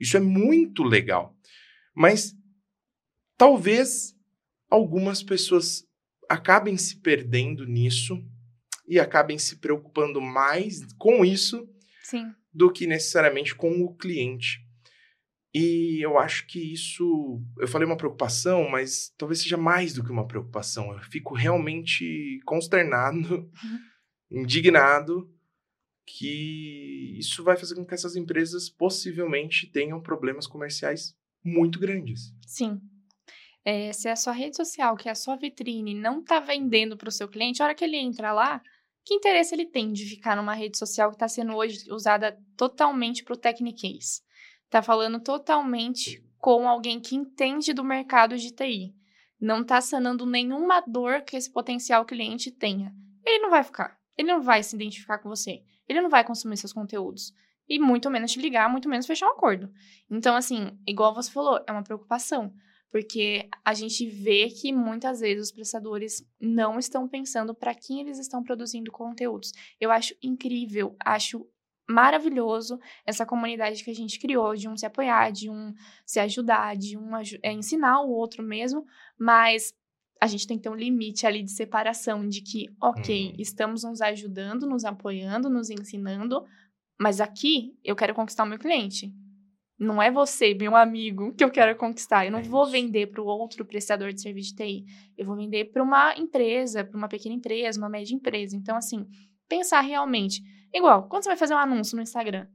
Isso 0.00 0.16
é 0.16 0.20
muito 0.20 0.82
legal. 0.82 1.36
Mas 1.94 2.34
talvez 3.36 4.14
algumas 4.70 5.22
pessoas 5.22 5.84
acabem 6.28 6.76
se 6.76 7.00
perdendo 7.00 7.66
nisso 7.66 8.18
e 8.88 8.98
acabem 8.98 9.38
se 9.38 9.56
preocupando 9.56 10.20
mais 10.20 10.80
com 10.98 11.24
isso 11.24 11.68
Sim. 12.02 12.32
do 12.52 12.72
que 12.72 12.86
necessariamente 12.86 13.54
com 13.54 13.82
o 13.82 13.94
cliente. 13.94 14.58
E 15.54 16.04
eu 16.04 16.18
acho 16.18 16.48
que 16.48 16.72
isso, 16.72 17.40
eu 17.60 17.68
falei 17.68 17.86
uma 17.86 17.96
preocupação, 17.96 18.68
mas 18.68 19.14
talvez 19.16 19.40
seja 19.40 19.56
mais 19.56 19.94
do 19.94 20.02
que 20.02 20.10
uma 20.10 20.26
preocupação. 20.26 20.92
Eu 20.92 20.98
fico 21.04 21.32
realmente 21.32 22.40
consternado, 22.44 23.48
indignado 24.28 25.32
que 26.04 27.16
isso 27.18 27.44
vai 27.44 27.56
fazer 27.56 27.76
com 27.76 27.86
que 27.86 27.94
essas 27.94 28.16
empresas 28.16 28.68
possivelmente 28.68 29.68
tenham 29.68 30.00
problemas 30.00 30.46
comerciais 30.46 31.16
muito 31.42 31.78
grandes. 31.78 32.34
Sim. 32.46 32.80
É, 33.64 33.92
se 33.92 34.08
a 34.08 34.16
sua 34.16 34.32
rede 34.32 34.56
social, 34.56 34.96
que 34.96 35.08
é 35.08 35.12
a 35.12 35.14
sua 35.14 35.36
vitrine, 35.36 35.94
não 35.94 36.22
tá 36.22 36.40
vendendo 36.40 36.96
para 36.96 37.08
o 37.08 37.12
seu 37.12 37.28
cliente, 37.28 37.62
a 37.62 37.66
hora 37.66 37.74
que 37.74 37.84
ele 37.84 37.96
entra 37.96 38.32
lá, 38.32 38.60
que 39.04 39.14
interesse 39.14 39.54
ele 39.54 39.66
tem 39.66 39.92
de 39.92 40.04
ficar 40.04 40.36
numa 40.36 40.54
rede 40.54 40.76
social 40.76 41.10
que 41.10 41.16
está 41.16 41.28
sendo 41.28 41.54
hoje 41.54 41.90
usada 41.90 42.38
totalmente 42.56 43.22
para 43.22 43.34
o 43.34 43.38
techniquez? 43.38 44.22
Tá 44.70 44.82
falando 44.82 45.20
totalmente 45.20 46.22
com 46.38 46.68
alguém 46.68 47.00
que 47.00 47.14
entende 47.14 47.72
do 47.72 47.84
mercado 47.84 48.36
de 48.36 48.50
TI. 48.50 48.94
Não 49.40 49.64
tá 49.64 49.80
sanando 49.80 50.26
nenhuma 50.26 50.80
dor 50.80 51.22
que 51.22 51.36
esse 51.36 51.50
potencial 51.50 52.04
cliente 52.04 52.50
tenha. 52.50 52.94
Ele 53.24 53.38
não 53.38 53.50
vai 53.50 53.62
ficar. 53.62 53.98
Ele 54.16 54.28
não 54.28 54.42
vai 54.42 54.62
se 54.62 54.76
identificar 54.76 55.18
com 55.18 55.28
você. 55.28 55.62
Ele 55.88 56.00
não 56.00 56.10
vai 56.10 56.24
consumir 56.24 56.56
seus 56.56 56.72
conteúdos. 56.72 57.32
E 57.68 57.78
muito 57.78 58.10
menos 58.10 58.32
te 58.32 58.40
ligar, 58.40 58.70
muito 58.70 58.88
menos 58.88 59.06
fechar 59.06 59.26
um 59.26 59.32
acordo. 59.32 59.72
Então, 60.10 60.36
assim, 60.36 60.78
igual 60.86 61.14
você 61.14 61.30
falou, 61.30 61.62
é 61.66 61.72
uma 61.72 61.82
preocupação. 61.82 62.52
Porque 62.90 63.48
a 63.64 63.74
gente 63.74 64.06
vê 64.06 64.48
que 64.48 64.72
muitas 64.72 65.20
vezes 65.20 65.46
os 65.46 65.52
prestadores 65.52 66.24
não 66.40 66.78
estão 66.78 67.08
pensando 67.08 67.54
para 67.54 67.74
quem 67.74 68.00
eles 68.00 68.18
estão 68.18 68.42
produzindo 68.42 68.92
conteúdos. 68.92 69.50
Eu 69.80 69.90
acho 69.90 70.14
incrível, 70.22 70.94
acho 71.04 71.44
maravilhoso 71.88 72.78
essa 73.06 73.26
comunidade 73.26 73.82
que 73.84 73.90
a 73.90 73.94
gente 73.94 74.18
criou, 74.18 74.54
de 74.54 74.68
um 74.68 74.76
se 74.76 74.86
apoiar, 74.86 75.30
de 75.30 75.50
um 75.50 75.72
se 76.06 76.18
ajudar, 76.20 76.76
de 76.76 76.96
um 76.96 77.10
é, 77.42 77.52
ensinar 77.52 78.00
o 78.02 78.10
outro 78.10 78.42
mesmo, 78.42 78.84
mas 79.18 79.72
a 80.20 80.26
gente 80.26 80.46
tem 80.46 80.56
que 80.56 80.62
ter 80.62 80.70
um 80.70 80.74
limite 80.74 81.26
ali 81.26 81.42
de 81.42 81.50
separação, 81.50 82.26
de 82.26 82.40
que, 82.40 82.66
ok, 82.80 83.28
Uhum. 83.30 83.34
estamos 83.38 83.84
nos 83.84 84.00
ajudando, 84.00 84.66
nos 84.66 84.84
apoiando, 84.84 85.50
nos 85.50 85.68
ensinando, 85.68 86.42
mas 86.98 87.20
aqui 87.20 87.76
eu 87.84 87.94
quero 87.94 88.14
conquistar 88.14 88.44
o 88.44 88.46
meu 88.46 88.58
cliente. 88.58 89.12
Não 89.78 90.00
é 90.00 90.10
você, 90.10 90.54
meu 90.54 90.76
amigo, 90.76 91.34
que 91.34 91.42
eu 91.42 91.50
quero 91.50 91.76
conquistar. 91.76 92.24
Eu 92.24 92.30
não 92.30 92.38
É 92.38 92.42
vou 92.42 92.64
vender 92.64 93.08
para 93.08 93.20
o 93.20 93.26
outro 93.26 93.64
prestador 93.64 94.12
de 94.12 94.22
serviço 94.22 94.54
de 94.54 94.56
TI. 94.56 94.84
Eu 95.18 95.26
vou 95.26 95.34
vender 95.34 95.66
para 95.66 95.82
uma 95.82 96.14
empresa, 96.16 96.84
para 96.84 96.96
uma 96.96 97.08
pequena 97.08 97.34
empresa, 97.34 97.78
uma 97.78 97.88
média 97.88 98.14
empresa. 98.14 98.56
Então, 98.56 98.76
assim, 98.76 99.04
pensar 99.48 99.80
realmente. 99.80 100.40
Igual, 100.74 101.08
quando 101.08 101.22
você 101.22 101.28
vai 101.28 101.36
fazer 101.36 101.54
um 101.54 101.58
anúncio 101.58 101.96
no 101.96 102.02
Instagram, 102.02 102.48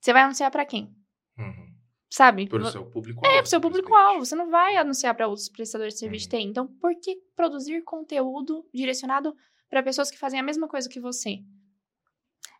você 0.00 0.12
vai 0.12 0.22
anunciar 0.22 0.50
para 0.50 0.66
quem? 0.66 0.92
Uhum. 1.38 1.72
Sabe? 2.10 2.48
Para 2.48 2.60
o 2.60 2.70
seu 2.70 2.84
público 2.84 3.24
é, 3.24 3.38
pro 3.40 3.48
seu 3.48 3.60
público-alvo. 3.60 4.26
Você 4.26 4.34
não 4.34 4.50
vai 4.50 4.76
anunciar 4.76 5.14
para 5.14 5.28
outros 5.28 5.48
prestadores 5.48 5.94
de 5.94 6.00
serviço 6.00 6.28
de 6.28 6.36
TI. 6.36 6.42
Então, 6.42 6.66
por 6.66 6.92
que 7.00 7.16
produzir 7.36 7.82
conteúdo 7.84 8.68
direcionado 8.74 9.34
para 9.70 9.82
pessoas 9.82 10.10
que 10.10 10.18
fazem 10.18 10.40
a 10.40 10.42
mesma 10.42 10.66
coisa 10.68 10.88
que 10.88 11.00
você? 11.00 11.38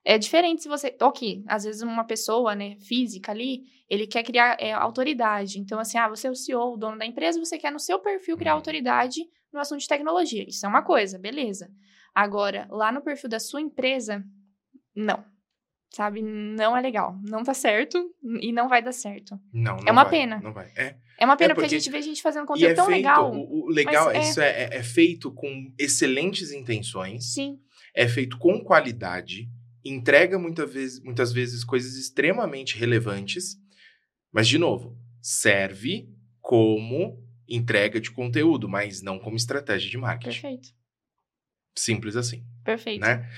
É 0.05 0.17
diferente 0.17 0.63
se 0.63 0.69
você. 0.69 0.97
Ok, 1.03 1.45
às 1.47 1.65
vezes 1.65 1.83
uma 1.83 2.05
pessoa, 2.05 2.55
né, 2.55 2.77
física 2.77 3.31
ali, 3.31 3.65
ele 3.91 4.07
quer 4.07 4.23
criar 4.23 4.57
é, 4.59 4.73
autoridade. 4.73 5.59
Então, 5.59 5.79
assim, 5.79 5.99
ah, 5.99 6.09
você 6.09 6.29
é 6.29 6.31
o 6.31 6.35
CEO, 6.35 6.75
o 6.75 6.77
dono 6.77 6.97
da 6.97 7.05
empresa, 7.07 7.39
você 7.39 7.59
quer 7.59 7.71
no 7.71 7.79
seu 7.79 7.99
perfil 7.99 8.37
criar 8.37 8.53
Uhum. 8.53 8.59
autoridade 8.59 9.21
no 9.53 9.61
assunto 9.61 9.81
de 9.81 9.89
tecnologia. 9.89 10.45
Isso 10.49 10.65
é 10.65 10.69
uma 10.69 10.83
coisa, 10.83 11.19
beleza. 11.19 11.71
Agora, 12.15 12.67
lá 12.71 12.91
no 12.91 13.03
perfil 13.03 13.29
da 13.29 13.39
sua 13.39 13.61
empresa, 13.61 14.25
não. 14.95 15.25
Sabe? 15.95 16.23
Não 16.23 16.75
é 16.75 16.81
legal. 16.81 17.19
Não 17.23 17.45
tá 17.45 17.53
certo 17.53 17.99
e 18.41 18.51
não 18.51 18.67
vai 18.67 18.83
dar 18.83 18.93
certo. 18.93 19.39
Não, 19.53 19.77
não 19.77 19.85
É 19.87 19.93
uma 19.93 20.05
vai, 20.05 20.11
pena. 20.11 20.41
Não 20.43 20.53
vai. 20.53 20.73
É. 20.75 20.97
É 21.19 21.25
uma 21.27 21.37
pena 21.37 21.53
É, 21.53 21.55
porque, 21.55 21.67
porque- 21.67 21.77
a 21.77 21.79
gente 21.79 21.91
vê 21.91 22.01
gente 22.01 22.23
fazendo 22.23 22.45
E 22.45 22.47
conteúdo 22.47 22.71
é 22.71 22.75
tão 22.75 22.87
feito, 22.87 22.97
legal. 22.97 23.31
O, 23.35 23.67
o 23.67 23.69
legal 23.69 24.11
é 24.11 24.17
é- 24.17 24.21
isso 24.23 24.41
é, 24.41 24.49
é- 24.65 24.77
é 24.79 24.83
feito 24.83 25.31
com 25.31 25.71
excelentes 25.79 26.51
intenções, 26.51 27.35
Sim, 27.35 27.59
é 27.95 28.09
feito 28.09 28.39
com 28.39 28.59
qualidade, 28.65 29.51
entrega 29.85 30.39
muita 30.39 30.65
vez, 30.65 30.99
muitas 31.03 31.31
vezes 31.31 31.63
coisas 31.63 31.95
extremamente 31.97 32.79
relevantes, 32.79 33.57
mas, 34.33 34.49
de 34.49 34.57
novo, 34.57 34.97
serve 35.21 36.09
como 36.41 37.23
entrega 37.47 38.01
de 38.01 38.11
conteúdo, 38.11 38.67
mas 38.67 39.03
não 39.03 39.19
como 39.19 39.37
estratégia 39.37 39.91
de 39.91 39.99
marketing. 39.99 40.41
Perfeito. 40.41 40.69
Simples 41.77 42.17
assim, 42.17 42.45
Perfeito. 42.65 43.01
né? 43.03 43.29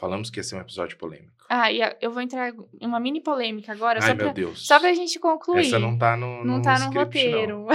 Falamos 0.00 0.30
que 0.30 0.40
ia 0.40 0.42
ser 0.42 0.56
um 0.56 0.60
episódio 0.60 0.96
polêmico. 0.96 1.44
Ah, 1.46 1.70
e 1.70 1.78
eu 2.00 2.10
vou 2.10 2.22
entrar 2.22 2.54
em 2.80 2.86
uma 2.86 2.98
mini 2.98 3.20
polêmica 3.20 3.70
agora, 3.70 3.98
Ai, 4.00 4.08
só 4.08 4.14
meu 4.14 4.24
pra, 4.24 4.32
Deus. 4.32 4.66
só 4.66 4.80
pra 4.80 4.94
gente 4.94 5.20
concluir. 5.20 5.66
Essa 5.66 5.78
não 5.78 5.98
tá 5.98 6.16
no, 6.16 6.42
Não 6.42 6.56
no 6.56 6.62
tá 6.62 6.78
no 6.78 6.86
script, 6.86 7.18
roteiro. 7.18 7.66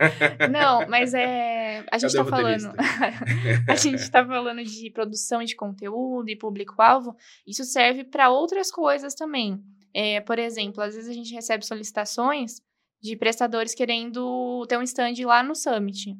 Não. 0.50 0.88
mas 0.88 1.12
é. 1.12 1.84
A 1.92 1.98
gente 1.98 2.14
Cadê 2.14 2.30
tá 2.30 2.36
falando. 2.36 2.72
a 3.68 3.74
gente 3.74 4.10
tá 4.10 4.24
falando 4.24 4.64
de 4.64 4.90
produção 4.90 5.44
de 5.44 5.54
conteúdo 5.54 6.30
e 6.30 6.36
público-alvo. 6.36 7.14
Isso 7.46 7.62
serve 7.64 8.04
para 8.04 8.30
outras 8.30 8.70
coisas 8.70 9.14
também. 9.14 9.62
É, 9.92 10.22
por 10.22 10.38
exemplo, 10.38 10.82
às 10.82 10.94
vezes 10.94 11.10
a 11.10 11.12
gente 11.14 11.34
recebe 11.34 11.66
solicitações 11.66 12.62
de 13.02 13.14
prestadores 13.16 13.74
querendo 13.74 14.64
ter 14.66 14.78
um 14.78 14.82
stand 14.82 15.12
lá 15.26 15.42
no 15.42 15.54
Summit. 15.54 16.16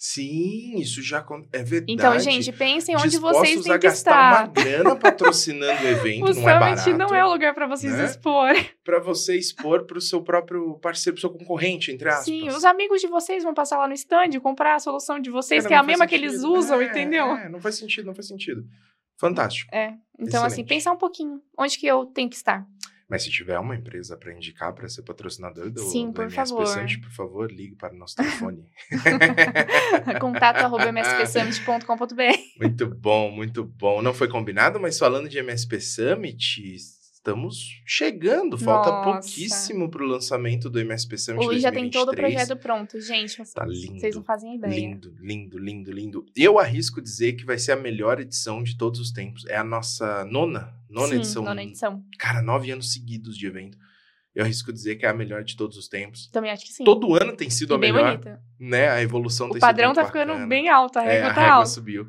Sim, 0.00 0.78
isso 0.78 1.02
já 1.02 1.26
é 1.52 1.62
verdade. 1.64 1.92
Então, 1.92 2.16
gente, 2.20 2.52
pensem 2.52 2.96
onde 2.96 3.18
vocês 3.18 3.62
têm 3.64 3.72
que 3.72 3.78
gastar 3.80 3.90
estar. 3.90 4.44
uma 4.44 4.46
grana 4.46 4.94
patrocinando 4.94 5.82
o 5.82 5.88
evento, 5.90 6.30
O 6.30 6.34
não 6.34 6.48
é 6.48 6.58
barato. 6.60 6.90
não 6.96 7.12
é 7.14 7.24
o 7.24 7.28
lugar 7.28 7.52
para 7.52 7.66
vocês 7.66 7.92
né? 7.92 8.04
expor. 8.04 8.52
Pra 8.84 9.00
você 9.00 9.36
expor 9.36 9.86
pro 9.86 10.00
seu 10.00 10.22
próprio 10.22 10.78
parceiro, 10.78 11.18
seu 11.18 11.28
concorrente, 11.30 11.90
entre 11.90 12.08
aspas. 12.08 12.26
Sim, 12.26 12.48
os 12.48 12.64
amigos 12.64 13.00
de 13.00 13.08
vocês 13.08 13.42
vão 13.42 13.52
passar 13.52 13.76
lá 13.76 13.88
no 13.88 13.94
stand, 13.94 14.38
comprar 14.40 14.76
a 14.76 14.78
solução 14.78 15.18
de 15.18 15.30
vocês, 15.30 15.64
Cara, 15.64 15.68
que 15.68 15.74
é 15.74 15.78
a 15.78 15.82
mesma 15.82 16.06
que 16.06 16.14
eles 16.14 16.30
sentido. 16.34 16.52
usam, 16.52 16.80
É, 16.80 16.84
entendeu? 16.84 17.26
É, 17.34 17.48
não 17.48 17.60
faz 17.60 17.74
sentido, 17.74 18.06
não 18.06 18.14
faz 18.14 18.28
sentido. 18.28 18.62
Fantástico. 19.18 19.68
É. 19.74 19.94
Então, 20.16 20.44
assim, 20.44 20.62
Excelente. 20.62 20.68
pensar 20.68 20.92
um 20.92 20.96
pouquinho. 20.96 21.40
Onde 21.58 21.76
que 21.76 21.86
eu 21.88 22.06
tenho 22.06 22.30
que 22.30 22.36
estar? 22.36 22.64
Mas 23.08 23.22
se 23.22 23.30
tiver 23.30 23.58
uma 23.58 23.74
empresa 23.74 24.18
para 24.18 24.34
indicar 24.34 24.74
para 24.74 24.86
ser 24.88 25.02
patrocinador 25.02 25.70
do, 25.70 25.80
Sim, 25.80 26.08
do 26.08 26.12
por 26.12 26.24
MSP 26.24 26.48
favor. 26.50 26.66
Summit, 26.66 27.00
por 27.00 27.10
favor, 27.10 27.50
ligue 27.50 27.74
para 27.74 27.94
o 27.94 27.96
nosso 27.96 28.16
telefone. 28.16 28.66
Contato 30.20 30.58
arroba 30.58 30.92
mspsummit.com.br. 30.92 32.38
muito 32.58 32.86
bom, 32.86 33.30
muito 33.30 33.64
bom. 33.64 34.02
Não 34.02 34.12
foi 34.12 34.28
combinado, 34.28 34.78
mas 34.78 34.98
falando 34.98 35.28
de 35.28 35.38
MSP 35.38 35.80
Summit, 35.80 36.76
estamos 37.18 37.82
chegando. 37.84 38.56
Falta 38.56 38.90
Nossa. 38.90 39.04
pouquíssimo 39.12 39.90
para 39.90 40.02
o 40.02 40.06
lançamento 40.06 40.70
do 40.70 40.78
MSP 40.80 41.18
Summit 41.18 41.46
Hoje 41.46 41.60
já 41.60 41.70
tem 41.72 41.90
todo 41.90 42.08
o 42.10 42.12
2023. 42.12 42.46
projeto 42.48 42.62
pronto, 42.62 43.00
gente. 43.00 43.32
Vocês, 43.36 43.52
Tá 43.52 43.66
lindo, 43.66 44.00
vocês 44.00 44.16
não 44.16 44.22
fazem 44.24 44.56
ideia. 44.56 44.72
Lindo, 44.74 45.14
lindo, 45.20 45.58
lindo, 45.58 45.92
lindo. 45.92 46.26
Eu 46.36 46.58
arrisco 46.58 47.02
dizer 47.02 47.34
que 47.34 47.44
vai 47.44 47.58
ser 47.58 47.72
a 47.72 47.76
melhor 47.76 48.20
edição 48.20 48.62
de 48.62 48.76
todos 48.76 49.00
os 49.00 49.10
tempos. 49.12 49.44
É 49.46 49.56
a 49.56 49.64
nossa 49.64 50.24
nona, 50.24 50.72
nona 50.88 51.08
Sim, 51.08 51.16
edição. 51.16 51.42
nona 51.44 51.62
edição. 51.62 52.02
Cara, 52.18 52.40
nove 52.40 52.70
anos 52.70 52.92
seguidos 52.92 53.36
de 53.36 53.46
evento. 53.46 53.76
Eu 54.34 54.44
arrisco 54.44 54.72
dizer 54.72 54.96
que 54.96 55.04
é 55.04 55.08
a 55.08 55.14
melhor 55.14 55.42
de 55.42 55.56
todos 55.56 55.76
os 55.76 55.88
tempos. 55.88 56.28
Também 56.30 56.50
acho 56.52 56.64
que 56.64 56.72
sim. 56.72 56.84
Todo 56.84 57.14
ano 57.20 57.34
tem 57.36 57.50
sido 57.50 57.74
a 57.74 57.78
bem 57.78 57.92
melhor, 57.92 58.12
bonita. 58.18 58.40
né? 58.60 58.88
A 58.88 59.02
evolução 59.02 59.48
O 59.48 59.50
tem 59.52 59.60
padrão 59.60 59.88
sido 59.88 59.94
tá 59.96 60.02
muito 60.02 60.12
ficando 60.12 60.28
bacana. 60.28 60.46
bem 60.46 60.68
alto, 60.68 60.98
a 60.98 61.04
É, 61.04 61.12
régua 61.14 61.30
a 61.30 61.34
tá 61.34 61.40
régua 61.40 61.56
alta. 61.56 61.68
subiu. 61.70 62.06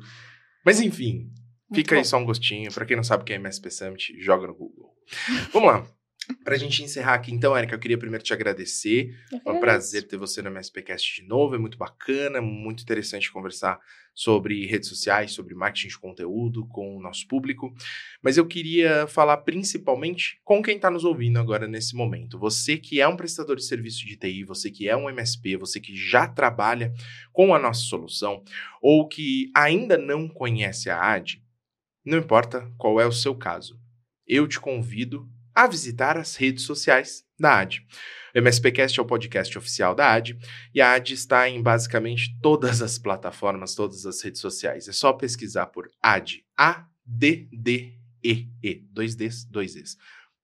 Mas 0.64 0.80
enfim, 0.80 1.28
fica 1.74 1.96
aí 1.96 2.04
só 2.04 2.18
um 2.18 2.24
gostinho. 2.24 2.72
Pra 2.72 2.84
quem 2.84 2.96
não 2.96 3.04
sabe 3.04 3.22
o 3.22 3.26
que 3.26 3.32
é 3.32 3.36
MSP 3.36 3.70
Summit, 3.70 4.20
joga 4.20 4.46
no 4.46 4.54
Google. 4.54 4.94
Vamos 5.52 5.68
lá. 5.68 5.86
Pra 6.44 6.56
gente 6.56 6.82
encerrar 6.82 7.14
aqui, 7.14 7.32
então, 7.32 7.56
Erika, 7.56 7.74
eu 7.74 7.78
queria 7.78 7.98
primeiro 7.98 8.22
te 8.22 8.32
agradecer. 8.32 9.16
É 9.44 9.50
um 9.50 9.58
prazer 9.58 10.06
ter 10.06 10.16
você 10.16 10.40
no 10.40 10.50
MSPcast 10.50 11.22
de 11.22 11.28
novo. 11.28 11.54
É 11.54 11.58
muito 11.58 11.76
bacana, 11.76 12.40
muito 12.40 12.82
interessante 12.82 13.32
conversar 13.32 13.80
sobre 14.14 14.66
redes 14.66 14.88
sociais, 14.88 15.32
sobre 15.32 15.54
marketing 15.54 15.88
de 15.88 15.98
conteúdo 15.98 16.66
com 16.68 16.96
o 16.96 17.00
nosso 17.00 17.26
público. 17.26 17.72
Mas 18.22 18.36
eu 18.36 18.46
queria 18.46 19.06
falar 19.06 19.38
principalmente 19.38 20.40
com 20.44 20.62
quem 20.62 20.76
está 20.76 20.90
nos 20.90 21.04
ouvindo 21.04 21.38
agora 21.38 21.66
nesse 21.66 21.96
momento. 21.96 22.38
Você 22.38 22.76
que 22.76 23.00
é 23.00 23.08
um 23.08 23.16
prestador 23.16 23.56
de 23.56 23.64
serviço 23.64 24.06
de 24.06 24.16
TI, 24.16 24.44
você 24.44 24.70
que 24.70 24.88
é 24.88 24.96
um 24.96 25.08
MSP, 25.08 25.56
você 25.56 25.80
que 25.80 25.96
já 25.96 26.28
trabalha 26.28 26.92
com 27.32 27.54
a 27.54 27.58
nossa 27.58 27.82
solução 27.82 28.42
ou 28.80 29.08
que 29.08 29.50
ainda 29.54 29.96
não 29.96 30.28
conhece 30.28 30.90
a 30.90 31.00
AD, 31.00 31.42
não 32.04 32.18
importa 32.18 32.70
qual 32.78 33.00
é 33.00 33.06
o 33.06 33.12
seu 33.12 33.34
caso. 33.34 33.78
Eu 34.26 34.46
te 34.46 34.60
convido 34.60 35.28
a 35.54 35.66
visitar 35.66 36.16
as 36.16 36.36
redes 36.36 36.64
sociais 36.64 37.24
da 37.38 37.58
AD. 37.58 37.86
O 38.34 38.38
MSPcast 38.38 38.98
é 38.98 39.02
o 39.02 39.06
podcast 39.06 39.58
oficial 39.58 39.94
da 39.94 40.12
AD 40.12 40.38
e 40.74 40.80
a 40.80 40.92
AD 40.92 41.12
está 41.14 41.48
em 41.48 41.60
basicamente 41.62 42.36
todas 42.40 42.80
as 42.80 42.98
plataformas, 42.98 43.74
todas 43.74 44.06
as 44.06 44.22
redes 44.22 44.40
sociais. 44.40 44.88
É 44.88 44.92
só 44.92 45.12
pesquisar 45.12 45.66
por 45.66 45.90
AD, 46.00 46.44
A-D-D-E-E, 46.56 47.94
dois 48.90 49.16
Ds, 49.16 49.44
dois 49.46 49.74
Es. 49.74 49.96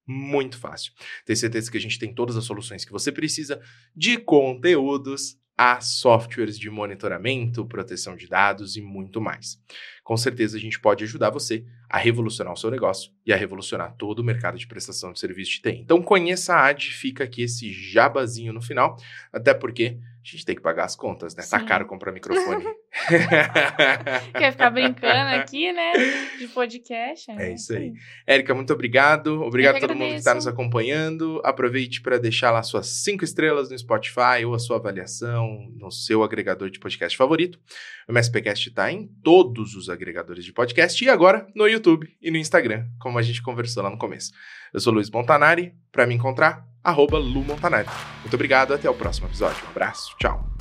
Muito 0.06 0.58
fácil. 0.58 0.92
Tenho 1.24 1.36
certeza 1.36 1.70
que 1.70 1.78
a 1.78 1.80
gente 1.80 1.98
tem 1.98 2.14
todas 2.14 2.36
as 2.36 2.44
soluções 2.44 2.84
que 2.84 2.92
você 2.92 3.10
precisa 3.10 3.60
de 3.94 4.18
conteúdos 4.18 5.38
a 5.56 5.80
softwares 5.80 6.58
de 6.58 6.68
monitoramento, 6.68 7.64
proteção 7.64 8.14
de 8.14 8.28
dados 8.28 8.76
e 8.76 8.82
muito 8.82 9.20
mais. 9.20 9.58
Com 10.06 10.16
certeza 10.16 10.56
a 10.56 10.60
gente 10.60 10.78
pode 10.78 11.02
ajudar 11.02 11.30
você 11.30 11.64
a 11.90 11.98
revolucionar 11.98 12.52
o 12.52 12.56
seu 12.56 12.70
negócio 12.70 13.10
e 13.26 13.32
a 13.32 13.36
revolucionar 13.36 13.92
todo 13.98 14.20
o 14.20 14.24
mercado 14.24 14.56
de 14.56 14.64
prestação 14.64 15.12
de 15.12 15.18
serviço 15.18 15.50
de 15.50 15.62
TI. 15.62 15.80
Então 15.80 16.00
conheça 16.00 16.54
a 16.54 16.68
AD, 16.68 16.92
fica 16.92 17.24
aqui 17.24 17.42
esse 17.42 17.72
jabazinho 17.72 18.52
no 18.52 18.62
final, 18.62 18.96
até 19.32 19.52
porque 19.52 19.98
a 19.98 20.28
gente 20.28 20.44
tem 20.44 20.54
que 20.56 20.62
pagar 20.62 20.84
as 20.84 20.94
contas, 20.94 21.36
né? 21.36 21.44
Tá 21.48 21.60
Sim. 21.60 21.66
caro 21.66 21.86
comprar 21.86 22.10
microfone. 22.12 22.64
Quer 24.36 24.52
ficar 24.52 24.70
brincando 24.70 25.36
aqui, 25.36 25.72
né? 25.72 25.92
De 26.38 26.48
podcast. 26.48 27.30
É 27.30 27.52
isso 27.52 27.72
aí. 27.74 27.92
Érica, 28.26 28.54
muito 28.54 28.72
obrigado. 28.72 29.42
Obrigado 29.42 29.76
a 29.76 29.80
todo 29.80 29.94
mundo 29.94 30.10
que 30.10 30.16
está 30.16 30.34
nos 30.34 30.46
acompanhando. 30.46 31.40
Aproveite 31.44 32.00
para 32.00 32.18
deixar 32.18 32.50
lá 32.50 32.62
suas 32.62 32.88
cinco 32.88 33.22
estrelas 33.22 33.70
no 33.70 33.78
Spotify 33.78 34.44
ou 34.44 34.54
a 34.54 34.58
sua 34.58 34.78
avaliação 34.78 35.70
no 35.76 35.92
seu 35.92 36.24
agregador 36.24 36.70
de 36.70 36.80
podcast 36.80 37.16
favorito. 37.16 37.60
O 38.08 38.12
MSPcast 38.12 38.68
está 38.68 38.90
em 38.90 39.06
todos 39.22 39.74
os 39.76 39.88
agregadores 39.96 40.44
de 40.44 40.52
podcast 40.52 41.04
e 41.04 41.08
agora 41.08 41.46
no 41.54 41.66
YouTube 41.66 42.08
e 42.20 42.30
no 42.30 42.36
Instagram, 42.36 42.86
como 42.98 43.18
a 43.18 43.22
gente 43.22 43.42
conversou 43.42 43.82
lá 43.82 43.90
no 43.90 43.98
começo. 43.98 44.32
Eu 44.72 44.80
sou 44.80 44.92
Luiz 44.92 45.10
Montanari. 45.10 45.74
Para 45.90 46.06
me 46.06 46.14
encontrar, 46.14 46.66
arroba 46.84 47.18
Lu 47.18 47.42
Montanari. 47.42 47.88
Muito 48.20 48.34
obrigado, 48.34 48.74
até 48.74 48.88
o 48.88 48.94
próximo 48.94 49.26
episódio. 49.26 49.64
Um 49.66 49.70
abraço, 49.70 50.14
tchau. 50.18 50.55